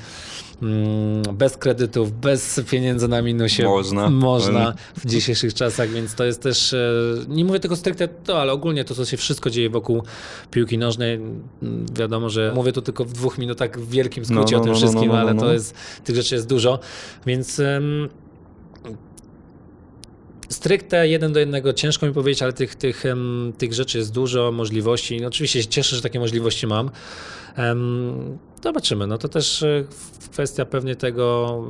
mm, 0.63 1.23
bez 1.33 1.57
kredytów, 1.57 2.13
bez 2.13 2.61
pieniędzy 2.71 3.09
na 3.09 3.23
minusie. 3.23 3.65
Można. 3.65 4.11
Można 4.11 4.75
w 4.97 5.07
dzisiejszych 5.07 5.55
czasach, 5.55 5.91
więc 5.91 6.15
to 6.15 6.25
jest 6.25 6.43
też, 6.43 6.73
e, 6.73 6.79
nie 7.29 7.45
mówię 7.45 7.61
tego 7.61 7.77
stricte 7.77 8.09
to, 8.09 8.41
ale 8.41 8.53
ogólnie 8.53 8.85
to, 8.85 8.95
co 8.95 9.05
się 9.05 9.17
wszystko 9.17 9.51
dzieje 9.51 9.71
wokół 9.71 10.03
piłki 10.51 10.79
nożnej, 10.79 11.15
mm, 11.15 11.87
wiadomo, 11.93 12.31
że 12.31 12.53
mówię 12.55 12.73
tu 12.73 12.83
tylko 12.83 13.05
w 13.05 13.13
dwóch 13.13 13.39
minutach 13.39 13.81
w 13.81 13.91
wielkim 13.91 14.25
skrócie 14.25 14.57
No, 14.57 14.63
o 14.63 14.65
tym 14.65 14.73
no, 14.73 14.79
no, 14.79 14.87
wszystkim, 14.87 15.09
no, 15.09 15.13
no, 15.15 15.21
ale 15.21 15.35
no. 15.35 15.43
to 15.43 15.53
jest, 15.53 15.75
tych 16.05 16.17
rzeczy 16.17 16.35
jest 16.35 16.49
dużo, 16.49 16.79
więc 17.27 17.61
em, 17.61 18.09
stricte 20.49 21.09
jeden 21.09 21.33
do 21.33 21.41
jednego 21.41 21.73
ciężko 21.73 22.07
mi 22.07 22.13
powiedzieć, 22.13 22.43
ale 22.43 22.53
tych, 22.53 22.75
tych, 22.75 23.05
tych 23.59 23.75
rzeczy 23.75 23.99
jest 23.99 24.13
dużo, 24.13 24.53
możliwości. 24.53 25.21
No, 25.21 25.29
oczywiście 25.29 25.63
się 25.63 25.69
cieszę, 25.69 25.97
że 25.97 26.03
takie 26.03 26.21
możliwości 26.21 26.67
mam. 26.67 26.91
Zobaczymy. 28.63 29.07
No 29.07 29.19
to 29.19 29.29
też 29.29 29.63
e, 29.63 29.85
kwestia 30.31 30.65
pewnie 30.65 30.97
tego, 30.97 31.65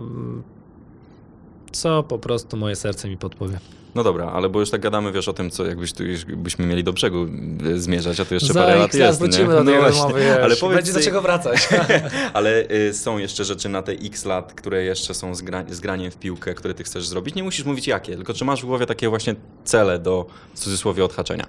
co 1.72 2.02
po 2.02 2.18
prostu 2.18 2.56
moje 2.56 2.76
serce 2.76 3.08
mi 3.08 3.16
podpowie. 3.16 3.58
No 3.96 4.04
dobra, 4.04 4.26
ale 4.26 4.48
bo 4.48 4.60
już 4.60 4.70
tak 4.70 4.80
gadamy, 4.80 5.12
wiesz, 5.12 5.28
o 5.28 5.32
tym, 5.32 5.50
co 5.50 5.66
jakbyś 5.66 5.92
tu 5.92 6.04
już 6.04 6.24
byśmy 6.24 6.66
mieli 6.66 6.84
do 6.84 6.92
brzegu 6.92 7.26
y, 7.66 7.80
zmierzać, 7.80 8.20
a 8.20 8.24
tu 8.24 8.34
jeszcze 8.34 8.52
Za 8.52 8.60
parę 8.60 8.76
lat 8.76 8.94
jest, 8.94 9.18
wrócimy 9.18 9.48
nie? 9.48 9.52
do 9.52 9.64
tej 9.64 9.74
No 9.74 9.80
właśnie. 9.80 10.02
rozmowy, 10.02 10.20
wiesz, 10.20 10.38
ale 10.42 10.56
powiedz, 10.56 10.76
będzie 10.76 10.92
do 10.92 11.00
czego 11.00 11.22
wracać. 11.22 11.68
ale 12.34 12.70
y, 12.70 12.94
są 12.94 13.18
jeszcze 13.18 13.44
rzeczy 13.44 13.68
na 13.68 13.82
te 13.82 13.92
x 13.92 14.24
lat, 14.24 14.54
które 14.54 14.84
jeszcze 14.84 15.14
są 15.14 15.34
z, 15.34 15.42
gra, 15.42 15.64
z 15.70 15.80
graniem 15.80 16.10
w 16.10 16.16
piłkę, 16.16 16.54
które 16.54 16.74
ty 16.74 16.84
chcesz 16.84 17.06
zrobić. 17.06 17.34
Nie 17.34 17.42
musisz 17.42 17.64
mówić 17.64 17.86
jakie, 17.86 18.16
tylko 18.16 18.34
czy 18.34 18.44
masz 18.44 18.62
w 18.62 18.66
głowie 18.66 18.86
takie 18.86 19.08
właśnie 19.08 19.34
cele 19.64 19.98
do, 19.98 20.26
w 20.54 20.58
cudzysłowie, 20.58 21.04
odhaczenia. 21.04 21.46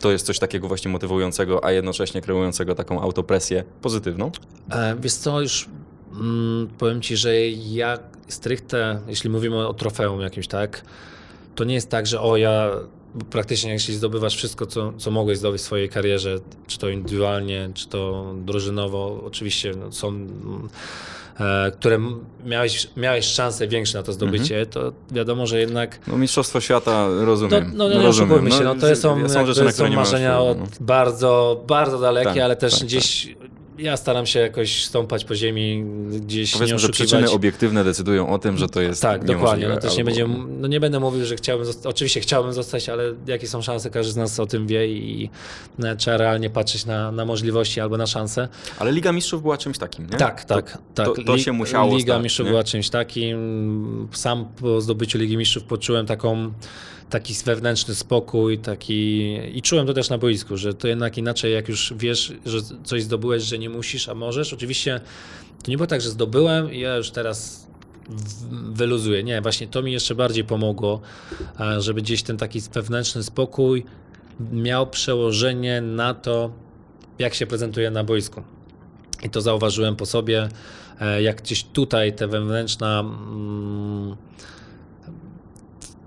To 0.00 0.12
jest 0.12 0.26
coś 0.26 0.38
takiego 0.38 0.68
właśnie 0.68 0.90
motywującego, 0.90 1.64
a 1.64 1.72
jednocześnie 1.72 2.20
kreującego 2.20 2.74
taką 2.74 3.00
autopresję 3.00 3.64
pozytywną. 3.82 4.30
E, 4.70 4.96
Wiesz 5.00 5.14
co, 5.14 5.40
już 5.40 5.68
mm, 6.12 6.68
powiem 6.78 7.02
ci, 7.02 7.16
że 7.16 7.40
ja 7.50 7.98
stricte, 8.28 9.00
jeśli 9.08 9.30
mówimy 9.30 9.68
o 9.68 9.74
trofeum 9.74 10.20
jakimś, 10.20 10.48
tak, 10.48 10.84
to 11.54 11.64
nie 11.64 11.74
jest 11.74 11.90
tak, 11.90 12.06
że 12.06 12.20
o 12.20 12.36
ja 12.36 12.70
praktycznie 13.30 13.72
jeśli 13.72 13.94
zdobywasz 13.94 14.36
wszystko, 14.36 14.66
co, 14.66 14.92
co 14.98 15.10
mogłeś 15.10 15.38
zdobyć 15.38 15.60
w 15.62 15.64
swojej 15.64 15.88
karierze, 15.88 16.38
czy 16.66 16.78
to 16.78 16.88
indywidualnie, 16.88 17.70
czy 17.74 17.88
to 17.88 18.32
drużynowo, 18.36 19.22
oczywiście 19.26 19.72
no, 19.80 19.92
są, 19.92 20.08
mm, 20.08 20.68
e, 21.40 21.70
które 21.70 21.98
miałeś, 22.44 22.88
miałeś 22.96 23.24
szansę 23.24 23.68
większe 23.68 23.98
na 23.98 24.04
to 24.04 24.12
zdobycie, 24.12 24.66
to 24.66 24.92
wiadomo, 25.10 25.46
że 25.46 25.60
jednak 25.60 25.98
No 26.06 26.18
Mistrzostwo 26.18 26.60
Świata, 26.60 27.08
no, 27.08 27.24
rozumiem. 27.24 27.72
no, 27.74 27.88
nie 27.88 27.94
rozumiem. 27.94 28.10
oszukujmy 28.10 28.50
się, 28.50 28.64
no, 28.64 28.74
to 28.74 28.96
są, 28.96 29.28
są 29.28 29.46
rzeczy, 29.46 29.64
na 29.64 29.72
są 29.72 29.90
marzenia 29.90 30.40
od 30.40 30.58
no. 30.58 30.66
bardzo, 30.80 31.62
bardzo 31.66 31.98
dalekie, 31.98 32.28
Tak, 32.28 32.38
ale 32.38 32.56
też 32.56 32.78
tak, 32.78 32.82
gdzieś 32.82 33.36
ja 33.78 33.96
staram 33.96 34.26
się 34.26 34.40
jakoś 34.40 34.84
stąpać 34.84 35.24
po 35.24 35.34
ziemi, 35.36 35.84
gdzieś 36.10 36.52
nie 36.52 36.58
Powiedzmy, 36.58 36.78
że 36.78 36.86
oszukiwać. 36.86 37.08
przyczyny 37.08 37.30
obiektywne 37.30 37.84
decydują 37.84 38.28
o 38.28 38.38
tym, 38.38 38.58
że 38.58 38.68
to 38.68 38.80
jest 38.80 39.02
Tak, 39.02 39.24
dokładnie. 39.24 39.68
No 39.68 39.76
też 39.76 39.92
nie, 39.92 39.98
albo- 39.98 40.04
będzie, 40.04 40.26
no 40.60 40.68
nie 40.68 40.80
będę 40.80 41.00
mówił, 41.00 41.24
że 41.24 41.36
chciałbym 41.36 41.66
zostać. 41.66 41.86
Oczywiście 41.86 42.20
chciałbym 42.20 42.52
zostać, 42.52 42.88
ale 42.88 43.04
jakie 43.26 43.48
są 43.48 43.62
szanse, 43.62 43.90
każdy 43.90 44.12
z 44.12 44.16
nas 44.16 44.40
o 44.40 44.46
tym 44.46 44.66
wie 44.66 44.88
i 44.88 45.30
e, 45.84 45.96
trzeba 45.96 46.16
realnie 46.16 46.50
patrzeć 46.50 46.86
na, 46.86 47.12
na 47.12 47.24
możliwości 47.24 47.80
albo 47.80 47.96
na 47.96 48.06
szanse. 48.06 48.48
Ale 48.78 48.92
Liga 48.92 49.12
Mistrzów 49.12 49.42
była 49.42 49.56
czymś 49.58 49.78
takim, 49.78 50.04
nie? 50.10 50.16
Tak, 50.18 50.44
tak, 50.44 50.78
tak. 50.94 51.06
to- 51.06 51.14
to 51.26 51.38
się 51.38 51.52
musiało 51.52 51.96
Liga 51.96 52.14
stać, 52.14 52.22
Mistrzów 52.24 52.44
nie? 52.46 52.50
była 52.50 52.64
czymś 52.64 52.90
takim. 52.90 54.08
Sam 54.12 54.44
po 54.60 54.80
zdobyciu 54.80 55.18
Ligi 55.18 55.36
Mistrzów 55.36 55.62
poczułem 55.64 56.06
taką, 56.06 56.52
taki 57.10 57.34
wewnętrzny 57.44 57.94
spokój 57.94 58.58
taki 58.58 59.34
i 59.58 59.62
czułem 59.62 59.86
to 59.86 59.94
też 59.94 60.10
na 60.10 60.18
boisku, 60.18 60.56
że 60.56 60.74
to 60.74 60.88
jednak 60.88 61.18
inaczej, 61.18 61.52
jak 61.52 61.68
już 61.68 61.94
wiesz, 61.96 62.32
że 62.46 62.58
coś 62.84 63.02
zdobyłeś, 63.02 63.42
że 63.42 63.58
nie 63.58 63.70
musisz, 63.70 64.08
a 64.08 64.14
możesz. 64.14 64.52
Oczywiście 64.52 65.00
to 65.64 65.70
nie 65.70 65.76
było 65.76 65.86
tak, 65.86 66.00
że 66.00 66.10
zdobyłem 66.10 66.72
i 66.72 66.80
ja 66.80 66.96
już 66.96 67.10
teraz 67.10 67.66
wyluzuję. 68.72 69.24
Nie, 69.24 69.40
właśnie 69.40 69.66
to 69.66 69.82
mi 69.82 69.92
jeszcze 69.92 70.14
bardziej 70.14 70.44
pomogło, 70.44 71.00
żeby 71.78 72.02
gdzieś 72.02 72.22
ten 72.22 72.36
taki 72.36 72.60
wewnętrzny 72.60 73.22
spokój 73.22 73.84
miał 74.52 74.86
przełożenie 74.86 75.80
na 75.80 76.14
to, 76.14 76.52
jak 77.18 77.34
się 77.34 77.46
prezentuje 77.46 77.90
na 77.90 78.04
boisku. 78.04 78.42
I 79.22 79.30
to 79.30 79.40
zauważyłem 79.40 79.96
po 79.96 80.06
sobie, 80.06 80.48
e, 81.00 81.22
jak 81.22 81.42
gdzieś 81.42 81.64
tutaj 81.64 82.12
te 82.12 82.28
wewnętrzna. 82.28 83.00
mm, 83.00 84.16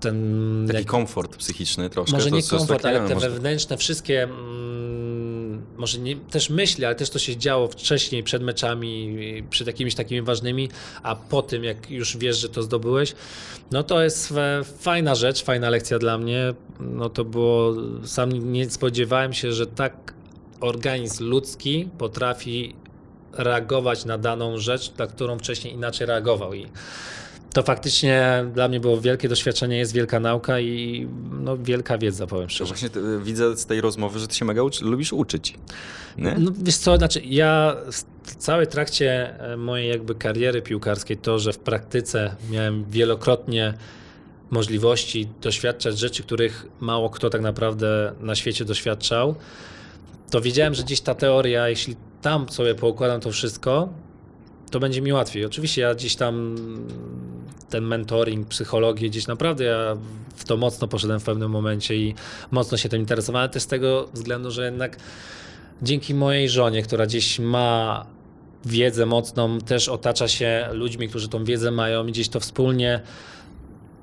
Ten. 0.00 0.64
Taki 0.66 0.78
jak- 0.78 0.86
komfort 0.86 1.36
psychiczny 1.36 1.90
troszkę. 1.90 2.16
może 2.16 2.30
nie 2.30 2.42
komfort, 2.42 2.82
takiego, 2.82 3.00
ale 3.00 3.08
te 3.08 3.14
może- 3.14 3.30
wewnętrzne 3.30 3.76
wszystkie, 3.76 4.22
mm, 4.22 5.62
może 5.76 5.98
nie, 5.98 6.16
też 6.16 6.50
myśli, 6.50 6.84
ale 6.84 6.94
też 6.94 7.10
to 7.10 7.18
się 7.18 7.36
działo 7.36 7.68
wcześniej, 7.68 8.22
przed 8.22 8.42
meczami, 8.42 9.16
przed 9.50 9.66
jakimiś 9.66 9.94
takimi 9.94 10.22
ważnymi, 10.22 10.68
a 11.02 11.16
po 11.16 11.42
tym, 11.42 11.64
jak 11.64 11.90
już 11.90 12.16
wiesz, 12.16 12.38
że 12.38 12.48
to 12.48 12.62
zdobyłeś, 12.62 13.14
no 13.70 13.82
to 13.82 14.02
jest 14.02 14.34
fajna 14.78 15.14
rzecz, 15.14 15.44
fajna 15.44 15.70
lekcja 15.70 15.98
dla 15.98 16.18
mnie. 16.18 16.54
No 16.80 17.08
to 17.08 17.24
było, 17.24 17.74
sam 18.04 18.52
nie 18.52 18.70
spodziewałem 18.70 19.32
się, 19.32 19.52
że 19.52 19.66
tak 19.66 20.14
organizm 20.60 21.24
ludzki 21.24 21.88
potrafi 21.98 22.74
reagować 23.32 24.04
na 24.04 24.18
daną 24.18 24.58
rzecz, 24.58 24.92
na 24.98 25.06
którą 25.06 25.38
wcześniej 25.38 25.74
inaczej 25.74 26.06
reagował 26.06 26.54
i 26.54 26.66
to 27.52 27.62
faktycznie 27.62 28.44
dla 28.54 28.68
mnie 28.68 28.80
było 28.80 29.00
wielkie 29.00 29.28
doświadczenie, 29.28 29.78
jest 29.78 29.92
wielka 29.92 30.20
nauka 30.20 30.60
i 30.60 31.08
no, 31.30 31.56
wielka 31.56 31.98
wiedza, 31.98 32.26
powiem 32.26 32.50
szczerze. 32.50 32.68
właśnie 32.68 32.90
ty, 32.90 33.00
widzę 33.22 33.56
z 33.56 33.66
tej 33.66 33.80
rozmowy, 33.80 34.18
że 34.18 34.28
ty 34.28 34.34
się 34.34 34.44
mega 34.44 34.62
uczy, 34.62 34.84
lubisz 34.84 35.12
uczyć. 35.12 35.54
Nie? 36.18 36.34
No, 36.38 36.50
wiesz 36.62 36.76
co, 36.76 36.96
znaczy 36.96 37.20
ja 37.24 37.76
w 38.22 38.36
całej 38.36 38.66
trakcie 38.66 39.38
e, 39.40 39.56
mojej 39.56 39.88
jakby 39.88 40.14
kariery 40.14 40.62
piłkarskiej 40.62 41.16
to, 41.16 41.38
że 41.38 41.52
w 41.52 41.58
praktyce 41.58 42.36
miałem 42.50 42.84
wielokrotnie 42.90 43.74
możliwości 44.50 45.28
doświadczać 45.40 45.98
rzeczy, 45.98 46.22
których 46.22 46.66
mało 46.80 47.10
kto 47.10 47.30
tak 47.30 47.40
naprawdę 47.40 48.12
na 48.20 48.34
świecie 48.34 48.64
doświadczał, 48.64 49.34
to 50.30 50.40
wiedziałem, 50.40 50.74
że 50.74 50.82
gdzieś 50.82 51.00
ta 51.00 51.14
teoria, 51.14 51.68
jeśli 51.68 51.96
tam 52.22 52.48
sobie 52.48 52.74
poukładam 52.74 53.20
to 53.20 53.30
wszystko, 53.30 53.88
to 54.70 54.80
będzie 54.80 55.02
mi 55.02 55.12
łatwiej. 55.12 55.44
Oczywiście 55.44 55.82
ja 55.82 55.94
gdzieś 55.94 56.16
tam 56.16 56.56
ten 57.70 57.84
mentoring, 57.84 58.48
psychologię, 58.48 59.08
gdzieś 59.10 59.26
naprawdę 59.26 59.64
ja 59.64 59.96
w 60.36 60.44
to 60.44 60.56
mocno 60.56 60.88
poszedłem 60.88 61.20
w 61.20 61.24
pewnym 61.24 61.50
momencie 61.50 61.96
i 61.96 62.14
mocno 62.50 62.78
się 62.78 62.88
tym 62.88 63.00
interesowałem, 63.00 63.42
ale 63.42 63.48
też 63.52 63.62
z 63.62 63.66
tego 63.66 64.08
względu, 64.12 64.50
że 64.50 64.64
jednak 64.64 64.96
dzięki 65.82 66.14
mojej 66.14 66.48
żonie, 66.48 66.82
która 66.82 67.06
gdzieś 67.06 67.38
ma 67.38 68.06
wiedzę 68.64 69.06
mocną, 69.06 69.58
też 69.60 69.88
otacza 69.88 70.28
się 70.28 70.68
ludźmi, 70.72 71.08
którzy 71.08 71.28
tą 71.28 71.44
wiedzę 71.44 71.70
mają 71.70 72.06
i 72.06 72.12
gdzieś 72.12 72.28
to 72.28 72.40
wspólnie 72.40 73.00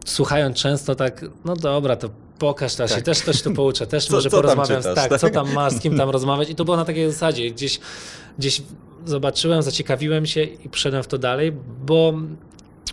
słuchając 0.05 0.57
często 0.57 0.95
tak, 0.95 1.25
no 1.45 1.55
dobra, 1.55 1.95
to 1.95 2.09
pokaż 2.39 2.75
teraz, 2.75 2.91
Tak. 2.91 2.99
się 2.99 3.03
też 3.03 3.21
coś 3.21 3.41
tu 3.41 3.53
pouczę, 3.53 3.87
też 3.87 4.05
Co- 4.05 4.13
może 4.13 4.29
co 4.29 4.37
porozmawiam, 4.37 4.77
czytasz, 4.77 4.95
tak, 4.95 5.09
tak? 5.09 5.19
co 5.21 5.29
tam 5.29 5.53
masz, 5.53 5.73
z 5.73 5.79
kim 5.79 5.97
tam 5.97 6.09
rozmawiać 6.09 6.49
i 6.49 6.55
to 6.55 6.65
było 6.65 6.77
na 6.77 6.85
takiej 6.85 7.11
zasadzie, 7.11 7.51
gdzieś, 7.51 7.79
gdzieś 8.39 8.61
zobaczyłem, 9.05 9.61
zaciekawiłem 9.61 10.25
się 10.25 10.43
i 10.43 10.69
przyszedłem 10.69 11.03
w 11.03 11.07
to 11.07 11.17
dalej, 11.17 11.51
bo, 11.85 12.13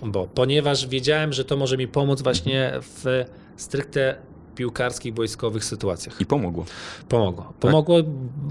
bo 0.02 0.26
ponieważ 0.34 0.86
wiedziałem, 0.86 1.32
że 1.32 1.44
to 1.44 1.56
może 1.56 1.76
mi 1.76 1.88
pomóc 1.88 2.22
właśnie 2.22 2.72
w 2.80 3.24
stricte 3.56 4.16
piłkarskich, 4.54 5.14
wojskowych 5.14 5.64
sytuacjach. 5.64 6.20
I 6.20 6.26
pomogło. 6.26 6.64
Pomogło. 7.08 7.52
Pomogło. 7.60 7.98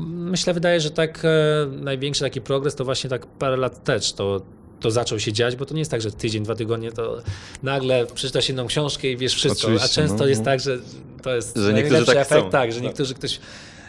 Myślę, 0.07 0.53
wydaje, 0.53 0.79
że 0.81 0.91
tak 0.91 1.25
e, 1.25 1.29
największy 1.71 2.21
taki 2.21 2.41
progres 2.41 2.75
to 2.75 2.85
właśnie 2.85 3.09
tak 3.09 3.25
parę 3.25 3.57
lat 3.57 3.73
wstecz 3.73 4.13
to, 4.13 4.41
to 4.79 4.91
zaczął 4.91 5.19
się 5.19 5.33
dziać, 5.33 5.55
bo 5.55 5.65
to 5.65 5.73
nie 5.73 5.79
jest 5.81 5.91
tak, 5.91 6.01
że 6.01 6.11
tydzień, 6.11 6.43
dwa 6.43 6.55
tygodnie 6.55 6.91
to 6.91 7.17
nagle 7.63 8.05
przeczytasz 8.05 8.47
jedną 8.49 8.67
książkę 8.67 9.07
i 9.07 9.17
wiesz 9.17 9.33
wszystko. 9.35 9.67
A 9.67 9.71
Oczywiście, 9.71 9.95
często 10.01 10.17
no, 10.17 10.25
jest 10.25 10.41
no. 10.41 10.45
tak, 10.45 10.59
że 10.59 10.77
to 11.21 11.35
jest 11.35 11.57
Że 11.57 11.73
niektórzy 11.73 12.05
tak 12.05 12.17
efekt, 12.17 12.41
chcą. 12.41 12.49
tak, 12.49 12.71
że 12.71 12.77
Tak. 12.79 12.83
niektórzy 12.87 13.13
ktoś 13.13 13.39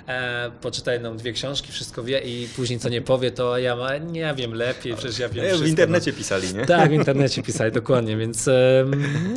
e, 0.06 0.50
poczyta 0.60 0.92
jedną, 0.92 1.16
dwie 1.16 1.32
książki, 1.32 1.72
wszystko 1.72 2.02
wie 2.04 2.18
i 2.18 2.48
później 2.56 2.78
co 2.78 2.88
nie 2.88 3.02
powie, 3.02 3.30
to 3.30 3.58
ja 3.58 3.76
ma, 3.76 3.98
nie 3.98 4.34
wiem 4.36 4.54
lepiej, 4.54 4.96
przecież 4.96 5.18
ja 5.18 5.28
wiem 5.28 5.44
E, 5.44 5.48
wszystko. 5.48 5.66
w 5.66 5.70
internecie 5.70 6.10
no. 6.10 6.18
pisali, 6.18 6.54
nie? 6.54 6.66
Tak, 6.66 6.90
w 6.90 6.92
internecie 6.92 7.42
pisali, 7.42 7.72
dokładnie, 7.82 8.16
więc 8.16 8.48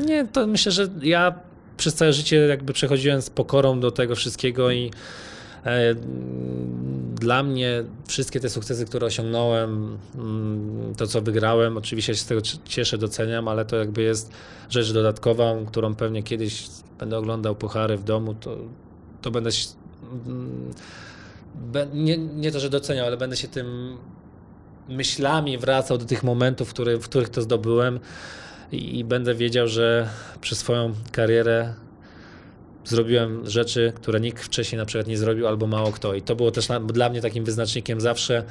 nie, 0.06 0.28
to 0.28 0.48
myślę, 0.48 0.72
że 0.72 0.88
ja 1.02 1.34
przez 1.78 1.94
całe 1.94 2.14
życie 2.14 2.38
jakby 2.38 2.74
przechodziłem 2.74 3.22
z 3.22 3.30
pokorą 3.30 3.80
do 3.80 3.92
tego 3.92 4.16
wszystkiego 4.16 4.72
i 4.72 4.92
e, 5.66 5.96
dla 7.16 7.44
mnie 7.44 7.84
wszystkie 8.08 8.40
te 8.40 8.50
sukcesy, 8.50 8.86
które 8.86 9.08
osiągnąłem, 9.08 9.98
mm, 10.16 10.96
to 10.98 11.08
co 11.08 11.22
wygrałem, 11.22 11.78
oczywiście 11.78 12.16
się 12.16 12.22
z 12.22 12.26
tego 12.26 12.42
cieszę, 12.66 12.98
doceniam, 12.98 13.48
ale 13.48 13.66
to 13.66 13.76
jakby 13.76 14.02
jest 14.02 14.32
rzecz 14.70 14.92
dodatkowa, 14.92 15.56
którą 15.68 15.96
pewnie 15.96 16.24
kiedyś 16.24 16.68
będę 17.00 17.18
oglądał 17.18 17.56
puchary 17.56 17.98
w 17.98 18.04
domu, 18.04 18.34
to, 18.34 18.58
to 19.22 19.32
będę 19.32 19.50
nie, 21.94 22.18
nie 22.18 22.52
to, 22.52 22.60
że 22.60 22.70
doceniał, 22.70 23.06
ale 23.06 23.18
będę 23.18 23.38
się 23.38 23.48
tym 23.48 23.98
myślami 24.90 25.58
wracał 25.58 25.98
do 25.98 26.06
tych 26.06 26.24
momentów, 26.24 26.70
który, 26.70 26.98
w 26.98 27.04
których 27.04 27.30
to 27.30 27.42
zdobyłem 27.42 28.00
i, 28.72 29.00
i 29.00 29.04
będę 29.04 29.36
wiedział, 29.36 29.68
że 29.68 30.10
przez 30.42 30.58
swoją 30.60 30.94
karierę 31.12 31.74
zrobiłem 32.86 33.50
rzeczy, 33.50 33.94
które 33.96 34.20
nikt 34.20 34.44
wcześniej 34.44 34.80
na 34.80 34.86
przykład 34.86 35.08
nie 35.08 35.18
zrobił 35.18 35.48
albo 35.48 35.68
mało 35.68 35.92
kto. 35.92 36.14
I 36.14 36.22
to 36.22 36.36
było 36.36 36.52
też 36.52 36.70
na, 36.70 36.80
dla 36.80 37.10
mnie 37.10 37.22
takim 37.22 37.46
wyznacznikiem 37.46 38.02
zawsze, 38.02 38.44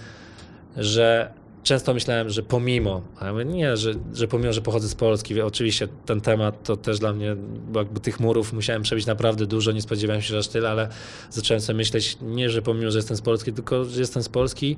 że 0.76 1.32
często 1.64 1.94
myślałem, 1.94 2.30
że 2.30 2.42
pomimo, 2.42 3.02
a 3.18 3.26
ja 3.26 3.32
mówię, 3.32 3.44
nie, 3.44 3.76
że, 3.76 3.92
że 4.12 4.28
pomimo, 4.28 4.52
że 4.52 4.62
pochodzę 4.62 4.88
z 4.88 4.94
Polski, 4.94 5.40
oczywiście 5.40 5.88
ten 6.06 6.20
temat 6.20 6.62
to 6.62 6.76
też 6.76 6.98
dla 6.98 7.12
mnie, 7.12 7.36
bo 7.72 7.78
jakby 7.78 8.00
tych 8.00 8.20
murów 8.20 8.52
musiałem 8.52 8.82
przebić 8.82 9.06
naprawdę 9.06 9.46
dużo, 9.46 9.72
nie 9.72 9.82
spodziewałem 9.82 10.22
się, 10.22 10.28
że 10.28 10.38
aż 10.38 10.48
tyle, 10.48 10.70
ale 10.70 10.88
zacząłem 11.30 11.60
sobie 11.60 11.76
myśleć, 11.76 12.18
nie, 12.22 12.50
że 12.50 12.62
pomimo, 12.62 12.90
że 12.90 12.98
jestem 12.98 13.16
z 13.16 13.20
Polski, 13.20 13.52
tylko, 13.52 13.84
że 13.84 14.00
jestem 14.00 14.22
z 14.22 14.28
Polski, 14.28 14.76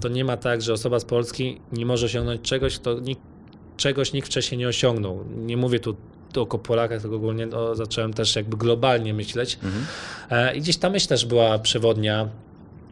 to 0.00 0.08
nie 0.08 0.24
ma 0.24 0.36
tak, 0.36 0.62
że 0.62 0.72
osoba 0.72 1.00
z 1.00 1.04
Polski 1.04 1.60
nie 1.72 1.86
może 1.86 2.06
osiągnąć 2.06 2.40
czegoś, 2.40 2.78
to 2.78 3.00
nikt, 3.00 3.22
czegoś 3.76 4.12
nikt 4.12 4.28
wcześniej 4.28 4.58
nie 4.58 4.68
osiągnął. 4.68 5.24
Nie 5.36 5.56
mówię 5.56 5.80
tu 5.80 5.96
tylko 6.32 6.56
o 6.56 6.60
Polakach, 6.60 7.00
tylko 7.00 7.16
ogólnie 7.16 7.50
o, 7.50 7.74
zacząłem 7.74 8.14
też 8.14 8.36
jakby 8.36 8.56
globalnie 8.56 9.14
myśleć. 9.14 9.58
Mhm. 9.62 9.86
E, 10.30 10.56
I 10.56 10.60
gdzieś 10.60 10.76
ta 10.76 10.90
myśl 10.90 11.08
też 11.08 11.26
była 11.26 11.58
przewodnia. 11.58 12.28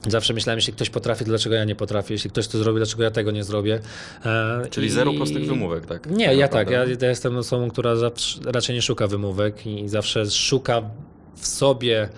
Zawsze 0.08 0.34
myślałem, 0.34 0.58
jeśli 0.58 0.72
ktoś 0.72 0.90
potrafi, 0.90 1.24
dlaczego 1.24 1.54
ja 1.54 1.64
nie 1.64 1.74
potrafię? 1.74 2.14
Jeśli 2.14 2.30
ktoś 2.30 2.48
to 2.48 2.58
zrobi, 2.58 2.76
dlaczego 2.78 3.02
ja 3.02 3.10
tego 3.10 3.30
nie 3.30 3.44
zrobię? 3.44 3.80
E, 4.24 4.62
Czyli 4.70 4.86
i- 4.86 4.90
zero 4.90 5.12
prostych 5.14 5.46
wymówek, 5.46 5.86
tak? 5.86 6.10
Nie, 6.10 6.26
Tak 6.26 6.36
ja 6.36 6.48
tak. 6.48 6.70
Ja, 6.70 6.84
ja 7.00 7.08
jestem 7.08 7.36
osobą, 7.36 7.70
która 7.70 7.96
zawsze, 7.96 8.40
raczej 8.46 8.74
nie 8.76 8.82
szuka 8.82 9.06
wymówek 9.06 9.66
i 9.66 9.88
zawsze 9.88 10.30
szuka 10.30 10.82
w 11.36 11.46
sobie 11.46 12.08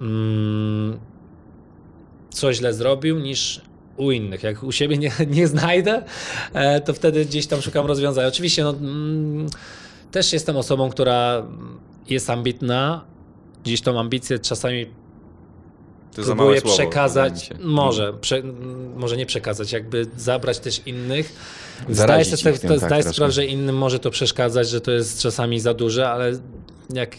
mm, 0.00 0.98
co 2.30 2.52
źle 2.52 2.74
zrobił, 2.74 3.18
niż 3.18 3.60
u 3.96 4.10
innych. 4.10 4.42
Jak 4.42 4.62
u 4.62 4.72
siebie 4.72 4.98
nie, 4.98 5.12
nie 5.36 5.46
znajdę, 5.46 6.02
e, 6.54 6.80
to 6.80 6.94
wtedy 6.94 7.24
gdzieś 7.24 7.46
tam 7.46 7.62
szukam 7.62 7.86
rozwiązań. 7.86 8.26
Oczywiście 8.26 8.64
no, 8.64 8.70
mm, 8.70 9.46
też 10.10 10.32
jestem 10.32 10.56
osobą, 10.56 10.90
która 10.90 11.46
jest 12.08 12.30
ambitna. 12.30 13.04
Gdzieś 13.64 13.80
tą 13.80 14.00
ambicję 14.00 14.38
czasami 14.38 14.86
To 16.16 16.22
próbuję 16.22 16.60
słowo, 16.60 16.76
przekazać, 16.76 17.44
się. 17.44 17.54
może, 17.60 18.12
prze, 18.20 18.42
może 18.96 19.16
nie 19.16 19.26
przekazać, 19.26 19.72
jakby 19.72 20.06
zabrać 20.16 20.58
też 20.58 20.86
innych. 20.86 21.32
Zdaję 21.90 22.24
sobie, 22.24 22.58
tak, 22.88 23.04
sprawę, 23.04 23.32
że 23.32 23.46
innym 23.46 23.76
może 23.78 23.98
to 23.98 24.10
przeszkadzać, 24.10 24.68
że 24.68 24.80
to 24.80 24.90
jest 24.90 25.20
czasami 25.20 25.60
za 25.60 25.74
duże, 25.74 26.10
ale 26.10 26.32
jak 26.94 27.16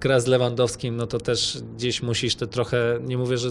gra 0.00 0.20
z 0.20 0.26
Lewandowskim, 0.26 0.96
no 0.96 1.06
to 1.06 1.18
też 1.18 1.58
gdzieś 1.76 2.02
musisz 2.02 2.34
to 2.34 2.46
trochę, 2.46 2.98
nie 3.06 3.18
mówię, 3.18 3.38
że 3.38 3.50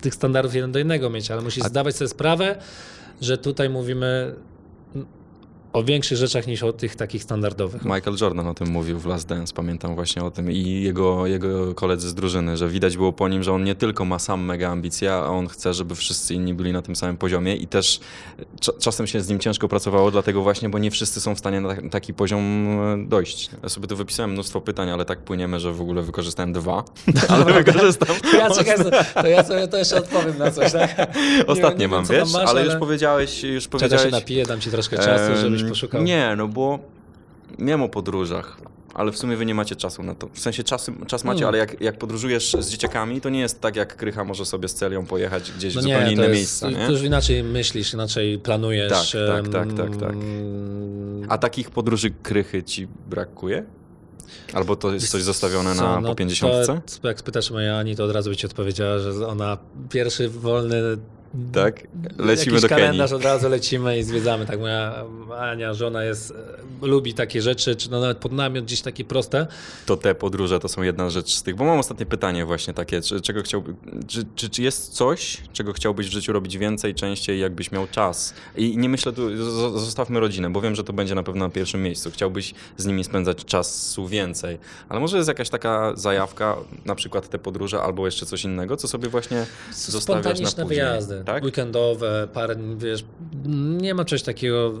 tych 0.00 0.14
standardów 0.14 0.54
jeden 0.54 0.72
do 0.72 0.78
jednego 0.78 1.10
mieć, 1.10 1.30
ale 1.30 1.42
musisz 1.42 1.64
A- 1.64 1.68
zdawać 1.68 1.96
sobie 1.96 2.08
sprawę, 2.08 2.56
że 3.20 3.38
tutaj 3.38 3.70
mówimy 3.70 4.34
o 5.74 5.82
większych 5.84 6.18
rzeczach 6.18 6.46
niż 6.46 6.62
o 6.62 6.72
tych 6.72 6.96
takich 6.96 7.22
standardowych. 7.22 7.84
Michael 7.84 8.16
Jordan 8.20 8.46
o 8.48 8.54
tym 8.54 8.68
mówił 8.68 8.98
w 8.98 9.06
Last 9.06 9.28
Dance, 9.28 9.54
pamiętam 9.54 9.94
właśnie 9.94 10.24
o 10.24 10.30
tym 10.30 10.52
i 10.52 10.82
jego, 10.82 11.26
jego 11.26 11.74
koledzy 11.74 12.08
z 12.08 12.14
drużyny, 12.14 12.56
że 12.56 12.68
widać 12.68 12.96
było 12.96 13.12
po 13.12 13.28
nim, 13.28 13.42
że 13.42 13.52
on 13.52 13.64
nie 13.64 13.74
tylko 13.74 14.04
ma 14.04 14.18
sam 14.18 14.44
mega 14.44 14.68
ambicje, 14.70 15.12
a 15.14 15.26
on 15.26 15.48
chce, 15.48 15.74
żeby 15.74 15.94
wszyscy 15.94 16.34
inni 16.34 16.54
byli 16.54 16.72
na 16.72 16.82
tym 16.82 16.96
samym 16.96 17.16
poziomie 17.16 17.56
i 17.56 17.66
też 17.66 18.00
cza- 18.60 18.78
czasem 18.78 19.06
się 19.06 19.20
z 19.20 19.28
nim 19.28 19.38
ciężko 19.38 19.68
pracowało, 19.68 20.10
dlatego 20.10 20.42
właśnie, 20.42 20.68
bo 20.68 20.78
nie 20.78 20.90
wszyscy 20.90 21.20
są 21.20 21.34
w 21.34 21.38
stanie 21.38 21.60
na 21.60 21.68
tak- 21.68 21.90
taki 21.90 22.14
poziom 22.14 22.40
e, 23.02 23.06
dojść. 23.08 23.50
Ja 23.62 23.68
sobie 23.68 23.88
tu 23.88 23.96
wypisałem 23.96 24.30
mnóstwo 24.32 24.60
pytań, 24.60 24.90
ale 24.90 25.04
tak 25.04 25.18
płyniemy, 25.18 25.60
że 25.60 25.72
w 25.72 25.80
ogóle 25.80 26.02
wykorzystałem 26.02 26.52
dwa, 26.52 26.84
ale 27.28 27.44
wykorzystam. 27.64 28.08
To 28.30 28.36
ja, 28.36 28.50
czekaj, 28.50 28.76
to 29.22 29.26
ja 29.26 29.44
sobie 29.44 29.68
to 29.68 29.76
jeszcze 29.76 29.96
odpowiem 29.96 30.38
na 30.38 30.50
coś, 30.50 30.72
tak? 30.72 30.98
Nie- 31.16 31.46
Ostatnie 31.52 31.78
nie 31.78 31.88
wiem, 31.88 31.90
mam, 31.90 32.04
wiesz, 32.06 32.32
masz, 32.32 32.48
ale 32.50 32.64
już 32.64 32.74
powiedziałeś, 32.76 33.42
już 33.42 33.64
Czekaj, 33.64 33.80
się 33.80 33.88
powiedziałeś... 33.88 34.12
napiję, 34.12 34.44
dam 34.46 34.60
ci 34.60 34.70
troszkę 34.70 34.96
czasu, 34.96 35.32
Em, 35.46 35.63
żebyś 35.64 35.80
poszukał. 35.80 36.02
Nie, 36.02 36.34
no 36.36 36.48
bo 36.48 36.78
miałem 37.58 37.82
o 37.82 37.88
podróżach, 37.88 38.56
ale 38.94 39.12
w 39.12 39.18
sumie 39.18 39.36
wy 39.36 39.46
nie 39.46 39.54
macie 39.54 39.76
czasu 39.76 40.02
na 40.02 40.14
to. 40.14 40.28
W 40.32 40.38
sensie 40.40 40.64
czas, 40.64 40.90
czas 41.06 41.24
macie, 41.24 41.38
Mm. 41.38 41.48
ale 41.48 41.58
jak, 41.58 41.80
jak 41.80 41.98
podróżujesz 41.98 42.56
z 42.60 42.68
dzieciakami, 42.70 43.20
to 43.20 43.28
nie 43.28 43.40
jest 43.40 43.60
tak 43.60 43.76
jak 43.76 43.96
Krycha 43.96 44.24
może 44.24 44.44
sobie 44.44 44.68
z 44.68 44.74
Celią 44.74 45.06
pojechać 45.06 45.52
gdzieś 45.52 45.74
No 45.74 45.80
w 45.80 45.84
zupełnie 45.84 46.06
nie, 46.06 46.12
inne 46.12 46.22
jest, 46.22 46.34
miejsca, 46.34 46.70
nie? 46.70 46.86
To 46.86 46.92
już 46.92 47.02
inaczej 47.02 47.42
myślisz, 47.44 47.94
inaczej 47.94 48.38
planujesz. 48.38 49.10
Tak, 49.26 49.48
tak, 49.48 49.52
tak, 49.52 49.72
tak, 49.76 49.96
tak. 49.96 50.14
A 51.28 51.38
takich 51.38 51.70
podróży 51.70 52.10
Krychy 52.22 52.62
ci 52.62 52.88
brakuje? 53.06 53.64
Albo 54.52 54.76
to 54.76 54.94
jest 54.94 55.08
coś 55.10 55.22
zostawione 55.22 55.74
na 55.74 56.00
no 56.00 56.08
po 56.08 56.14
pięćdziesiątce? 56.14 56.80
To, 57.02 57.08
jak 57.08 57.18
spytasz 57.20 57.50
mojej 57.50 57.70
Ani, 57.70 57.96
to 57.96 58.04
od 58.04 58.10
razu 58.10 58.30
by 58.30 58.36
ci 58.36 58.46
odpowiedziała, 58.46 58.98
że 58.98 59.26
ona 59.26 59.58
pierwszy 59.90 60.28
wolny 60.28 60.76
Tak? 61.52 61.86
Lecimy 62.18 62.52
jakiś 62.52 62.62
do 62.62 62.68
Kenii. 62.68 62.84
kalendarz, 62.84 63.12
od 63.12 63.24
razu 63.24 63.48
lecimy 63.48 63.98
i 63.98 64.02
zwiedzamy. 64.02 64.46
Tak, 64.46 64.60
moja 64.60 65.04
Ania, 65.38 65.74
żona 65.74 66.04
jest, 66.04 66.34
lubi 66.82 67.14
takie 67.14 67.42
rzeczy, 67.42 67.76
czy 67.76 67.90
no 67.90 68.00
nawet 68.00 68.18
pod 68.18 68.32
namiot 68.32 68.64
gdzieś 68.64 68.80
takie 68.80 69.04
proste. 69.04 69.46
To 69.86 69.96
te 69.96 70.14
podróże 70.14 70.60
to 70.60 70.68
są 70.68 70.82
jedna 70.82 71.10
rzecz 71.10 71.34
z 71.34 71.42
tych. 71.42 71.56
Bo 71.56 71.64
mam 71.64 71.78
ostatnie 71.78 72.06
pytanie 72.06 72.44
właśnie 72.44 72.74
takie, 72.74 73.00
czy, 73.00 73.20
czego 73.20 73.42
chciałby, 73.42 73.74
czy, 74.06 74.24
czy, 74.36 74.50
czy 74.50 74.62
jest 74.62 74.92
coś, 74.92 75.42
czego 75.52 75.72
chciałbyś 75.72 76.08
w 76.08 76.12
życiu 76.12 76.32
robić 76.32 76.58
więcej, 76.58 76.94
częściej, 76.94 77.40
jakbyś 77.40 77.72
miał 77.72 77.86
czas? 77.86 78.34
I 78.56 78.76
nie 78.76 78.88
myślę 78.88 79.12
tu, 79.12 79.28
zo- 79.30 79.78
zostawmy 79.78 80.20
rodzinę, 80.20 80.50
bo 80.50 80.60
wiem, 80.60 80.74
że 80.74 80.84
to 80.84 80.92
będzie 80.92 81.14
na 81.14 81.22
pewno 81.22 81.44
na 81.46 81.52
pierwszym 81.52 81.82
miejscu. 81.82 82.10
Chciałbyś 82.10 82.54
z 82.76 82.86
nimi 82.86 83.04
spędzać 83.04 83.44
czasu 83.44 84.06
więcej. 84.06 84.58
Ale 84.88 85.00
może 85.00 85.16
jest 85.16 85.28
jakaś 85.28 85.50
taka 85.50 85.92
zajawka, 85.96 86.56
na 86.84 86.94
przykład 86.94 87.28
te 87.28 87.38
podróże, 87.38 87.82
albo 87.82 88.06
jeszcze 88.06 88.26
coś 88.26 88.44
innego, 88.44 88.76
co 88.76 88.88
sobie 88.88 89.08
właśnie 89.08 89.46
zostawiasz 89.72 90.40
na 90.40 90.46
później, 90.46 90.66
wyjazdy, 90.66 91.23
tak? 91.24 91.44
weekendowe, 91.44 92.28
parę, 92.32 92.56
wiesz, 92.76 93.04
nie 93.80 93.94
ma 93.94 94.04
czegoś 94.04 94.22
takiego 94.22 94.72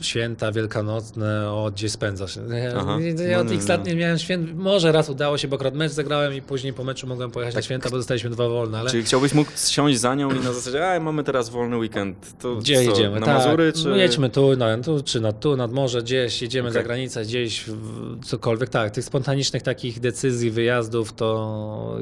święta 0.00 0.52
wielkanocne, 0.52 1.50
o, 1.50 1.70
gdzie 1.74 1.88
spędzasz. 1.90 2.36
Ja, 2.36 2.42
Aha. 2.76 2.98
ja, 3.28 3.36
No, 3.36 3.40
od 3.42 3.48
no, 3.48 3.54
x 3.54 3.68
no. 3.68 3.74
lat 3.74 3.86
nie 3.86 3.94
miałem 3.96 4.18
święt, 4.18 4.56
może 4.58 4.92
raz 4.92 5.10
udało 5.10 5.38
się, 5.38 5.48
bo 5.48 5.56
akurat 5.56 5.74
mecz 5.74 5.92
zagrałem 5.92 6.34
i 6.34 6.42
później 6.42 6.72
po 6.72 6.84
meczu 6.84 7.06
mogłem 7.06 7.30
pojechać 7.30 7.54
na 7.54 7.62
święta, 7.62 7.90
bo 7.90 7.96
dostaliśmy 7.96 8.30
dwa 8.30 8.48
wolne, 8.48 8.78
ale 8.78 8.90
Czyli 8.90 9.02
chciałbyś 9.02 9.34
mógł 9.34 9.50
siąść 9.68 9.98
za 10.00 10.14
nią 10.14 10.30
i 10.30 10.40
na 10.40 10.52
zasadzie, 10.52 10.88
a 10.90 11.00
mamy 11.00 11.24
teraz 11.24 11.48
wolny 11.50 11.76
weekend, 11.76 12.38
to 12.38 12.56
gdzie 12.56 12.74
co, 12.74 12.80
jedziemy? 12.80 13.20
Na 13.20 13.26
tak, 13.26 13.36
Mazury, 13.36 13.72
czy... 13.72 13.88
no 13.88 13.96
jedźmy 13.96 14.30
tu, 14.30 14.56
no, 14.56 14.66
tu, 14.84 15.02
czy 15.02 15.20
nad, 15.20 15.40
tu, 15.40 15.56
nad 15.56 15.72
morze, 15.72 16.02
gdzieś, 16.02 16.42
jedziemy 16.42 16.68
Okej. 16.68 16.82
za 16.82 16.86
granicę, 16.86 17.22
gdzieś, 17.22 17.64
w- 17.66 18.24
cokolwiek. 18.24 18.68
Tak, 18.68 18.90
tych 18.90 19.04
spontanicznych 19.04 19.62
takich 19.62 20.00
decyzji, 20.00 20.50
wyjazdów, 20.50 21.12
to 21.12 21.98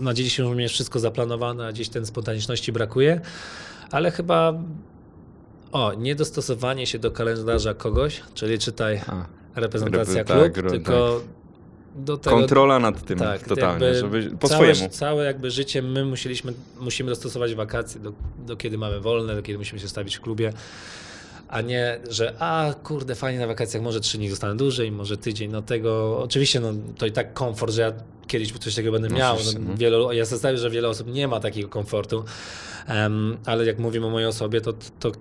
na 0.00 0.14
dziś 0.14 0.38
już 0.38 0.48
mnie 0.48 0.62
jest 0.62 0.74
wszystko 0.74 0.98
zaplanowane, 0.98 1.66
a 1.66 1.72
gdzieś 1.72 1.88
ten 1.88 2.06
spontaniczności 2.06 2.72
brakuje, 2.72 3.20
ale 3.90 4.10
chyba 4.10 4.54
o, 5.72 5.94
niedostosowanie 5.94 6.86
się 6.86 6.98
do 6.98 7.10
kalendarza 7.10 7.74
kogoś, 7.74 8.22
czyli 8.34 8.58
czytaj 8.58 9.00
A. 9.06 9.26
reprezentacja 9.60 10.24
Repre- 10.24 10.52
klub, 10.52 10.54
tak, 10.54 10.70
tylko 10.70 11.20
do 11.96 12.16
tego... 12.16 12.36
Kontrola 12.36 12.78
nad 12.78 13.04
tym 13.04 13.18
tak, 13.18 13.42
totalnie, 13.48 13.86
jakby 13.86 14.00
żeby 14.00 14.36
po 14.36 14.48
całe, 14.48 14.74
swojemu. 14.74 14.94
Całe 14.94 15.24
jakby 15.24 15.50
życie 15.50 15.82
my 15.82 16.04
musieliśmy, 16.04 16.52
musimy 16.80 17.10
dostosować 17.10 17.54
wakacje 17.54 18.00
do, 18.00 18.12
do 18.46 18.56
kiedy 18.56 18.78
mamy 18.78 19.00
wolne, 19.00 19.34
do 19.34 19.42
kiedy 19.42 19.58
musimy 19.58 19.80
się 19.80 19.88
stawić 19.88 20.16
w 20.16 20.20
klubie. 20.20 20.52
a 21.48 21.60
nie, 21.60 22.00
że 22.10 22.34
a 22.38 22.74
kurde, 22.82 23.14
fajnie 23.14 23.38
na 23.40 23.46
wakacjach, 23.46 23.82
może 23.82 24.00
trzy 24.00 24.18
dni 24.18 24.30
zostanę 24.30 24.56
dłużej, 24.56 24.92
może 24.92 25.16
tydzień, 25.16 25.50
no 25.50 25.62
tego, 25.62 26.18
oczywiście 26.22 26.60
no, 26.60 26.72
to 26.98 27.06
i 27.06 27.12
tak 27.12 27.34
komfort, 27.34 27.72
że 27.72 27.82
ja 27.82 27.92
kiedyś 28.26 28.52
coś 28.52 28.74
takiego 28.74 28.92
będę 28.92 29.08
No 29.08 29.16
miał, 29.16 29.36
no, 29.36 29.60
no. 29.60 29.76
wielu, 29.76 30.12
ja 30.12 30.24
zostawię, 30.24 30.58
że 30.58 30.70
wiele 30.70 30.88
osób 30.88 31.06
nie 31.12 31.28
ma 31.28 31.40
takiego 31.40 31.68
komfortu, 31.68 32.24
Em, 32.86 33.36
ale 33.46 33.66
jak 33.66 33.78
mówimy 33.78 34.06
o 34.06 34.10
mojej 34.10 34.28
osobie, 34.28 34.60
to, 34.60 34.72
to, 35.00 35.12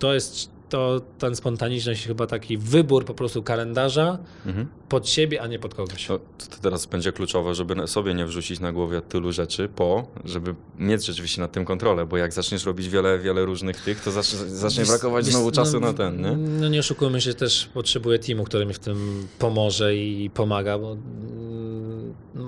to 0.00 0.14
jest 0.14 0.50
to, 0.68 1.00
ten 1.18 1.36
spontaniczność, 1.36 2.06
chyba 2.06 2.26
taki 2.26 2.58
wybór 2.58 3.04
po 3.04 3.14
prostu 3.14 3.42
kalendarza 3.42 4.18
Mhm. 4.46 4.66
pod 4.88 5.08
siebie, 5.08 5.42
a 5.42 5.46
nie 5.46 5.58
pod 5.58 5.74
kogoś. 5.74 6.06
To, 6.06 6.18
to 6.18 6.56
teraz 6.62 6.86
będzie 6.86 7.12
kluczowe, 7.12 7.54
żeby 7.54 7.86
sobie 7.88 8.14
nie 8.14 8.26
wrzucić 8.26 8.60
na 8.60 8.72
głowie 8.72 9.00
tylu 9.00 9.32
rzeczy 9.32 9.68
po, 9.76 10.06
żeby 10.24 10.54
mieć 10.78 11.06
rzeczywiście 11.06 11.40
nad 11.40 11.52
tym 11.52 11.64
kontrolę, 11.64 12.06
bo 12.06 12.16
jak 12.16 12.32
zaczniesz 12.32 12.64
robić 12.64 12.88
wiele, 12.88 13.18
wiele 13.18 13.44
różnych 13.44 13.80
tych, 13.80 14.00
to 14.00 14.10
zacznie, 14.10 14.38
zacznie 14.38 14.84
brakować 14.84 15.24
wiesz, 15.24 15.34
znowu 15.34 15.50
czasu 15.50 15.80
no, 15.80 15.86
na 15.86 15.92
ten, 15.92 16.22
nie? 16.22 16.36
No 16.36 16.68
nie 16.68 16.80
oszukujmy 16.80 17.20
się, 17.20 17.34
też 17.34 17.66
potrzebuję 17.74 18.18
teamu, 18.18 18.44
który 18.44 18.66
mi 18.66 18.74
w 18.74 18.78
tym 18.78 19.26
pomoże 19.38 19.96
i 19.96 20.30
pomaga, 20.34 20.78
bo 20.78 20.96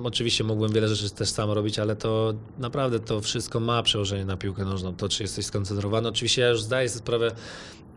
oczywiście 0.04 0.44
mógłbym 0.44 0.72
wiele 0.72 0.88
rzeczy 0.88 1.14
też 1.14 1.28
sam 1.28 1.50
robić, 1.50 1.78
ale 1.78 1.96
to 1.96 2.34
naprawdę 2.58 3.00
to 3.00 3.20
wszystko 3.20 3.60
ma 3.60 3.82
przełożenie 3.82 4.24
na 4.24 4.36
piłkę 4.36 4.64
nożną, 4.64 4.96
to 4.96 5.08
czy 5.08 5.22
jesteś 5.22 5.46
skoncentrowany. 5.46 6.08
Oczywiście 6.08 6.42
ja 6.42 6.48
już 6.48 6.62
zdaję 6.62 6.88
sobie 6.88 6.98
sprawę, 6.98 7.30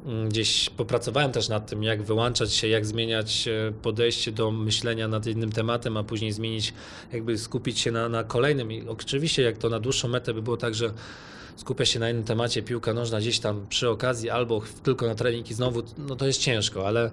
mm, 0.05 0.29
gdzieś 0.29 0.69
popracowałem 0.69 1.31
też 1.31 1.49
nad 1.49 1.69
tym, 1.69 1.83
jak 1.83 2.03
wyłączać 2.03 2.53
się, 2.53 2.67
jak 2.67 2.85
zmieniać 2.85 3.47
e, 3.47 3.71
podejście 3.81 4.31
do 4.31 4.51
myślenia 4.51 5.07
nad 5.07 5.25
jednym 5.25 5.51
tematem, 5.51 5.97
a 5.97 6.03
później 6.03 6.31
zmienić, 6.31 6.73
jakby 7.13 7.37
skupić 7.37 7.79
się 7.79 7.91
na, 7.91 8.09
na 8.09 8.23
kolejnym. 8.23 8.71
I 8.71 8.87
oczywiście 8.87 9.41
jak 9.41 9.57
to 9.57 9.69
na 9.69 9.79
dłuższą 9.79 10.07
metę 10.07 10.33
by 10.33 10.41
było 10.41 10.57
tak, 10.57 10.75
że 10.75 10.93
skupia 11.55 11.85
się 11.85 11.99
na 11.99 12.07
jednym 12.07 12.25
temacie, 12.25 12.63
piłka 12.63 12.93
nożna 12.93 13.19
gdzieś 13.19 13.39
tam 13.39 13.65
przy 13.69 13.89
okazji 13.89 14.29
albo 14.29 14.61
tylko 14.83 15.07
na 15.07 15.15
trening 15.15 15.51
i 15.51 15.53
znowu, 15.53 15.83
no 15.97 16.15
to 16.15 16.27
jest 16.27 16.39
ciężko, 16.39 16.87
ale 16.87 17.11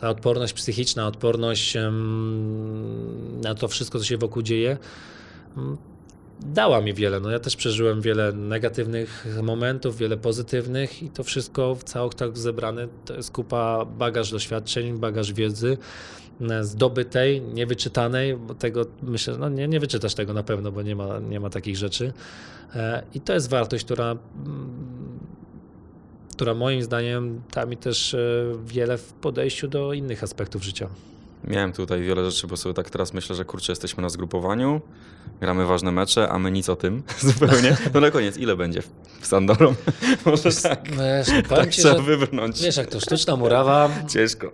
ta 0.00 0.10
odporność 0.10 0.52
psychiczna, 0.52 1.06
odporność 1.06 1.76
na 3.42 3.54
to 3.54 3.68
wszystko, 3.68 3.98
co 3.98 4.04
się 4.04 4.18
wokół 4.18 4.42
dzieje, 4.42 4.78
mm, 5.56 5.76
dała 6.40 6.80
mi 6.80 6.94
wiele. 6.94 7.20
No 7.20 7.30
ja 7.30 7.38
też 7.38 7.56
przeżyłem 7.56 8.00
wiele 8.00 8.32
negatywnych 8.32 9.26
momentów, 9.42 9.98
wiele 9.98 10.16
pozytywnych 10.16 11.02
i 11.02 11.10
to 11.10 11.24
wszystko 11.24 11.74
w 11.74 11.84
całość 11.84 12.16
tak 12.16 12.38
zebrane 12.38 12.88
to 13.04 13.14
jest 13.14 13.30
kupa 13.30 13.84
bagaż 13.84 14.30
doświadczeń, 14.30 14.98
bagaż 14.98 15.32
wiedzy 15.32 15.78
zdobytej, 16.62 17.40
niewyczytanej, 17.40 18.36
bo 18.36 18.54
tego 18.54 18.86
myślę, 19.02 19.36
no 19.38 19.48
nie, 19.48 19.68
nie 19.68 19.80
wyczytasz 19.80 20.14
tego 20.14 20.32
na 20.32 20.42
pewno, 20.42 20.72
bo 20.72 20.82
nie 20.82 20.96
ma, 20.96 21.18
nie 21.18 21.40
ma 21.40 21.50
takich 21.50 21.76
rzeczy. 21.76 22.12
E, 22.74 23.02
I 23.14 23.20
to 23.20 23.32
jest 23.34 23.50
wartość, 23.50 23.84
która, 23.84 24.16
która 26.34 26.54
moim 26.54 26.82
zdaniem 26.82 27.42
da 27.54 27.66
mi 27.66 27.76
też 27.76 28.14
e, 28.14 28.18
wiele 28.66 28.98
w 28.98 29.12
podejściu 29.12 29.68
do 29.68 29.92
innych 29.92 30.22
aspektów 30.22 30.62
życia. 30.64 30.88
Miałem 31.44 31.72
tutaj 31.72 32.02
wiele 32.02 32.30
rzeczy, 32.30 32.46
bo 32.46 32.56
sobie 32.56 32.74
tak 32.74 32.90
teraz 32.90 33.14
myślę, 33.14 33.36
że 33.36 33.44
kurczę, 33.44 33.72
jesteśmy 33.72 34.02
na 34.02 34.08
zgrupowaniu, 34.08 34.80
gramy 35.40 35.66
ważne 35.66 35.92
mecze, 35.92 36.28
a 36.28 36.38
my 36.38 36.50
nic 36.50 36.68
o 36.68 36.76
tym 36.76 37.02
zupełnie. 37.20 37.76
No 37.94 38.00
na 38.00 38.10
koniec, 38.10 38.36
ile 38.36 38.56
będzie 38.56 38.82
w- 38.82 38.90
Sandorą? 39.22 39.74
Może 40.26 40.50
tak, 40.62 40.88
Wiesz, 40.90 41.44
tak 41.48 41.70
ci, 41.70 41.80
trzeba 41.82 41.96
że, 41.96 42.02
wybrnąć. 42.02 42.62
wiesz, 42.62 42.76
jak 42.76 42.86
to 42.86 43.00
sztuczna 43.00 43.36
murawa. 43.36 43.90
Ciężko. 44.08 44.50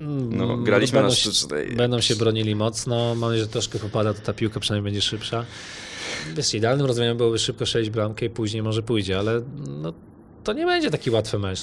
No, 0.00 0.44
mm, 0.44 0.64
graliśmy 0.64 0.96
będą 0.96 1.08
na 1.08 1.14
się- 1.14 1.32
sztucznej. 1.32 1.76
Będą 1.76 2.00
się 2.00 2.16
bronili 2.16 2.54
mocno. 2.56 2.96
Mam 3.14 3.20
nadzieję, 3.20 3.42
że 3.44 3.48
troszkę 3.48 3.78
popada, 3.78 4.14
to 4.14 4.20
ta 4.22 4.32
piłka 4.32 4.60
przynajmniej 4.60 4.92
będzie 4.92 5.02
szybsza. 5.08 5.44
Wiesz, 6.36 6.54
idealnym 6.54 6.86
rozwiązaniem 6.86 7.16
byłoby 7.16 7.38
szybko 7.38 7.66
strzelić 7.66 7.90
bramkę 7.90 8.26
i 8.26 8.30
później 8.30 8.62
może 8.62 8.82
pójdzie, 8.82 9.18
ale 9.18 9.42
no, 9.82 9.92
to 10.44 10.52
nie 10.52 10.66
będzie 10.66 10.90
taki 10.90 11.10
łatwy 11.10 11.38
mecz. 11.38 11.62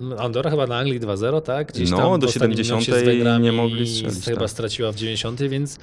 No, 0.00 0.16
Andorra 0.16 0.50
chyba 0.50 0.66
na 0.66 0.76
Anglii 0.78 1.00
2-0, 1.00 1.40
tak? 1.40 1.72
Gdzieś 1.72 1.90
No, 1.90 1.96
tam 1.96 2.20
do 2.20 2.26
w 2.26 2.28
ostatnim 2.30 2.50
70 2.56 2.88
meczu 2.88 3.00
z 3.00 3.04
Węgrami 3.04 3.44
nie 3.44 3.52
mogli 3.52 3.88
strzelić, 3.88 4.24
Chyba 4.24 4.40
tak. 4.40 4.50
straciła 4.50 4.92
w 4.92 4.96
90, 4.96 5.42
więc 5.42 5.78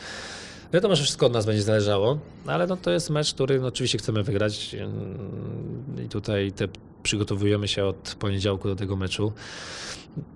wiadomo, 0.74 0.96
że 0.96 1.04
wszystko 1.04 1.26
od 1.26 1.34
nas 1.34 1.46
będzie 1.46 1.62
zależało, 1.64 2.20
ale 2.46 2.68
no, 2.68 2.78
to 2.78 2.92
jest 2.92 3.10
mecz, 3.10 3.34
który 3.34 3.60
no, 3.60 3.68
oczywiście 3.68 3.98
chcemy 3.98 4.24
wygrać 4.24 4.76
Ym, 4.80 6.06
i 6.06 6.10
tutaj 6.10 6.52
te, 6.52 6.68
przygotowujemy 7.04 7.68
się 7.68 7.86
od 7.86 8.16
poniedziałku 8.20 8.68
do 8.68 8.76
tego 8.76 8.96
meczu. 8.96 9.32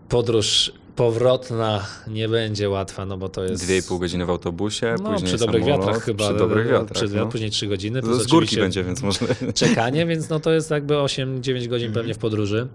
Podróż 0.10 0.72
powrotna 0.96 1.86
nie 2.08 2.30
będzie 2.30 2.70
łatwa, 2.70 3.06
no 3.06 3.18
bo 3.18 3.30
to 3.30 3.44
jest... 3.44 3.64
Dwie 3.64 3.78
i 3.78 3.84
pół 3.84 4.00
godziny 4.00 4.26
w 4.26 4.30
autobusie, 4.30 4.96
no, 5.04 5.12
później 5.12 5.28
przy 5.28 5.38
dobrych 5.38 5.64
samolot, 5.64 5.86
wiatrach 5.86 6.04
chyba. 6.04 6.24
Przy 6.30 6.38
dobrych 6.38 6.68
wiatrach, 6.68 7.04
Przy, 7.04 7.16
no. 7.16 7.28
Później 7.28 7.52
3 7.52 7.68
godziny. 7.68 8.02
To 8.02 8.08
plus 8.08 8.24
z 8.24 8.28
górki 8.28 8.58
będzie, 8.58 8.84
więc 8.84 9.02
może... 9.02 9.20
Czekanie, 9.54 10.06
więc 10.06 10.30
no 10.30 10.40
to 10.40 10.52
jest 10.52 10.72
jakby 10.72 10.94
8-9 10.94 11.68
godzin 11.68 11.94
pewnie 11.94 12.14
w 12.14 12.18
podróży. 12.18 12.68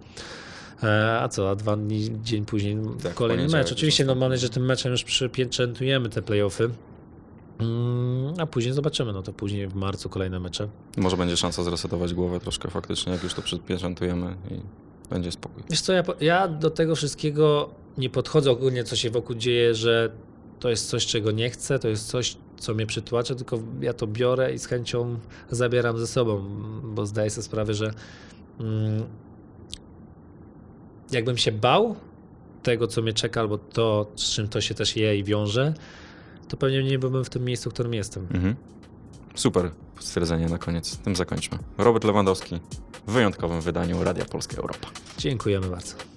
E, 0.83 1.21
A 1.21 1.29
co, 1.29 1.51
a 1.51 1.55
dwa 1.55 1.77
dni, 1.77 2.11
dzień 2.23 2.45
później 2.45 2.77
Tak, 3.03 3.15
kolejny 3.15 3.49
mecz. 3.49 3.73
Oczywiście 3.73 4.05
no, 4.05 4.15
mam 4.15 4.31
nadzieję, 4.31 4.47
że 4.47 4.55
tym 4.55 4.65
meczem 4.65 4.93
już 4.93 5.05
przypieczętujemy 5.05 6.09
te 6.09 6.23
playoffy. 6.23 6.71
Mm, 7.61 8.35
A 8.39 8.47
później 8.47 8.75
zobaczymy, 8.75 9.13
no 9.13 9.23
to 9.23 9.33
później 9.33 9.69
w 9.69 9.75
marcu 9.75 10.09
kolejne 10.09 10.41
mecze. 10.41 10.69
Może 10.97 11.17
będzie 11.17 11.37
szansa 11.37 11.63
zresetować 11.63 12.15
głowę 12.15 12.41
troszkę 12.41 12.71
faktycznie, 12.71 13.13
jak 13.13 13.23
już 13.23 13.35
to 13.35 13.43
przedpieczętujemy 13.43 14.37
i 14.51 14.61
będzie 15.11 15.33
spokój. 15.33 15.63
Wiesz 15.71 15.81
co, 15.81 15.93
ja, 15.93 16.03
ja 16.21 16.49
do 16.49 16.71
tego 16.71 16.95
wszystkiego 16.95 17.71
nie 17.99 18.11
podchodzę 18.11 18.51
ogólnie, 18.51 18.85
co 18.85 18.97
się 18.97 19.11
wokół 19.11 19.37
dzieje, 19.37 19.75
że 19.75 20.11
to 20.61 20.71
jest 20.71 20.89
coś, 20.89 21.07
czego 21.07 21.31
nie 21.31 21.51
chcę, 21.51 21.79
to 21.79 21.89
jest 21.89 22.09
coś, 22.09 22.37
co 22.59 22.75
mnie 22.75 22.87
przytłacza, 22.87 23.35
tylko 23.35 23.59
ja 23.81 23.93
to 23.93 24.07
biorę 24.07 24.55
i 24.55 24.59
z 24.59 24.67
chęcią 24.67 25.19
zabieram 25.51 25.99
ze 25.99 26.07
sobą, 26.07 26.45
bo 26.85 27.07
zdaję 27.07 27.31
sobie 27.31 27.43
sprawę, 27.43 27.75
że 27.75 27.91
mm, 28.61 29.05
jakbym 31.13 31.37
się 31.37 31.53
bał 31.53 31.97
tego, 32.63 32.87
co 32.87 33.03
mnie 33.03 33.13
czeka, 33.13 33.41
albo 33.41 33.59
to, 33.59 34.13
z 34.17 34.35
czym 34.35 34.49
to 34.49 34.61
się 34.61 34.75
też 34.75 34.97
je 34.97 35.17
i 35.19 35.25
wiąże, 35.25 35.75
to 36.49 36.57
pewnie 36.57 36.83
nie 36.83 36.99
byłbym 36.99 37.25
w 37.25 37.31
tym 37.31 37.45
miejscu, 37.45 37.71
w 37.71 37.73
którym 37.73 37.95
jestem. 37.95 38.27
Mhm. 38.31 38.57
Super 39.35 39.70
stwierdzenie 40.01 40.47
na 40.47 40.59
koniec. 40.59 40.97
Tym 40.97 41.16
zakończmy. 41.16 41.59
Robert 41.78 42.05
Lewandowski 42.05 42.61
w 43.07 43.12
wyjątkowym 43.12 43.61
wydaniu 43.61 44.05
Radia 44.05 44.24
Polska 44.24 44.57
Europa. 44.57 44.89
Dziękujemy 45.18 45.66
bardzo. 45.66 46.10